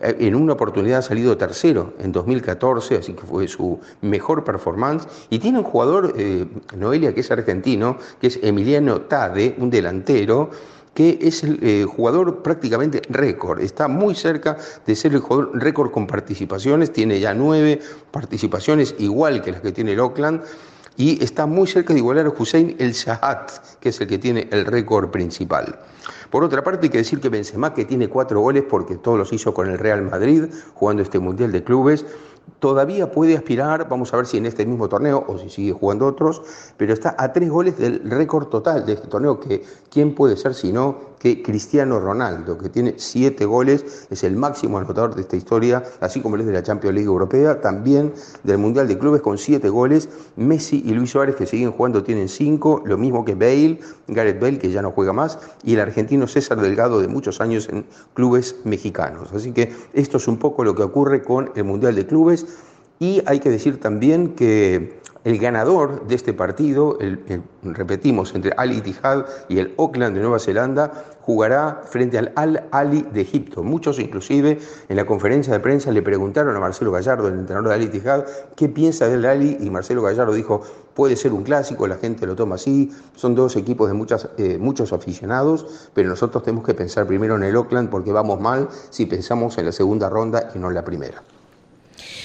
Eh, 0.00 0.16
en 0.20 0.34
una 0.34 0.54
oportunidad 0.54 1.00
ha 1.00 1.02
salido 1.02 1.36
tercero 1.36 1.94
en 1.98 2.12
2014, 2.12 2.96
así 2.96 3.12
que 3.12 3.22
fue 3.22 3.48
su 3.48 3.78
mejor 4.00 4.44
performance. 4.44 5.06
Y 5.30 5.38
tiene 5.38 5.58
un 5.58 5.64
jugador, 5.64 6.14
eh, 6.16 6.46
Noelia, 6.76 7.14
que 7.14 7.20
es 7.20 7.30
argentino, 7.30 7.98
que 8.20 8.28
es 8.28 8.38
Emiliano 8.42 9.02
Tade, 9.02 9.56
un 9.58 9.70
delantero 9.70 10.50
que 10.94 11.18
es 11.22 11.44
el 11.44 11.58
eh, 11.62 11.84
jugador 11.84 12.42
prácticamente 12.42 13.00
récord, 13.08 13.60
está 13.60 13.86
muy 13.86 14.16
cerca 14.16 14.56
de 14.84 14.96
ser 14.96 15.14
el 15.14 15.20
jugador 15.20 15.52
récord 15.54 15.92
con 15.92 16.06
participaciones, 16.06 16.92
tiene 16.92 17.20
ya 17.20 17.32
nueve 17.32 17.80
participaciones 18.10 18.96
igual 18.98 19.40
que 19.40 19.52
las 19.52 19.60
que 19.60 19.70
tiene 19.70 19.92
el 19.92 20.00
Oakland 20.00 20.42
y 20.96 21.22
está 21.22 21.46
muy 21.46 21.66
cerca 21.66 21.92
de 21.94 22.00
igualar 22.00 22.26
a 22.26 22.30
Hussein 22.36 22.76
El 22.78 22.92
Shahat, 22.92 23.78
que 23.78 23.90
es 23.90 24.00
el 24.00 24.08
que 24.08 24.18
tiene 24.18 24.48
el 24.50 24.66
récord 24.66 25.10
principal. 25.10 25.78
Por 26.30 26.44
otra 26.44 26.62
parte, 26.62 26.86
hay 26.86 26.90
que 26.90 26.98
decir 26.98 27.20
que 27.20 27.28
Benzema, 27.28 27.74
que 27.74 27.84
tiene 27.84 28.08
cuatro 28.08 28.40
goles 28.40 28.64
porque 28.68 28.96
todos 28.96 29.18
los 29.18 29.32
hizo 29.32 29.52
con 29.52 29.68
el 29.68 29.78
Real 29.78 30.02
Madrid, 30.02 30.44
jugando 30.74 31.02
este 31.02 31.18
Mundial 31.18 31.50
de 31.50 31.64
Clubes, 31.64 32.06
todavía 32.60 33.10
puede 33.10 33.36
aspirar, 33.36 33.88
vamos 33.88 34.14
a 34.14 34.16
ver 34.16 34.26
si 34.26 34.36
en 34.36 34.46
este 34.46 34.64
mismo 34.64 34.88
torneo 34.88 35.24
o 35.26 35.38
si 35.38 35.50
sigue 35.50 35.72
jugando 35.72 36.06
otros, 36.06 36.42
pero 36.76 36.92
está 36.92 37.14
a 37.18 37.32
tres 37.32 37.50
goles 37.50 37.76
del 37.78 38.08
récord 38.08 38.46
total 38.46 38.86
de 38.86 38.92
este 38.92 39.08
torneo, 39.08 39.40
que 39.40 39.64
quién 39.90 40.14
puede 40.14 40.36
ser 40.36 40.54
si 40.54 40.72
no 40.72 41.09
que 41.20 41.42
Cristiano 41.42 42.00
Ronaldo, 42.00 42.56
que 42.56 42.70
tiene 42.70 42.94
siete 42.96 43.44
goles, 43.44 44.06
es 44.10 44.24
el 44.24 44.36
máximo 44.36 44.78
anotador 44.78 45.14
de 45.14 45.20
esta 45.20 45.36
historia, 45.36 45.84
así 46.00 46.22
como 46.22 46.36
el 46.36 46.46
de 46.46 46.52
la 46.52 46.62
Champions 46.62 46.94
League 46.94 47.08
Europea, 47.08 47.60
también 47.60 48.14
del 48.42 48.56
Mundial 48.56 48.88
de 48.88 48.98
Clubes 48.98 49.20
con 49.20 49.36
siete 49.36 49.68
goles, 49.68 50.08
Messi 50.36 50.82
y 50.84 50.94
Luis 50.94 51.10
Suárez 51.10 51.36
que 51.36 51.46
siguen 51.46 51.72
jugando 51.72 52.02
tienen 52.02 52.30
cinco, 52.30 52.82
lo 52.86 52.96
mismo 52.96 53.22
que 53.26 53.34
Bale, 53.34 53.80
Gareth 54.08 54.40
Bale 54.40 54.58
que 54.58 54.70
ya 54.70 54.80
no 54.80 54.92
juega 54.92 55.12
más, 55.12 55.38
y 55.62 55.74
el 55.74 55.80
argentino 55.80 56.26
César 56.26 56.58
Delgado 56.58 57.00
de 57.02 57.08
muchos 57.08 57.42
años 57.42 57.68
en 57.68 57.84
clubes 58.14 58.56
mexicanos. 58.64 59.30
Así 59.34 59.52
que 59.52 59.74
esto 59.92 60.16
es 60.16 60.26
un 60.26 60.38
poco 60.38 60.64
lo 60.64 60.74
que 60.74 60.82
ocurre 60.82 61.22
con 61.22 61.50
el 61.54 61.64
Mundial 61.64 61.96
de 61.96 62.06
Clubes. 62.06 62.46
Y 62.98 63.22
hay 63.24 63.40
que 63.40 63.48
decir 63.48 63.80
también 63.80 64.34
que 64.34 64.99
el 65.24 65.38
ganador 65.38 66.06
de 66.06 66.14
este 66.14 66.32
partido, 66.32 66.98
repetimos, 67.62 68.34
entre 68.34 68.52
Al 68.56 68.72
Ittihad 68.72 69.26
y 69.48 69.58
el 69.58 69.74
Auckland 69.78 70.16
de 70.16 70.22
Nueva 70.22 70.38
Zelanda, 70.38 71.04
jugará 71.20 71.82
frente 71.84 72.18
al 72.18 72.32
Al 72.36 72.68
Ali 72.72 73.02
de 73.12 73.20
Egipto. 73.20 73.62
Muchos 73.62 73.98
inclusive 73.98 74.58
en 74.88 74.96
la 74.96 75.04
conferencia 75.04 75.52
de 75.52 75.60
prensa 75.60 75.90
le 75.90 76.02
preguntaron 76.02 76.56
a 76.56 76.60
Marcelo 76.60 76.90
Gallardo, 76.90 77.28
el 77.28 77.34
entrenador 77.34 77.68
de 77.68 77.74
Al 77.74 77.82
Ittihad, 77.82 78.24
qué 78.56 78.68
piensa 78.68 79.08
del 79.08 79.26
Ali 79.26 79.58
y 79.60 79.70
Marcelo 79.70 80.02
Gallardo 80.02 80.32
dijo, 80.32 80.62
puede 80.94 81.16
ser 81.16 81.32
un 81.32 81.42
clásico, 81.42 81.86
la 81.86 81.96
gente 81.96 82.26
lo 82.26 82.34
toma 82.34 82.54
así, 82.54 82.90
son 83.14 83.34
dos 83.34 83.56
equipos 83.56 83.88
de 83.88 83.94
muchas, 83.94 84.28
eh, 84.38 84.58
muchos 84.58 84.92
aficionados, 84.92 85.90
pero 85.94 86.08
nosotros 86.08 86.42
tenemos 86.42 86.64
que 86.64 86.74
pensar 86.74 87.06
primero 87.06 87.36
en 87.36 87.42
el 87.42 87.54
Auckland 87.56 87.90
porque 87.90 88.12
vamos 88.12 88.40
mal 88.40 88.68
si 88.88 89.06
pensamos 89.06 89.58
en 89.58 89.66
la 89.66 89.72
segunda 89.72 90.08
ronda 90.08 90.50
y 90.54 90.58
no 90.58 90.68
en 90.68 90.74
la 90.74 90.84
primera. 90.84 91.22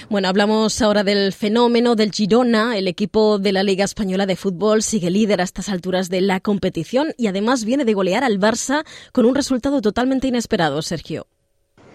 Bueno, 0.08 0.28
hablamos 0.28 0.84
ahora 0.84 1.04
del 1.04 1.34
fenómeno 1.34 1.96
del 1.96 2.12
Girona. 2.12 2.78
El 2.78 2.88
equipo 2.88 3.40
de 3.40 3.52
la 3.52 3.64
Liga 3.64 3.84
Española 3.84 4.28
de 4.28 4.36
Fútbol 4.36 4.84
sigue 4.84 5.10
líder 5.10 5.42
a 5.42 5.44
estas 5.44 5.68
alturas 5.68 6.10
de 6.10 6.22
la 6.22 6.40
competición 6.42 7.14
y 7.18 7.26
además 7.26 7.66
viene 7.66 7.86
de 7.86 7.94
golear 7.96 8.24
al 8.24 8.40
Barça 8.40 8.86
con 9.12 9.26
un 9.26 9.34
resultado 9.34 9.82
totalmente 9.82 10.28
inesperado, 10.28 10.84
Sergio. 10.84 11.26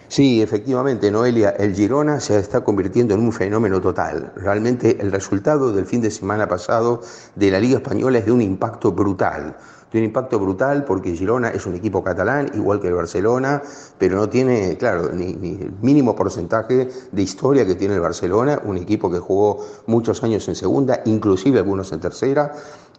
Sí, 0.08 0.42
efectivamente, 0.42 1.08
Noelia, 1.12 1.50
el 1.50 1.72
Girona 1.72 2.18
se 2.18 2.36
está 2.36 2.64
convirtiendo 2.64 3.14
en 3.14 3.20
un 3.20 3.32
fenómeno 3.32 3.80
total. 3.80 4.32
Realmente 4.34 5.00
el 5.00 5.12
resultado 5.12 5.72
del 5.72 5.86
fin 5.86 6.00
de 6.00 6.10
semana 6.10 6.48
pasado 6.48 7.02
de 7.36 7.52
la 7.52 7.60
Liga 7.60 7.76
Española 7.76 8.18
es 8.18 8.26
de 8.26 8.32
un 8.32 8.42
impacto 8.42 8.90
brutal 8.90 9.56
tiene 9.90 10.06
un 10.06 10.10
impacto 10.10 10.38
brutal 10.38 10.84
porque 10.84 11.14
Girona 11.14 11.48
es 11.50 11.66
un 11.66 11.74
equipo 11.74 12.02
catalán, 12.02 12.50
igual 12.54 12.80
que 12.80 12.88
el 12.88 12.94
Barcelona, 12.94 13.62
pero 13.98 14.16
no 14.16 14.28
tiene, 14.28 14.76
claro, 14.76 15.10
ni, 15.12 15.32
el 15.32 15.72
mínimo 15.82 16.14
porcentaje 16.14 16.88
de 17.10 17.22
historia 17.22 17.66
que 17.66 17.74
tiene 17.74 17.94
el 17.94 18.00
Barcelona, 18.00 18.60
un 18.64 18.76
equipo 18.76 19.10
que 19.10 19.18
jugó 19.18 19.64
muchos 19.86 20.22
años 20.22 20.46
en 20.48 20.54
segunda, 20.54 21.02
inclusive 21.04 21.58
algunos 21.58 21.92
en 21.92 22.00
tercera, 22.00 22.52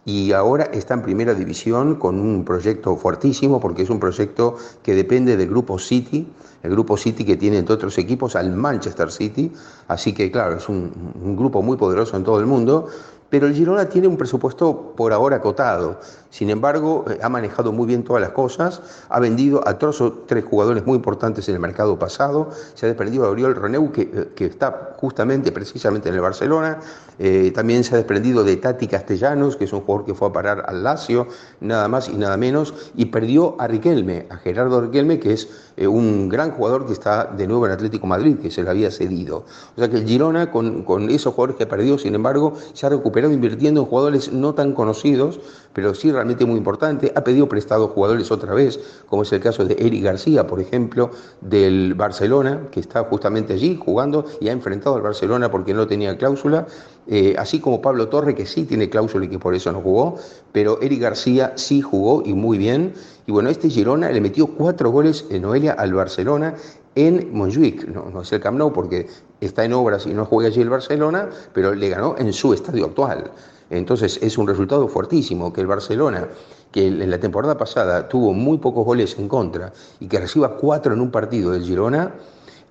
y 0.04 0.32
ahora 0.32 0.64
está 0.64 0.94
en 0.94 1.02
primera 1.02 1.32
división 1.32 1.94
con 1.94 2.18
un 2.18 2.44
proyecto 2.44 2.96
fuertísimo 2.96 3.60
porque 3.60 3.82
es 3.82 3.90
un 3.90 4.00
proyecto 4.00 4.56
que 4.82 4.94
depende 4.94 5.36
del 5.36 5.48
grupo 5.48 5.78
City, 5.78 6.26
el 6.62 6.70
grupo 6.70 6.96
City 6.96 7.24
que 7.24 7.36
tiene 7.36 7.58
entre 7.58 7.74
otros 7.74 7.96
equipos 7.98 8.34
al 8.34 8.52
Manchester 8.52 9.10
City, 9.10 9.52
así 9.88 10.12
que 10.12 10.30
claro, 10.30 10.56
es 10.56 10.68
un, 10.68 11.36
grupo 11.36 11.62
muy 11.62 11.76
poderoso 11.76 12.16
en 12.16 12.24
todo 12.24 12.40
el 12.40 12.46
mundo, 12.46 12.88
pero 13.32 13.46
el 13.46 13.54
Girona 13.54 13.88
tiene 13.88 14.08
un 14.08 14.18
presupuesto 14.18 14.92
por 14.94 15.10
ahora 15.14 15.36
acotado. 15.36 15.98
Sin 16.28 16.50
embargo, 16.50 17.06
eh, 17.08 17.18
ha 17.22 17.30
manejado 17.30 17.72
muy 17.72 17.86
bien 17.86 18.04
todas 18.04 18.20
las 18.20 18.32
cosas, 18.32 18.82
ha 19.08 19.18
vendido 19.20 19.66
a 19.66 19.78
tres 19.78 20.44
jugadores 20.44 20.84
muy 20.84 20.96
importantes 20.96 21.48
en 21.48 21.54
el 21.54 21.60
mercado 21.62 21.98
pasado, 21.98 22.50
se 22.74 22.84
ha 22.84 22.88
desprendido 22.88 23.24
a 23.24 23.30
Oriol 23.30 23.54
Roneu, 23.54 23.90
que, 23.90 24.02
eh, 24.02 24.32
que 24.36 24.44
está 24.44 24.96
justamente, 24.98 25.50
precisamente 25.50 26.10
en 26.10 26.16
el 26.16 26.20
Barcelona, 26.20 26.80
eh, 27.18 27.52
también 27.54 27.84
se 27.84 27.94
ha 27.94 27.98
desprendido 27.98 28.44
de 28.44 28.56
Tati 28.56 28.86
Castellanos, 28.86 29.56
que 29.56 29.64
es 29.64 29.72
un 29.72 29.80
jugador 29.80 30.06
que 30.06 30.14
fue 30.14 30.28
a 30.28 30.32
parar 30.32 30.64
al 30.66 30.82
Lazio, 30.82 31.28
nada 31.60 31.88
más 31.88 32.08
y 32.08 32.16
nada 32.16 32.36
menos, 32.36 32.74
y 32.96 33.06
perdió 33.06 33.56
a 33.58 33.66
Riquelme, 33.66 34.26
a 34.30 34.36
Gerardo 34.36 34.80
Riquelme, 34.80 35.18
que 35.18 35.32
es 35.32 35.48
un 35.78 36.28
gran 36.28 36.52
jugador 36.52 36.86
que 36.86 36.92
está 36.92 37.24
de 37.24 37.46
nuevo 37.46 37.66
en 37.66 37.72
Atlético 37.72 38.06
Madrid, 38.06 38.36
que 38.40 38.50
se 38.50 38.62
le 38.62 38.70
había 38.70 38.90
cedido. 38.90 39.44
O 39.76 39.78
sea 39.78 39.88
que 39.88 39.96
el 39.96 40.06
Girona, 40.06 40.50
con, 40.50 40.82
con 40.82 41.10
esos 41.10 41.34
jugadores 41.34 41.56
que 41.56 41.66
perdió, 41.66 41.98
sin 41.98 42.14
embargo, 42.14 42.54
se 42.72 42.86
ha 42.86 42.90
recuperado 42.90 43.32
invirtiendo 43.32 43.80
en 43.80 43.86
jugadores 43.86 44.32
no 44.32 44.54
tan 44.54 44.72
conocidos, 44.72 45.40
pero 45.72 45.94
sí 45.94 46.12
realmente 46.12 46.44
muy 46.44 46.56
importante. 46.56 47.12
Ha 47.14 47.24
pedido 47.24 47.48
prestado 47.48 47.88
jugadores 47.88 48.30
otra 48.30 48.54
vez, 48.54 48.78
como 49.06 49.22
es 49.22 49.32
el 49.32 49.40
caso 49.40 49.64
de 49.64 49.74
Eric 49.78 50.04
García, 50.04 50.46
por 50.46 50.60
ejemplo, 50.60 51.10
del 51.40 51.94
Barcelona, 51.94 52.68
que 52.70 52.80
está 52.80 53.04
justamente 53.04 53.54
allí 53.54 53.78
jugando 53.82 54.24
y 54.40 54.48
ha 54.48 54.52
enfrentado 54.52 54.96
al 54.96 55.02
Barcelona 55.02 55.50
porque 55.50 55.74
no 55.74 55.86
tenía 55.86 56.16
cláusula. 56.16 56.66
Eh, 57.08 57.34
así 57.36 57.58
como 57.58 57.82
Pablo 57.82 58.08
Torre, 58.08 58.34
que 58.34 58.46
sí 58.46 58.64
tiene 58.64 58.88
cláusula 58.88 59.24
y 59.24 59.28
que 59.28 59.38
por 59.38 59.54
eso 59.54 59.72
no 59.72 59.80
jugó, 59.80 60.18
pero 60.52 60.80
Eric 60.80 61.00
García 61.00 61.52
sí 61.56 61.80
jugó 61.80 62.22
y 62.24 62.32
muy 62.32 62.58
bien. 62.58 62.94
Y 63.26 63.32
bueno, 63.32 63.50
este 63.50 63.68
Girona 63.68 64.10
le 64.10 64.20
metió 64.20 64.46
cuatro 64.46 64.90
goles 64.90 65.24
en 65.30 65.42
Noelia 65.42 65.72
al 65.72 65.94
Barcelona 65.94 66.54
en 66.94 67.30
Montjuic, 67.32 67.88
no, 67.88 68.10
no, 68.10 68.20
es 68.20 68.32
el 68.32 68.40
Camp 68.40 68.58
Nou 68.58 68.70
porque 68.72 69.08
está 69.40 69.64
en 69.64 69.72
obras 69.72 70.06
y 70.06 70.12
no 70.12 70.26
juega 70.26 70.48
allí 70.48 70.60
el 70.60 70.68
Barcelona, 70.68 71.30
pero 71.54 71.74
le 71.74 71.88
ganó 71.88 72.16
en 72.18 72.32
su 72.32 72.52
estadio 72.52 72.84
actual. 72.84 73.30
Entonces 73.70 74.18
es 74.20 74.36
un 74.36 74.46
resultado 74.46 74.86
fuertísimo 74.88 75.52
que 75.52 75.62
el 75.62 75.66
Barcelona, 75.66 76.28
que 76.70 76.86
en 76.86 77.10
la 77.10 77.18
temporada 77.18 77.56
pasada 77.56 78.08
tuvo 78.08 78.34
muy 78.34 78.58
pocos 78.58 78.84
goles 78.84 79.16
en 79.18 79.28
contra 79.28 79.72
y 80.00 80.06
que 80.06 80.20
reciba 80.20 80.56
cuatro 80.56 80.92
en 80.92 81.00
un 81.00 81.10
partido 81.10 81.52
del 81.52 81.62
Girona, 81.62 82.12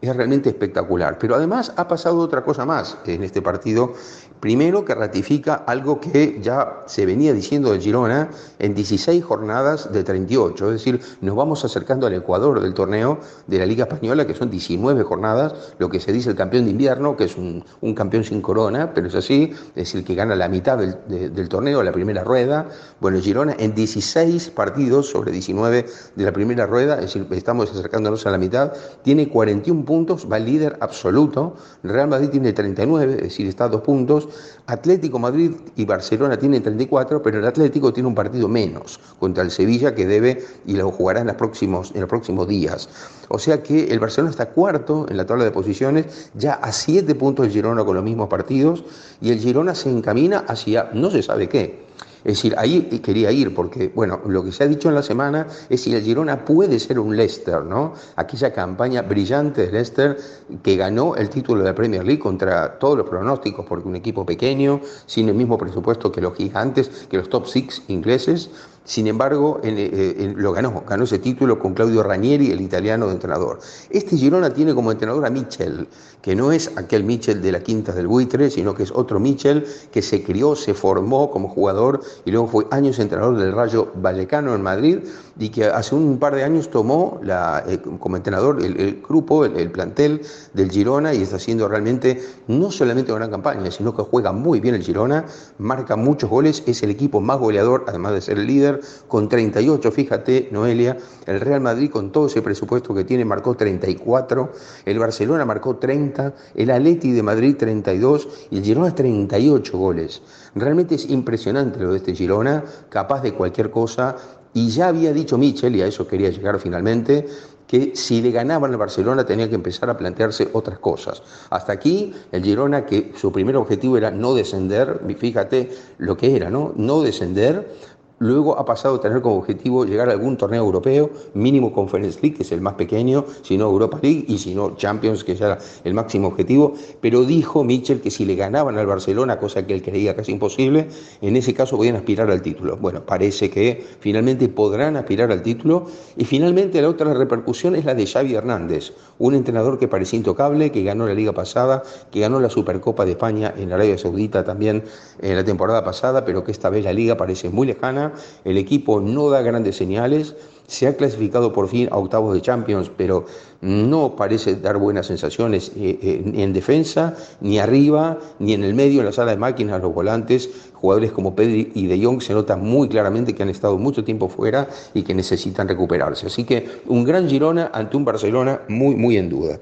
es 0.01 0.15
realmente 0.15 0.49
espectacular. 0.49 1.17
Pero 1.19 1.35
además 1.35 1.73
ha 1.77 1.87
pasado 1.87 2.17
otra 2.17 2.43
cosa 2.43 2.65
más 2.65 2.97
en 3.05 3.23
este 3.23 3.41
partido 3.41 3.93
Primero 4.41 4.83
que 4.83 4.95
ratifica 4.95 5.53
algo 5.53 5.99
que 5.99 6.39
ya 6.41 6.81
se 6.87 7.05
venía 7.05 7.31
diciendo 7.31 7.71
del 7.71 7.79
Girona 7.79 8.31
en 8.57 8.73
16 8.73 9.23
jornadas 9.23 9.93
de 9.93 10.03
38, 10.03 10.65
es 10.65 10.73
decir, 10.73 10.99
nos 11.21 11.35
vamos 11.35 11.63
acercando 11.63 12.07
al 12.07 12.15
Ecuador 12.15 12.59
del 12.59 12.73
torneo 12.73 13.19
de 13.45 13.59
la 13.59 13.67
Liga 13.67 13.83
Española, 13.83 14.25
que 14.25 14.33
son 14.33 14.49
19 14.49 15.03
jornadas, 15.03 15.53
lo 15.77 15.89
que 15.89 15.99
se 15.99 16.11
dice 16.11 16.31
el 16.31 16.35
campeón 16.35 16.65
de 16.65 16.71
invierno, 16.71 17.15
que 17.15 17.25
es 17.25 17.37
un, 17.37 17.63
campeón 17.93 18.23
sin 18.23 18.41
corona, 18.41 18.95
pero 18.95 19.09
es 19.09 19.15
así, 19.15 19.51
es 19.51 19.75
decir, 19.75 20.03
que 20.03 20.15
gana 20.15 20.35
la 20.35 20.49
mitad 20.49 20.79
del, 20.79 20.97
del 21.07 21.47
torneo, 21.47 21.83
la 21.83 21.91
primera 21.91 22.23
rueda. 22.23 22.67
Bueno, 22.99 23.17
el 23.17 23.23
Girona 23.23 23.55
en 23.59 23.75
16 23.75 24.49
partidos 24.49 25.07
sobre 25.07 25.31
19 25.31 25.85
de 26.15 26.23
la 26.23 26.31
primera 26.31 26.65
rueda, 26.65 26.95
es 26.95 27.13
decir, 27.13 27.27
estamos 27.29 27.69
acercándonos 27.69 28.25
a 28.25 28.31
la 28.31 28.39
mitad, 28.39 28.73
tiene 29.03 29.29
41 29.29 29.85
puntos, 29.85 29.90
va 30.31 30.39
líder 30.39 30.77
absoluto. 30.79 31.55
Real 31.83 32.07
Madrid 32.07 32.29
tiene 32.29 32.53
39, 32.53 33.13
es 33.13 33.21
decir, 33.21 33.47
está 33.47 33.65
a 33.65 33.69
dos 33.69 33.81
puntos. 33.81 34.27
Atlético 34.67 35.19
Madrid 35.19 35.51
y 35.75 35.85
Barcelona 35.85 36.37
tienen 36.37 36.63
34, 36.63 37.21
pero 37.21 37.39
el 37.39 37.45
Atlético 37.45 37.91
tiene 37.91 38.07
un 38.07 38.15
partido 38.15 38.47
menos 38.47 38.99
contra 39.19 39.43
el 39.43 39.51
Sevilla 39.51 39.93
que 39.93 40.05
debe 40.05 40.43
y 40.65 40.73
lo 40.75 40.91
jugará 40.91 41.21
en, 41.21 41.27
los 41.27 41.35
próximos, 41.35 41.91
en 41.93 42.01
los 42.01 42.09
próximos 42.09 42.47
días. 42.47 42.89
O 43.29 43.37
sea 43.37 43.61
que 43.61 43.85
el 43.91 43.99
Barcelona 43.99 44.31
está 44.31 44.49
cuarto 44.49 45.05
en 45.09 45.17
la 45.17 45.25
tabla 45.25 45.43
de 45.43 45.51
posiciones, 45.51 46.31
ya 46.33 46.53
a 46.53 46.71
siete 46.71 47.15
puntos 47.15 47.45
el 47.45 47.51
Girona 47.51 47.83
con 47.83 47.95
los 47.95 48.03
mismos 48.03 48.29
partidos, 48.29 48.83
y 49.19 49.31
el 49.31 49.39
Girona 49.39 49.75
se 49.75 49.89
encamina 49.89 50.39
hacia 50.47 50.89
no 50.93 51.11
se 51.11 51.21
sabe 51.21 51.49
qué. 51.49 51.91
Es 52.23 52.35
decir, 52.35 52.53
ahí 52.57 52.81
quería 53.03 53.31
ir 53.31 53.53
porque, 53.55 53.91
bueno, 53.93 54.19
lo 54.25 54.43
que 54.43 54.51
se 54.51 54.63
ha 54.63 54.67
dicho 54.67 54.89
en 54.89 54.95
la 54.95 55.01
semana 55.01 55.47
es 55.69 55.81
si 55.81 55.93
el 55.93 56.03
Girona 56.03 56.45
puede 56.45 56.79
ser 56.79 56.99
un 56.99 57.15
Leicester, 57.15 57.63
¿no? 57.63 57.93
Aquella 58.15 58.53
campaña 58.53 59.01
brillante 59.01 59.65
de 59.65 59.71
Leicester 59.71 60.17
que 60.61 60.75
ganó 60.75 61.15
el 61.15 61.29
título 61.29 61.61
de 61.61 61.69
la 61.69 61.75
Premier 61.75 62.05
League 62.05 62.19
contra 62.19 62.77
todos 62.77 62.97
los 62.97 63.09
pronósticos, 63.09 63.65
porque 63.65 63.87
un 63.87 63.95
equipo 63.95 64.25
pequeño, 64.25 64.81
sin 65.05 65.29
el 65.29 65.35
mismo 65.35 65.57
presupuesto 65.57 66.11
que 66.11 66.21
los 66.21 66.35
gigantes, 66.35 66.89
que 67.09 67.17
los 67.17 67.29
top 67.29 67.47
six 67.47 67.81
ingleses, 67.87 68.49
sin 68.83 69.07
embargo, 69.07 69.59
eh, 69.63 70.33
lo 70.35 70.53
ganó, 70.53 70.83
ganó 70.87 71.03
ese 71.03 71.19
título 71.19 71.59
con 71.59 71.73
Claudio 71.73 72.01
Ranieri, 72.03 72.51
el 72.51 72.61
italiano 72.61 73.07
de 73.07 73.13
entrenador. 73.13 73.59
Este 73.89 74.17
Girona 74.17 74.53
tiene 74.53 74.73
como 74.73 74.91
entrenador 74.91 75.25
a 75.25 75.29
Michel, 75.29 75.87
que 76.21 76.35
no 76.35 76.51
es 76.51 76.71
aquel 76.75 77.03
Michel 77.03 77.41
de 77.41 77.51
la 77.51 77.61
Quinta 77.61 77.91
del 77.91 78.07
Buitre, 78.07 78.49
sino 78.49 78.73
que 78.73 78.83
es 78.83 78.91
otro 78.91 79.19
Michel 79.19 79.65
que 79.91 80.01
se 80.01 80.23
crió, 80.23 80.55
se 80.55 80.73
formó 80.73 81.29
como 81.29 81.47
jugador 81.47 82.01
y 82.25 82.31
luego 82.31 82.47
fue 82.47 82.67
años 82.71 82.99
entrenador 82.99 83.37
del 83.37 83.53
Rayo 83.53 83.91
Vallecano 83.95 84.55
en 84.55 84.61
Madrid 84.61 84.99
y 85.41 85.49
que 85.49 85.65
hace 85.65 85.95
un 85.95 86.19
par 86.19 86.35
de 86.35 86.43
años 86.43 86.69
tomó 86.69 87.19
la, 87.23 87.63
eh, 87.67 87.79
como 87.99 88.15
entrenador 88.15 88.63
el, 88.63 89.01
grupo, 89.01 89.43
el, 89.43 89.71
plantel 89.71 90.21
del 90.53 90.69
Girona 90.69 91.15
y 91.15 91.23
está 91.23 91.37
haciendo 91.37 91.67
realmente 91.67 92.21
no 92.47 92.69
solamente 92.69 93.11
una 93.11 93.21
gran 93.21 93.31
campaña, 93.31 93.71
sino 93.71 93.95
que 93.95 94.03
juega 94.03 94.31
muy 94.31 94.59
bien 94.59 94.75
el 94.75 94.83
Girona, 94.83 95.25
marca 95.57 95.95
muchos 95.95 96.29
goles, 96.29 96.63
es 96.67 96.83
el 96.83 96.91
equipo 96.91 97.21
más 97.21 97.39
goleador, 97.39 97.85
además 97.87 98.13
de 98.13 98.21
ser 98.21 98.37
el 98.37 98.45
líder, 98.45 98.81
con 99.07 99.29
38, 99.29 99.91
fíjate, 99.91 100.49
Noelia, 100.51 100.97
el 101.25 101.39
Real 101.39 101.61
Madrid 101.61 101.89
con 101.89 102.11
todo 102.11 102.27
ese 102.27 102.43
presupuesto 102.43 102.93
que 102.93 103.03
tiene 103.03 103.25
marcó 103.25 103.55
34, 103.55 104.51
el 104.85 104.99
Barcelona 104.99 105.43
marcó 105.43 105.77
30, 105.77 106.35
el 106.53 106.69
Atleti 106.69 107.11
de 107.13 107.23
Madrid 107.23 107.55
32 107.57 108.27
y 108.51 108.57
el 108.57 108.63
Girona 108.63 108.93
38 108.93 109.75
goles. 109.75 110.21
Realmente 110.53 110.95
es 110.95 111.09
impresionante 111.09 111.79
lo 111.79 111.91
de 111.91 111.97
este 111.97 112.13
Girona, 112.13 112.63
capaz 112.89 113.21
de 113.21 113.33
cualquier 113.33 113.71
cosa 113.71 114.17
y 114.53 114.69
ya 114.69 114.87
había 114.87 115.13
dicho 115.13 115.37
Michel, 115.37 115.75
y 115.75 115.81
a 115.81 115.87
eso 115.87 116.07
quería 116.07 116.29
llegar 116.29 116.59
finalmente, 116.59 117.25
que 117.71 117.95
si 117.95 118.21
le 118.21 118.31
ganaban 118.31 118.71
al 118.71 118.77
Barcelona 118.77 119.25
tenía 119.25 119.47
que 119.47 119.55
empezar 119.55 119.89
a 119.89 119.97
plantearse 119.97 120.49
otras 120.51 120.77
cosas. 120.79 121.23
Hasta 121.49 121.71
aquí 121.71 122.13
el 122.33 122.43
Girona, 122.43 122.85
que 122.85 123.13
su 123.15 123.31
primer 123.31 123.55
objetivo 123.55 123.95
era 123.95 124.11
no 124.11 124.33
descender, 124.33 124.99
fíjate 125.17 125.69
lo 125.97 126.17
que 126.17 126.35
era, 126.35 126.49
¿no? 126.49 126.73
No 126.75 127.01
descender, 127.01 127.73
Luego 128.21 128.59
ha 128.59 128.65
pasado 128.65 128.97
a 128.97 129.01
tener 129.01 129.19
como 129.19 129.37
objetivo 129.37 129.83
llegar 129.83 130.07
a 130.07 130.11
algún 130.11 130.37
torneo 130.37 130.63
europeo, 130.63 131.09
mínimo 131.33 131.73
Conference 131.73 132.19
League, 132.21 132.37
que 132.37 132.43
es 132.43 132.51
el 132.51 132.61
más 132.61 132.75
pequeño, 132.75 133.25
si 133.41 133.57
no 133.57 133.65
Europa 133.65 133.97
League 133.99 134.25
y 134.27 134.37
si 134.37 134.53
no 134.53 134.75
Champions, 134.75 135.23
que 135.23 135.31
era 135.31 135.57
el 135.83 135.95
máximo 135.95 136.27
objetivo. 136.27 136.75
Pero 137.01 137.23
dijo 137.23 137.63
Mitchell 137.63 137.99
que 137.99 138.11
si 138.11 138.25
le 138.25 138.35
ganaban 138.35 138.77
al 138.77 138.85
Barcelona, 138.85 139.39
cosa 139.39 139.65
que 139.65 139.73
él 139.73 139.81
creía 139.81 140.15
casi 140.15 140.33
imposible, 140.33 140.87
en 141.19 141.35
ese 141.35 141.55
caso 141.55 141.77
podían 141.77 141.95
aspirar 141.95 142.29
al 142.29 142.43
título. 142.43 142.77
Bueno, 142.77 143.03
parece 143.03 143.49
que 143.49 143.83
finalmente 143.99 144.47
podrán 144.49 144.97
aspirar 144.97 145.31
al 145.31 145.41
título. 145.41 145.87
Y 146.15 146.25
finalmente 146.25 146.79
la 146.79 146.89
otra 146.89 147.15
repercusión 147.15 147.75
es 147.75 147.85
la 147.85 147.95
de 147.95 148.05
Xavi 148.05 148.35
Hernández, 148.35 148.93
un 149.17 149.33
entrenador 149.33 149.79
que 149.79 149.87
parecía 149.87 150.17
intocable, 150.17 150.71
que 150.71 150.83
ganó 150.83 151.07
la 151.07 151.15
liga 151.15 151.31
pasada, 151.31 151.81
que 152.11 152.19
ganó 152.19 152.39
la 152.39 152.51
Supercopa 152.51 153.03
de 153.03 153.13
España 153.13 153.51
en 153.57 153.73
Arabia 153.73 153.97
Saudita 153.97 154.43
también 154.43 154.83
en 155.23 155.35
la 155.35 155.43
temporada 155.43 155.83
pasada, 155.83 156.23
pero 156.23 156.43
que 156.43 156.51
esta 156.51 156.69
vez 156.69 156.85
la 156.85 156.93
liga 156.93 157.17
parece 157.17 157.49
muy 157.49 157.65
lejana 157.65 158.10
el 158.45 158.57
equipo 158.57 159.01
no 159.01 159.29
da 159.29 159.41
grandes 159.41 159.75
señales, 159.75 160.35
se 160.71 160.87
ha 160.87 160.95
clasificado 160.95 161.51
por 161.51 161.67
fin 161.67 161.89
a 161.91 161.97
octavos 161.97 162.33
de 162.33 162.41
Champions, 162.41 162.89
pero 162.95 163.25
no 163.59 164.15
parece 164.15 164.55
dar 164.55 164.77
buenas 164.77 165.07
sensaciones 165.07 165.73
ni 165.75 165.89
eh, 165.89 165.99
eh, 166.01 166.31
en 166.33 166.53
defensa, 166.53 167.13
ni 167.41 167.59
arriba, 167.59 168.17
ni 168.39 168.53
en 168.53 168.63
el 168.63 168.73
medio, 168.73 169.01
en 169.01 169.07
la 169.07 169.11
sala 169.11 169.31
de 169.31 169.37
máquinas, 169.37 169.81
los 169.81 169.93
volantes, 169.93 170.49
jugadores 170.73 171.11
como 171.11 171.35
Pedri 171.35 171.73
y 171.75 171.87
De 171.87 172.01
Jong 172.01 172.21
se 172.21 172.33
nota 172.33 172.55
muy 172.55 172.87
claramente 172.87 173.35
que 173.35 173.43
han 173.43 173.49
estado 173.49 173.77
mucho 173.77 174.05
tiempo 174.05 174.29
fuera 174.29 174.69
y 174.93 175.03
que 175.03 175.13
necesitan 175.13 175.67
recuperarse. 175.67 176.27
Así 176.27 176.45
que 176.45 176.81
un 176.87 177.03
gran 177.03 177.27
Girona 177.27 177.69
ante 177.73 177.97
un 177.97 178.05
Barcelona 178.05 178.61
muy, 178.69 178.95
muy 178.95 179.17
en 179.17 179.29
duda. 179.29 179.59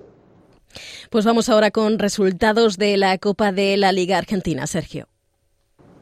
Pues 1.10 1.26
vamos 1.26 1.50
ahora 1.50 1.72
con 1.72 1.97
resultados 1.97 2.78
de 2.78 2.97
la 2.97 3.18
Copa 3.18 3.52
de 3.52 3.78
la 3.78 3.91
Liga 3.91 4.20
Argentina, 4.20 4.68
Sergio. 4.68 5.08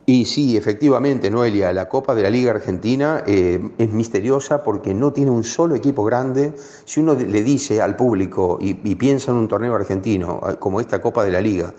Y 0.09 0.23
sí, 0.23 0.55
efectivamente, 0.55 1.29
Noelia, 1.29 1.73
la 1.73 1.89
Copa 1.89 2.15
de 2.15 2.21
la 2.21 2.29
Liga 2.29 2.51
Argentina 2.51 3.23
eh, 3.27 3.59
es 3.77 3.91
misteriosa 3.91 4.63
porque 4.63 4.93
no 4.93 5.11
tiene 5.11 5.31
un 5.31 5.43
solo 5.43 5.75
equipo 5.75 6.05
grande. 6.05 6.53
Si 6.85 7.01
uno 7.01 7.13
le 7.13 7.43
dice 7.43 7.81
al 7.81 7.97
público 7.97 8.57
y, 8.61 8.73
piensa 8.95 9.31
en 9.31 9.37
un 9.37 9.49
torneo 9.49 9.75
argentino 9.75 10.39
como 10.59 10.79
esta 10.79 11.01
Copa 11.01 11.25
de 11.25 11.31
la 11.31 11.41
Liga, 11.41 11.73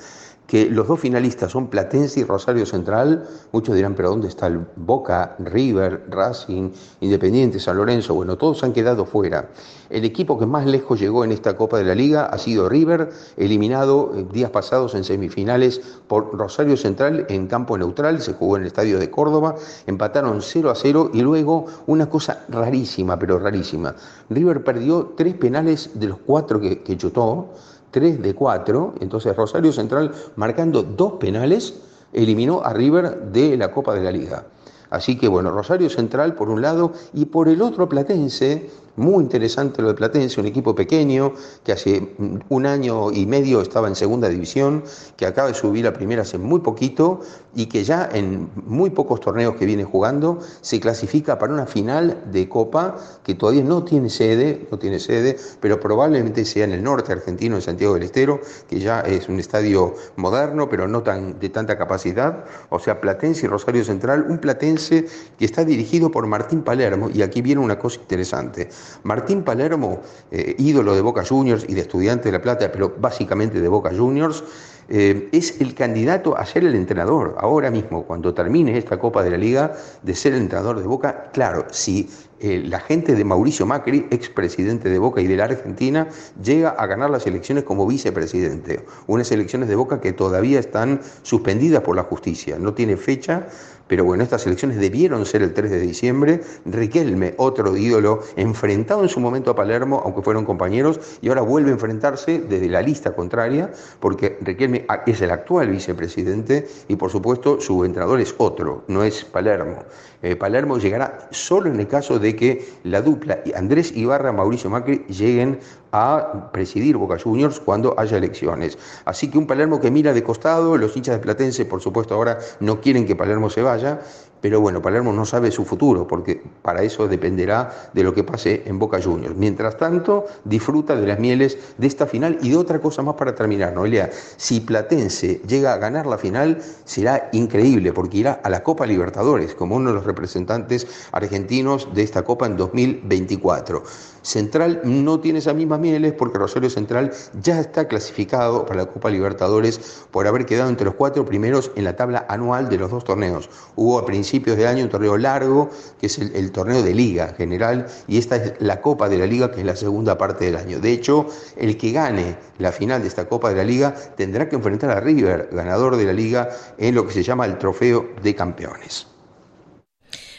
que 0.49 0.71
los 0.71 0.89
dos 0.89 0.99
finalistas 0.99 1.53
son 1.53 1.69
Platense 1.69 2.21
y 2.21 2.25
Rosario 2.25 2.65
Central, 2.65 3.29
muchos 3.53 3.77
dirán, 3.77 3.95
pero 3.95 4.09
¿dónde 4.09 4.29
está 4.29 4.47
el 4.47 4.67
Boca, 4.77 5.37
River, 5.39 6.07
Racing, 6.09 6.71
Independiente, 7.01 7.61
San 7.61 7.77
Lorenzo? 7.77 8.15
Bueno, 8.15 8.39
todos 8.39 8.65
han 8.65 8.73
quedado 8.73 9.05
fuera. 9.05 9.51
El 9.91 10.07
equipo 10.07 10.39
que 10.39 10.47
más 10.47 10.65
lejos 10.65 10.99
llegó 10.99 11.23
en 11.23 11.33
esta 11.33 11.55
Copa 11.55 11.77
de 11.77 11.85
la 11.85 11.95
Liga 11.95 12.25
ha 12.25 12.39
sido 12.39 12.67
River, 12.67 13.11
eliminado 13.37 14.15
eh, 14.17 14.27
días 14.33 14.51
pasados 14.51 14.95
en 14.95 15.05
semifinales 15.05 15.83
por 16.07 16.35
Rosario 16.35 16.79
Central 16.79 17.27
en 17.29 17.47
campo 17.47 17.77
neutral, 17.77 18.23
se 18.23 18.33
jugó 18.33 18.57
en 18.57 18.63
el 18.63 18.69
estadio 18.69 18.99
de 18.99 19.11
Córdoba, 19.11 19.55
empataron 19.87 20.41
0 20.41 20.71
a 20.71 20.75
0 20.75 21.11
y 21.13 21.21
luego 21.21 21.67
una 21.87 22.09
cosa 22.09 22.47
rarísima, 22.49 23.19
pero 23.19 23.39
rarísima. 23.39 23.95
River 24.31 24.65
perdió 24.65 25.13
tres 25.15 25.35
penales 25.35 25.91
de 25.93 26.07
los 26.07 26.19
cuatro 26.25 26.59
que, 26.59 26.83
que 26.83 26.97
chutó 26.97 27.51
3 27.91 28.23
de 28.23 28.35
4, 28.35 28.95
entonces 29.01 29.37
Rosario 29.37 29.73
Central 29.73 30.13
marcando 30.37 30.83
dos 30.83 31.15
penales 31.15 31.75
eliminó 32.13 32.63
a 32.65 32.73
River 32.73 33.31
de 33.33 33.57
la 33.57 33.71
Copa 33.71 33.95
de 33.95 34.03
la 34.03 34.13
Liga. 34.13 34.47
Así 34.91 35.19
que 35.19 35.29
bueno, 35.29 35.51
Rosario 35.51 35.91
Central 35.91 36.35
por 36.35 36.49
un 36.49 36.63
lado 36.63 36.93
y 37.13 37.27
por 37.27 37.49
el 37.49 37.61
otro 37.63 37.89
Platense 37.89 38.71
muy 38.99 39.23
interesante 39.23 39.81
lo 39.81 39.89
de 39.89 39.95
Platense, 39.95 40.41
un 40.41 40.47
equipo 40.47 40.75
pequeño 40.75 41.33
que 41.65 41.73
hace 41.73 42.15
un 42.49 42.67
año 42.67 43.11
y 43.13 43.27
medio 43.27 43.63
estaba 43.63 43.89
en 43.89 43.95
segunda 43.95 44.29
división, 44.29 44.85
que 45.17 45.27
acaba 45.27 45.49
de 45.49 45.55
subir 45.55 45.87
a 45.87 45.93
primera 45.93 46.23
hace 46.23 46.39
muy 46.39 46.61
poquito 46.61 47.21
y 47.55 47.67
que 47.67 47.85
ya 47.85 48.09
en 48.13 48.51
muy 48.67 48.91
pocos 48.91 49.21
torneos 49.21 49.57
que 49.57 49.67
viene 49.67 49.85
jugando 49.85 50.41
se 50.61 50.81
clasifica 50.81 51.39
para 51.39 51.53
una 51.53 51.67
final 51.67 52.25
de 52.31 52.49
Copa 52.49 52.97
que 53.23 53.35
todavía 53.35 53.65
no 53.65 53.85
tiene 53.85 54.11
sede, 54.11 54.67
no 54.71 54.79
tiene 54.79 54.99
sede, 54.99 55.37
pero 55.61 55.81
probablemente 55.81 56.45
sea 56.45 56.65
en 56.65 56.73
el 56.73 56.83
norte 56.83 57.13
argentino, 57.13 57.57
en 57.57 57.63
Santiago 57.63 57.95
del 57.95 58.05
Estero, 58.05 58.41
que 58.69 58.81
ya 58.81 59.01
es 59.01 59.29
un 59.29 59.39
estadio 59.39 59.95
moderno, 60.17 60.69
pero 60.69 60.89
no 60.89 61.03
tan, 61.03 61.39
de 61.39 61.49
tanta 61.49 61.79
capacidad. 61.79 62.45
O 62.71 62.79
sea, 62.79 63.01
Platense 63.01 63.47
y 63.47 63.49
Rosario 63.49 63.85
Central, 63.85 64.27
un 64.29 64.39
Platense 64.39 65.07
que 65.39 65.45
está 65.45 65.65
dirigido 65.65 66.11
por 66.11 66.27
Martín 66.27 66.63
Palermo, 66.63 67.11
y 67.13 67.23
aquí 67.23 67.43
viene 67.43 67.61
una 67.61 67.79
cosa 67.79 68.01
interesante. 68.01 68.69
Martín 69.03 69.43
Palermo, 69.43 70.01
eh, 70.31 70.55
ídolo 70.59 70.95
de 70.95 71.01
Boca 71.01 71.25
Juniors 71.25 71.65
y 71.69 71.75
de 71.75 71.81
Estudiantes 71.83 72.25
de 72.25 72.33
La 72.33 72.43
Plata, 72.43 72.71
pero 72.73 72.95
básicamente 72.99 73.61
de 73.61 73.69
Boca 73.69 73.91
Juniors, 73.97 74.45
eh, 74.89 75.29
es 75.33 75.61
el 75.61 75.75
candidato 75.75 76.37
a 76.37 76.47
ser 76.47 76.65
el 76.65 76.75
entrenador 76.75 77.37
ahora 77.39 77.71
mismo, 77.71 78.05
cuando 78.05 78.33
termine 78.33 78.79
esta 78.79 78.99
Copa 78.99 79.23
de 79.23 79.31
la 79.31 79.37
Liga, 79.37 79.75
de 80.03 80.15
ser 80.15 80.33
el 80.33 80.43
entrenador 80.43 80.81
de 80.81 80.87
Boca. 80.87 81.31
Claro, 81.33 81.67
si 81.71 82.09
eh, 82.41 82.63
la 82.65 82.81
gente 82.81 83.15
de 83.15 83.25
Mauricio 83.25 83.67
Macri, 83.67 84.07
expresidente 84.11 84.89
de 84.89 84.99
Boca 84.99 85.21
y 85.21 85.27
de 85.27 85.37
la 85.37 85.45
Argentina, 85.45 86.09
llega 86.43 86.71
a 86.71 86.87
ganar 86.87 87.11
las 87.11 87.27
elecciones 87.27 87.65
como 87.65 87.87
vicepresidente. 87.87 88.85
Unas 89.07 89.31
elecciones 89.33 89.69
de 89.69 89.77
Boca 89.77 90.01
que 90.01 90.13
todavía 90.13 90.61
están 90.61 91.01
suspendidas 91.23 91.83
por 91.83 91.97
la 91.97 92.05
justicia. 92.05 92.59
No 92.59 92.75
tiene 92.75 92.97
fecha 92.97 93.49
pero 93.89 94.05
bueno, 94.05 94.23
estas 94.23 94.47
elecciones 94.47 94.79
debieron 94.79 95.27
ser 95.27 95.43
el 95.43 95.55
3 95.55 95.71
de 95.71 95.81
diciembre. 95.81 96.43
Riquelme, 96.67 97.35
otro 97.39 97.77
ídolo, 97.77 98.23
enfrentado 98.37 99.03
en 99.03 99.09
su 99.09 99.19
momento 99.19 99.51
a 99.51 99.57
Palermo, 99.57 100.03
aunque 100.05 100.23
fueron 100.23 100.45
compañeros, 100.45 101.01
y 101.23 101.29
ahora 101.31 101.41
vuelve 101.41 101.71
a 101.71 101.73
enfrentarse 101.73 102.39
desde 102.39 102.69
la 102.69 102.83
lista 102.83 103.15
contraria, 103.17 103.73
porque 103.99 104.39
Riquelme 104.43 104.87
es 105.07 105.21
el 105.23 105.31
actual 105.31 105.71
vicepresidente 105.71 106.69
y 106.87 106.97
por 106.97 107.11
supuesto 107.11 107.61
su 107.61 107.85
entrenador 107.85 108.21
es 108.21 108.35
otro, 108.37 108.85
no 108.89 109.03
es 109.03 109.25
Palermo. 109.25 109.85
Eh, 110.23 110.37
Palermo 110.37 110.79
llegará 110.79 111.29
solo 111.31 111.71
en 111.71 111.81
el 111.81 111.89
caso 111.89 112.19
de 112.19 112.28
que 112.37 112.67
la 112.85 113.03
dupla 113.03 113.41
Andrés 113.55 113.93
Ibarra, 113.97 114.33
Mauricio 114.33 114.71
Macri 114.71 115.05
lleguen 115.09 115.59
a 115.93 116.51
presidir 116.53 116.97
Boca 116.97 117.19
Juniors 117.19 117.61
cuando 117.61 117.95
haya 117.99 118.17
elecciones. 118.17 118.79
Así 119.05 119.31
que 119.31 119.39
un 119.39 119.47
Palermo 119.47 119.81
que 119.81 119.91
mira 119.91 120.13
de 120.13 120.23
costado, 120.23 120.77
los 120.77 120.97
hinchas 120.97 121.17
de 121.17 121.21
Platense 121.21 121.65
por 121.65 121.81
supuesto 121.81 122.15
ahora 122.15 122.39
no 122.61 122.81
quieren 122.81 123.07
que 123.07 123.17
Palermo 123.17 123.51
se 123.51 123.63
vaya 123.63 124.01
pero 124.41 124.61
bueno, 124.61 124.81
Palermo 124.81 125.13
no 125.13 125.25
sabe 125.25 125.51
su 125.51 125.65
futuro, 125.65 126.07
porque 126.07 126.41
para 126.63 126.83
eso 126.83 127.09
dependerá 127.09 127.91
de 127.93 128.05
lo 128.05 128.15
que 128.15 128.23
pase 128.23 128.63
en 128.67 128.79
Boca 128.79 129.01
Juniors. 129.03 129.35
Mientras 129.37 129.77
tanto, 129.77 130.27
disfruta 130.45 130.95
de 130.95 131.07
las 131.07 131.19
mieles 131.19 131.59
de 131.77 131.87
esta 131.87 132.07
final 132.07 132.39
y 132.41 132.51
de 132.51 132.57
otra 132.57 132.81
cosa 132.81 133.03
más 133.03 133.17
para 133.17 133.35
terminar, 133.35 133.75
Noelia. 133.75 134.11
Si 134.37 134.61
Platense 134.61 135.41
llega 135.47 135.73
a 135.73 135.79
ganar 135.79 136.07
la 136.07 136.19
final, 136.19 136.63
será 136.85 137.29
increíble, 137.33 137.93
porque 137.93 138.19
irá 138.19 138.41
a 138.43 138.51
la 138.51 138.63
Copa 138.63 138.87
Libertadores 138.87 139.55
como 139.55 139.77
uno 139.77 139.91
de 139.91 139.97
los 139.97 140.05
representantes 140.05 140.87
argentinos 141.11 141.89
de 141.93 142.03
esta 142.03 142.23
Copa 142.23 142.47
en 142.47 142.57
2024. 142.57 143.83
Central 144.23 144.81
no 144.85 145.21
tiene 145.21 145.39
esas 145.39 145.55
mismas 145.55 145.81
mieles 145.81 146.13
porque 146.13 146.39
Rosario 146.39 146.71
Central 146.71 147.13
ya 147.41 147.61
está 147.61 147.89
clasificado 147.89 148.67
para 148.67 148.85
la 148.85 148.87
Copa 148.87 149.11
Libertadores 149.11 150.07
por 150.11 150.27
haber 150.27 150.47
quedado 150.47 150.69
entre 150.69 150.87
los 150.87 150.95
cuatro 150.95 151.25
primeros 151.25 151.71
en 151.77 151.85
la 151.85 151.97
tabla 151.97 152.27
anual 152.29 152.69
de 152.69 152.79
los 152.79 152.91
dos 152.91 153.05
torneos. 153.05 153.49
Hubo 153.77 153.99
a 153.99 154.07
principios 154.07 154.57
de 154.57 154.67
año 154.67 154.85
un 154.85 154.91
torneo 154.91 155.17
largo, 155.17 155.71
que 156.01 156.07
es 156.07 156.19
el, 156.19 156.51
torneo 156.53 156.83
de 156.83 156.95
liga 156.95 157.35
general, 157.37 157.87
y 158.07 158.19
esta 158.19 158.37
es 158.37 158.55
la 158.59 158.81
Copa 158.81 159.09
de 159.09 159.19
la 159.19 159.27
Liga, 159.27 159.51
que 159.51 159.61
es 159.61 159.67
la 159.67 159.77
segunda 159.77 160.17
parte 160.19 160.47
del 160.47 160.57
año. 160.57 160.81
De 160.81 160.93
hecho, 160.93 161.27
el 161.57 161.77
que 161.77 161.93
gane 161.93 162.37
la 162.59 162.73
final 162.73 163.03
de 163.03 163.09
esta 163.09 163.29
Copa 163.29 163.51
de 163.51 163.57
la 163.57 163.65
Liga 163.65 163.95
tendrá 164.17 164.49
que 164.49 164.57
enfrentar 164.57 164.91
a 164.91 165.01
River, 165.01 165.49
ganador 165.53 165.97
de 165.97 166.05
la 166.05 166.13
liga, 166.13 166.49
en 166.77 166.95
lo 166.95 167.07
que 167.07 167.13
se 167.13 167.23
llama 167.23 167.47
el 167.47 167.59
Trofeo 167.59 168.11
de 168.23 168.35
Campeones. 168.35 169.07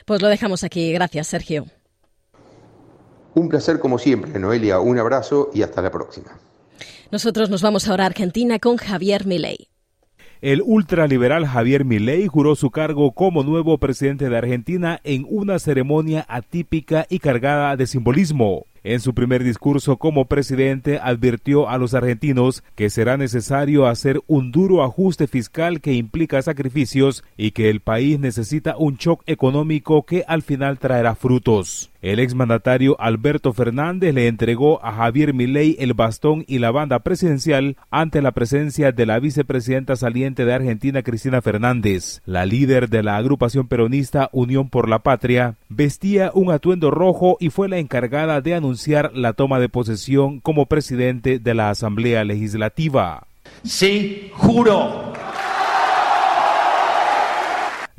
Pues 0.05 0.21
lo 0.21 0.27
dejamos 0.27 0.63
aquí. 0.63 0.91
Gracias, 0.91 1.27
Sergio. 1.27 1.65
Un 3.35 3.49
placer 3.49 3.79
como 3.79 3.99
siempre, 3.99 4.39
Noelia. 4.39 4.79
Un 4.79 4.99
abrazo 4.99 5.49
y 5.53 5.61
hasta 5.61 5.81
la 5.81 5.91
próxima. 5.91 6.39
Nosotros 7.11 7.49
nos 7.49 7.61
vamos 7.61 7.87
ahora 7.87 8.03
a 8.03 8.07
Argentina 8.07 8.59
con 8.59 8.77
Javier 8.77 9.25
Milei. 9.25 9.69
El 10.41 10.61
ultraliberal 10.65 11.45
Javier 11.45 11.83
Milei 11.83 12.27
juró 12.27 12.55
su 12.55 12.71
cargo 12.71 13.11
como 13.11 13.43
nuevo 13.43 13.77
presidente 13.77 14.29
de 14.29 14.37
Argentina 14.37 15.01
en 15.03 15.25
una 15.29 15.59
ceremonia 15.59 16.25
atípica 16.29 17.05
y 17.09 17.19
cargada 17.19 17.75
de 17.75 17.87
simbolismo. 17.87 18.65
En 18.83 19.01
su 19.01 19.13
primer 19.13 19.43
discurso 19.43 19.97
como 19.97 20.25
presidente 20.25 20.97
advirtió 21.01 21.67
a 21.67 21.77
los 21.77 21.93
argentinos 21.93 22.63
que 22.75 22.89
será 22.89 23.17
necesario 23.17 23.87
hacer 23.87 24.21
un 24.27 24.53
duro 24.53 24.83
ajuste 24.83 25.27
fiscal 25.27 25.81
que 25.81 25.93
implica 25.93 26.41
sacrificios 26.41 27.25
y 27.35 27.51
que 27.51 27.69
el 27.69 27.81
país 27.81 28.19
necesita 28.19 28.77
un 28.77 28.95
shock 28.95 29.23
económico 29.25 30.05
que 30.05 30.23
al 30.25 30.41
final 30.41 30.79
traerá 30.79 31.15
frutos. 31.15 31.91
El 32.01 32.19
exmandatario 32.19 32.95
Alberto 32.99 33.51
Fernández 33.51 34.13
le 34.13 34.27
entregó 34.27 34.83
a 34.85 34.93
Javier 34.93 35.33
Milei 35.33 35.75
el 35.79 35.93
bastón 35.93 36.45
y 36.47 36.59
la 36.59 36.71
banda 36.71 36.99
presidencial 36.99 37.75
ante 37.91 38.21
la 38.21 38.31
presencia 38.31 38.93
de 38.93 39.05
la 39.05 39.19
vicepresidenta 39.19 39.97
saliente 39.97 40.45
de 40.45 40.53
Argentina 40.53 41.03
Cristina 41.03 41.41
Fernández. 41.41 42.21
La 42.25 42.45
líder 42.45 42.87
de 42.87 43.03
la 43.03 43.17
agrupación 43.17 43.67
peronista 43.67 44.29
Unión 44.31 44.69
por 44.69 44.87
la 44.87 44.99
Patria 44.99 45.55
vestía 45.67 46.31
un 46.33 46.51
atuendo 46.51 46.89
rojo 46.89 47.35
y 47.41 47.49
fue 47.49 47.67
la 47.67 47.79
encargada 47.79 48.39
de 48.39 48.55
anunciar 48.55 49.11
la 49.13 49.33
toma 49.33 49.59
de 49.59 49.67
posesión 49.67 50.39
como 50.39 50.67
presidente 50.67 51.37
de 51.39 51.53
la 51.53 51.69
Asamblea 51.69 52.23
Legislativa. 52.23 53.27
Sí, 53.63 54.31
juro 54.35 55.11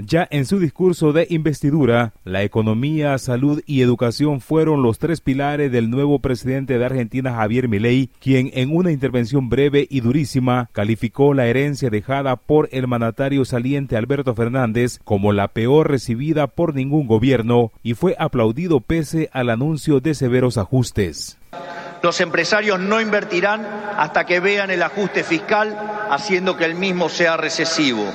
ya 0.05 0.27
en 0.31 0.47
su 0.47 0.59
discurso 0.59 1.13
de 1.13 1.27
investidura, 1.31 2.13
la 2.25 2.43
economía, 2.43 3.17
salud 3.19 3.63
y 3.67 3.83
educación 3.83 4.41
fueron 4.41 4.83
los 4.83 4.99
tres 4.99 5.21
pilares 5.21 5.73
del 5.73 5.91
nuevo 5.91 6.19
presidente 6.19 6.79
de 6.79 6.85
Argentina, 6.85 7.35
Javier 7.35 7.69
Milei, 7.69 8.11
quien 8.21 8.51
en 8.55 8.75
una 8.75 8.93
intervención 8.93 9.49
breve 9.49 9.87
y 9.91 10.01
durísima 10.01 10.69
calificó 10.73 11.35
la 11.35 11.47
herencia 11.47 11.91
dejada 11.91 12.37
por 12.37 12.69
el 12.73 12.87
mandatario 12.87 13.45
saliente 13.45 13.97
Alberto 13.97 14.35
Fernández 14.35 14.99
como 15.05 15.33
la 15.33 15.49
peor 15.49 15.91
recibida 15.91 16.47
por 16.47 16.75
ningún 16.75 17.07
gobierno 17.07 17.73
y 17.83 17.95
fue 17.95 18.17
aplaudido 18.19 18.81
pese 18.81 19.31
al 19.33 19.51
anuncio 19.51 20.01
de 20.01 20.15
severos 20.15 20.59
ajustes. 20.59 21.39
Los 22.03 22.21
empresarios 22.21 22.81
no 22.81 23.01
invertirán 23.01 23.67
hasta 23.97 24.25
que 24.25 24.41
vean 24.41 24.71
el 24.71 24.83
ajuste 24.83 25.23
fiscal, 25.23 25.77
haciendo 26.09 26.57
que 26.57 26.65
el 26.65 26.75
mismo 26.75 27.09
sea 27.09 27.37
recesivo. 27.37 28.07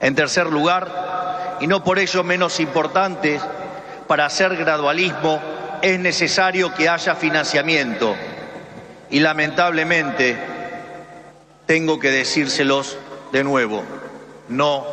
En 0.00 0.14
tercer 0.14 0.46
lugar, 0.46 1.58
y 1.60 1.66
no 1.66 1.84
por 1.84 1.98
ello 1.98 2.24
menos 2.24 2.58
importante, 2.58 3.38
para 4.06 4.26
hacer 4.26 4.56
gradualismo 4.56 5.40
es 5.82 6.00
necesario 6.00 6.74
que 6.74 6.88
haya 6.88 7.14
financiamiento. 7.14 8.16
Y 9.10 9.20
lamentablemente, 9.20 10.36
tengo 11.66 11.98
que 11.98 12.10
decírselos 12.10 12.98
de 13.30 13.44
nuevo, 13.44 13.82
no 14.48 14.84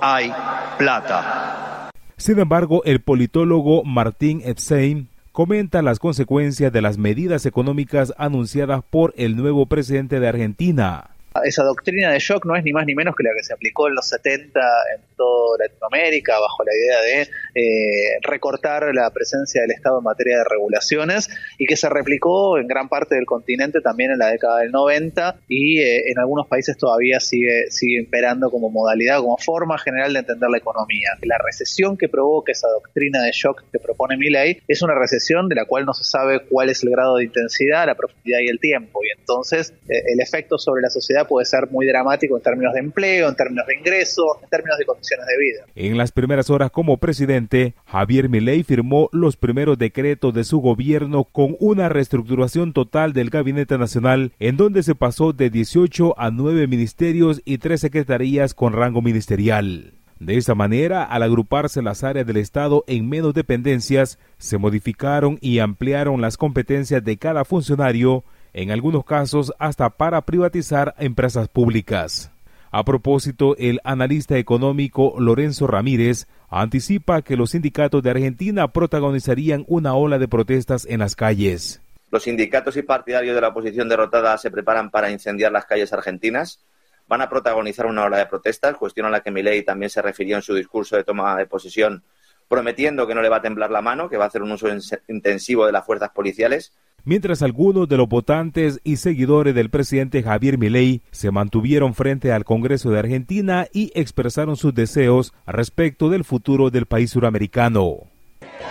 hay 0.00 0.32
plata. 0.78 1.90
Sin 2.16 2.38
embargo, 2.38 2.82
el 2.84 3.00
politólogo 3.00 3.84
Martín 3.84 4.42
Epstein 4.44 5.08
comenta 5.32 5.82
las 5.82 5.98
consecuencias 5.98 6.72
de 6.72 6.82
las 6.82 6.98
medidas 6.98 7.46
económicas 7.46 8.12
anunciadas 8.18 8.82
por 8.88 9.14
el 9.16 9.36
nuevo 9.36 9.66
presidente 9.66 10.18
de 10.18 10.28
Argentina 10.28 11.15
esa 11.44 11.62
doctrina 11.64 12.12
de 12.12 12.18
shock 12.18 12.44
no 12.46 12.56
es 12.56 12.64
ni 12.64 12.72
más 12.72 12.86
ni 12.86 12.94
menos 12.94 13.14
que 13.14 13.22
la 13.22 13.30
que 13.34 13.42
se 13.42 13.52
aplicó 13.52 13.88
en 13.88 13.94
los 13.94 14.08
70 14.08 14.60
en 14.94 15.02
toda 15.16 15.58
Latinoamérica 15.58 16.38
bajo 16.38 16.64
la 16.64 16.72
idea 16.74 17.00
de 17.02 17.22
eh, 17.54 18.18
recortar 18.22 18.94
la 18.94 19.10
presencia 19.10 19.62
del 19.62 19.70
Estado 19.70 19.98
en 19.98 20.04
materia 20.04 20.38
de 20.38 20.44
regulaciones 20.44 21.28
y 21.58 21.66
que 21.66 21.76
se 21.76 21.88
replicó 21.88 22.58
en 22.58 22.66
gran 22.66 22.88
parte 22.88 23.14
del 23.14 23.26
continente 23.26 23.80
también 23.80 24.10
en 24.10 24.18
la 24.18 24.28
década 24.28 24.60
del 24.60 24.70
90 24.70 25.40
y 25.48 25.80
eh, 25.80 26.10
en 26.10 26.18
algunos 26.18 26.46
países 26.46 26.76
todavía 26.76 27.20
sigue, 27.20 27.70
sigue 27.70 27.98
imperando 27.98 28.50
como 28.50 28.70
modalidad, 28.70 29.20
como 29.20 29.36
forma 29.38 29.78
general 29.78 30.12
de 30.12 30.20
entender 30.20 30.50
la 30.50 30.58
economía. 30.58 31.10
La 31.22 31.38
recesión 31.38 31.96
que 31.96 32.08
provoca 32.08 32.52
esa 32.52 32.68
doctrina 32.68 33.22
de 33.22 33.32
shock 33.32 33.64
que 33.72 33.78
propone 33.78 34.16
Milley 34.16 34.62
es 34.68 34.82
una 34.82 34.94
recesión 34.94 35.48
de 35.48 35.54
la 35.54 35.64
cual 35.64 35.84
no 35.84 35.94
se 35.94 36.04
sabe 36.04 36.40
cuál 36.48 36.70
es 36.70 36.82
el 36.82 36.90
grado 36.90 37.16
de 37.16 37.24
intensidad, 37.24 37.86
la 37.86 37.94
profundidad 37.94 38.40
y 38.40 38.48
el 38.48 38.60
tiempo 38.60 39.00
entonces 39.28 39.74
eh, 39.88 40.02
el 40.12 40.20
efecto 40.20 40.56
sobre 40.56 40.82
la 40.82 40.88
sociedad 40.88 41.26
puede 41.26 41.46
ser 41.46 41.68
muy 41.70 41.84
dramático 41.86 42.36
en 42.36 42.42
términos 42.42 42.72
de 42.74 42.80
empleo, 42.80 43.28
en 43.28 43.34
términos 43.34 43.66
de 43.66 43.76
ingresos, 43.76 44.24
en 44.42 44.48
términos 44.48 44.78
de 44.78 44.84
condiciones 44.84 45.26
de 45.26 45.36
vida. 45.36 45.64
En 45.74 45.98
las 45.98 46.12
primeras 46.12 46.48
horas 46.48 46.70
como 46.70 46.98
presidente, 46.98 47.74
Javier 47.86 48.28
Milei 48.28 48.62
firmó 48.62 49.08
los 49.12 49.36
primeros 49.36 49.78
decretos 49.78 50.32
de 50.32 50.44
su 50.44 50.60
gobierno 50.60 51.24
con 51.24 51.56
una 51.58 51.88
reestructuración 51.88 52.72
total 52.72 53.12
del 53.12 53.30
Gabinete 53.30 53.78
Nacional, 53.78 54.32
en 54.38 54.56
donde 54.56 54.84
se 54.84 54.94
pasó 54.94 55.32
de 55.32 55.50
18 55.50 56.14
a 56.18 56.30
9 56.30 56.68
ministerios 56.68 57.42
y 57.44 57.58
3 57.58 57.80
secretarías 57.80 58.54
con 58.54 58.74
rango 58.74 59.02
ministerial. 59.02 59.94
De 60.18 60.38
esta 60.38 60.54
manera, 60.54 61.02
al 61.04 61.22
agruparse 61.22 61.82
las 61.82 62.02
áreas 62.02 62.26
del 62.26 62.38
Estado 62.38 62.84
en 62.86 63.06
menos 63.06 63.34
dependencias, 63.34 64.18
se 64.38 64.56
modificaron 64.56 65.36
y 65.42 65.58
ampliaron 65.58 66.22
las 66.22 66.38
competencias 66.38 67.04
de 67.04 67.18
cada 67.18 67.44
funcionario 67.44 68.24
en 68.56 68.70
algunos 68.70 69.04
casos 69.04 69.52
hasta 69.58 69.90
para 69.90 70.22
privatizar 70.22 70.94
empresas 70.98 71.48
públicas. 71.48 72.32
A 72.70 72.84
propósito, 72.84 73.54
el 73.58 73.80
analista 73.84 74.38
económico 74.38 75.14
Lorenzo 75.18 75.66
Ramírez 75.66 76.26
anticipa 76.48 77.20
que 77.20 77.36
los 77.36 77.50
sindicatos 77.50 78.02
de 78.02 78.10
Argentina 78.10 78.68
protagonizarían 78.68 79.64
una 79.68 79.94
ola 79.94 80.18
de 80.18 80.26
protestas 80.26 80.86
en 80.86 81.00
las 81.00 81.14
calles. 81.14 81.82
Los 82.10 82.22
sindicatos 82.22 82.78
y 82.78 82.82
partidarios 82.82 83.34
de 83.34 83.42
la 83.42 83.48
oposición 83.48 83.90
derrotada 83.90 84.38
se 84.38 84.50
preparan 84.50 84.90
para 84.90 85.10
incendiar 85.10 85.52
las 85.52 85.66
calles 85.66 85.92
argentinas. 85.92 86.60
Van 87.08 87.20
a 87.20 87.28
protagonizar 87.28 87.84
una 87.84 88.04
ola 88.04 88.16
de 88.16 88.26
protestas, 88.26 88.76
cuestión 88.78 89.06
a 89.06 89.10
la 89.10 89.20
que 89.20 89.30
Milei 89.30 89.64
también 89.64 89.90
se 89.90 90.00
refirió 90.00 90.34
en 90.36 90.42
su 90.42 90.54
discurso 90.54 90.96
de 90.96 91.04
toma 91.04 91.36
de 91.36 91.46
posesión, 91.46 92.04
prometiendo 92.48 93.06
que 93.06 93.14
no 93.14 93.20
le 93.20 93.28
va 93.28 93.36
a 93.36 93.42
temblar 93.42 93.70
la 93.70 93.82
mano, 93.82 94.08
que 94.08 94.16
va 94.16 94.24
a 94.24 94.28
hacer 94.28 94.42
un 94.42 94.52
uso 94.52 94.68
intensivo 95.08 95.66
de 95.66 95.72
las 95.72 95.84
fuerzas 95.84 96.10
policiales 96.10 96.72
mientras 97.06 97.40
algunos 97.40 97.88
de 97.88 97.96
los 97.96 98.08
votantes 98.08 98.80
y 98.84 98.96
seguidores 98.96 99.54
del 99.54 99.70
presidente 99.70 100.22
Javier 100.22 100.58
Milei 100.58 101.00
se 101.12 101.30
mantuvieron 101.30 101.94
frente 101.94 102.32
al 102.32 102.44
Congreso 102.44 102.90
de 102.90 102.98
Argentina 102.98 103.66
y 103.72 103.90
expresaron 103.94 104.56
sus 104.56 104.74
deseos 104.74 105.32
respecto 105.46 106.10
del 106.10 106.24
futuro 106.24 106.68
del 106.68 106.84
país 106.84 107.12
suramericano. 107.12 108.00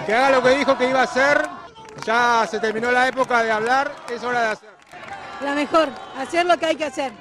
Que 0.06 0.14
haga 0.14 0.38
lo 0.38 0.44
que 0.44 0.58
dijo 0.58 0.78
que 0.78 0.90
iba 0.90 1.00
a 1.00 1.06
hacer, 1.06 1.42
ya 2.06 2.46
se 2.50 2.60
terminó 2.60 2.92
la 2.92 3.08
época 3.08 3.42
de 3.42 3.52
hablar, 3.52 3.92
es 4.14 4.24
hora 4.24 4.42
de 4.42 4.48
hacer. 4.50 4.70
La 5.42 5.56
mejor, 5.56 5.90
hacer 6.18 6.46
lo 6.46 6.58
que 6.58 6.66
hay 6.66 6.76
que 6.76 6.86
hacer, 6.86 7.12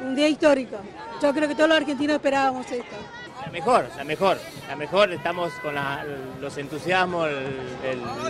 un 0.00 0.14
día 0.14 0.28
histórico. 0.28 0.76
Yo 1.20 1.32
creo 1.32 1.48
que 1.48 1.54
todos 1.54 1.68
los 1.68 1.78
argentinos 1.78 2.16
esperábamos 2.16 2.70
esto. 2.70 3.17
La 3.48 3.52
mejor, 3.52 3.86
la 3.96 4.04
mejor, 4.04 4.36
la 4.68 4.76
mejor, 4.76 5.10
estamos 5.10 5.52
con 5.62 5.74
los 6.38 6.58
entusiasmos, 6.58 7.28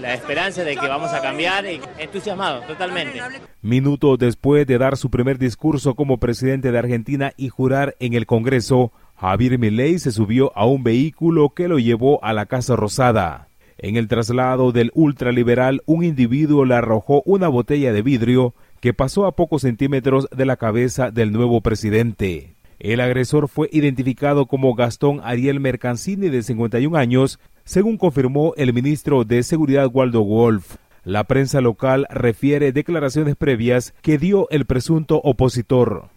la 0.01 0.15
esperanza 0.15 0.63
de 0.63 0.77
que 0.77 0.87
vamos 0.87 1.13
a 1.13 1.21
cambiar 1.21 1.67
y 1.67 1.81
entusiasmados 1.99 2.65
totalmente. 2.69 3.21
Minutos 3.61 4.17
después 4.21 4.65
de 4.65 4.79
dar 4.79 4.97
su 4.97 5.11
primer 5.11 5.37
discurso 5.37 5.97
como 5.97 6.19
presidente 6.19 6.71
de 6.71 6.79
Argentina 6.79 7.33
y 7.37 7.49
jurar 7.49 7.97
en 7.99 8.15
el 8.15 8.27
Congreso, 8.27 8.93
Javier 9.17 9.59
Milei 9.59 9.99
se 9.99 10.13
subió 10.13 10.57
a 10.57 10.67
un 10.67 10.85
vehículo 10.85 11.49
que 11.51 11.67
lo 11.67 11.81
llevó 11.81 12.23
a 12.23 12.33
la 12.33 12.47
Casa 12.47 12.77
Rosada. 12.77 13.49
En 13.77 13.97
el 13.97 14.07
traslado 14.07 14.71
del 14.71 14.93
ultraliberal, 14.95 15.83
un 15.85 16.05
individuo 16.05 16.65
le 16.65 16.77
arrojó 16.77 17.23
una 17.27 17.49
botella 17.49 17.93
de 17.93 18.03
vidrio 18.03 18.55
que 18.81 18.95
pasó 18.95 19.27
a 19.27 19.35
pocos 19.35 19.63
centímetros 19.63 20.29
de 20.31 20.47
la 20.47 20.57
cabeza 20.57 21.11
del 21.11 21.33
nuevo 21.33 21.61
presidente. 21.61 22.55
El 22.79 23.01
agresor 23.01 23.49
fue 23.49 23.69
identificado 23.73 24.47
como 24.47 24.75
Gastón 24.75 25.21
Ariel 25.25 25.59
Mercancini, 25.59 26.29
de 26.29 26.43
51 26.45 26.97
años, 26.97 27.41
según 27.65 27.99
confirmó 27.99 28.55
el 28.57 28.73
ministro 28.73 29.25
de 29.25 29.43
Seguridad 29.43 29.89
Waldo 29.93 30.23
Wolf. 30.23 30.77
La 31.03 31.25
prensa 31.25 31.61
local 31.61 32.07
refiere 32.09 32.71
declaraciones 32.71 33.35
previas 33.35 33.95
que 34.01 34.17
dio 34.17 34.49
el 34.51 34.65
presunto 34.65 35.21
opositor. 35.25 36.09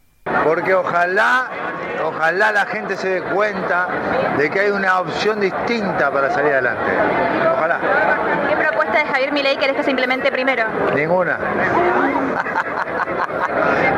Porque 0.43 0.75
ojalá, 0.75 1.49
ojalá 2.05 2.51
la 2.51 2.65
gente 2.67 2.95
se 2.95 3.09
dé 3.09 3.21
cuenta 3.23 4.35
de 4.37 4.49
que 4.51 4.59
hay 4.59 4.69
una 4.69 4.99
opción 4.99 5.39
distinta 5.39 6.11
para 6.11 6.29
salir 6.31 6.53
adelante. 6.53 6.91
Ojalá. 7.53 7.79
¿Qué 8.49 8.55
propuesta 8.55 8.99
de 8.99 9.05
Javier 9.05 9.33
Milei 9.33 9.57
querés 9.57 9.77
que 9.77 9.83
se 9.83 9.89
implemente 9.89 10.31
primero? 10.31 10.65
Ninguna. 10.93 11.39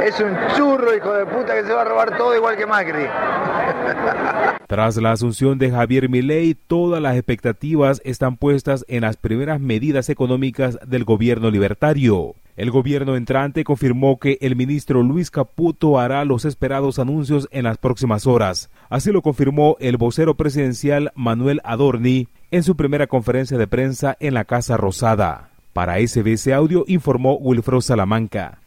es 0.04 0.20
un 0.20 0.36
churro, 0.56 0.96
hijo 0.96 1.14
de 1.14 1.26
puta, 1.26 1.56
que 1.56 1.64
se 1.64 1.74
va 1.74 1.82
a 1.82 1.86
robar 1.86 2.18
todo 2.18 2.36
igual 2.36 2.58
que 2.58 2.66
Macri. 2.66 3.06
Tras 4.68 4.98
la 4.98 5.12
asunción 5.12 5.58
de 5.58 5.72
Javier 5.72 6.10
Milei, 6.10 6.56
todas 6.56 7.02
las 7.02 7.16
expectativas 7.16 8.02
están 8.04 8.38
puestas 8.38 8.84
en 8.88 9.02
las 9.02 9.18
primeras 9.18 9.60
medidas 9.60 10.10
económicas 10.10 10.78
del 10.86 11.04
gobierno 11.04 11.52
libertario. 11.52 12.36
El 12.56 12.72
gobierno 12.72 13.16
entrante 13.16 13.64
confirmó 13.64 14.20
que 14.20 14.38
el 14.42 14.56
ministro 14.56 15.02
Luis 15.04 15.32
Caputo 15.32 16.00
hará 16.00 16.26
los 16.26 16.46
esperados 16.46 17.00
anuncios 17.00 17.48
en 17.52 17.64
las 17.64 17.78
próximas 17.78 18.28
horas. 18.28 18.70
Así 18.90 19.12
lo 19.12 19.22
confirmó 19.22 19.76
el 19.80 19.98
vocero 19.98 20.36
presidencial 20.36 21.12
Manuel 21.16 21.62
Adorni 21.64 22.28
en 22.52 22.64
su 22.64 22.76
primera 22.76 23.08
conferencia 23.08 23.58
de 23.58 23.68
prensa 23.68 24.18
en 24.20 24.34
la 24.34 24.46
Casa 24.46 24.78
Rosada. 24.78 25.50
Para 25.74 25.98
SBS 26.00 26.54
Audio 26.54 26.84
informó 26.88 27.38
Wilfredo 27.38 27.82
Salamanca. 27.82 28.63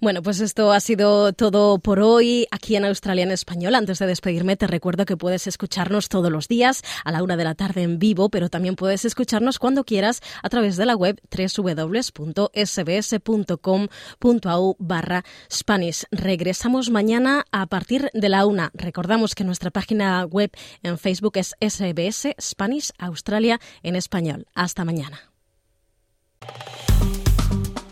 Bueno, 0.00 0.22
pues 0.22 0.40
esto 0.40 0.72
ha 0.72 0.80
sido 0.80 1.32
todo 1.32 1.78
por 1.78 2.00
hoy 2.00 2.46
aquí 2.50 2.76
en 2.76 2.84
Australia 2.84 3.24
en 3.24 3.30
Español. 3.30 3.74
Antes 3.74 3.98
de 3.98 4.06
despedirme, 4.06 4.56
te 4.56 4.66
recuerdo 4.66 5.04
que 5.04 5.16
puedes 5.16 5.46
escucharnos 5.46 6.08
todos 6.08 6.30
los 6.30 6.48
días 6.48 6.82
a 7.04 7.12
la 7.12 7.22
una 7.22 7.36
de 7.36 7.44
la 7.44 7.54
tarde 7.54 7.82
en 7.82 7.98
vivo, 7.98 8.28
pero 8.28 8.48
también 8.48 8.76
puedes 8.76 9.04
escucharnos 9.04 9.58
cuando 9.58 9.84
quieras 9.84 10.20
a 10.42 10.48
través 10.48 10.76
de 10.76 10.86
la 10.86 10.96
web 10.96 11.20
www.sbs.com.au 11.30 12.36
barra 14.78 15.24
Spanish. 15.50 16.04
Regresamos 16.10 16.90
mañana 16.90 17.44
a 17.52 17.66
partir 17.66 18.10
de 18.12 18.28
la 18.28 18.46
una. 18.46 18.70
Recordamos 18.74 19.34
que 19.34 19.44
nuestra 19.44 19.70
página 19.70 20.24
web 20.24 20.50
en 20.82 20.98
Facebook 20.98 21.36
es 21.36 21.54
SBS 21.60 22.34
Spanish 22.40 22.92
Australia 22.98 23.60
en 23.82 23.96
español. 23.96 24.46
Hasta 24.54 24.84
mañana. 24.84 25.32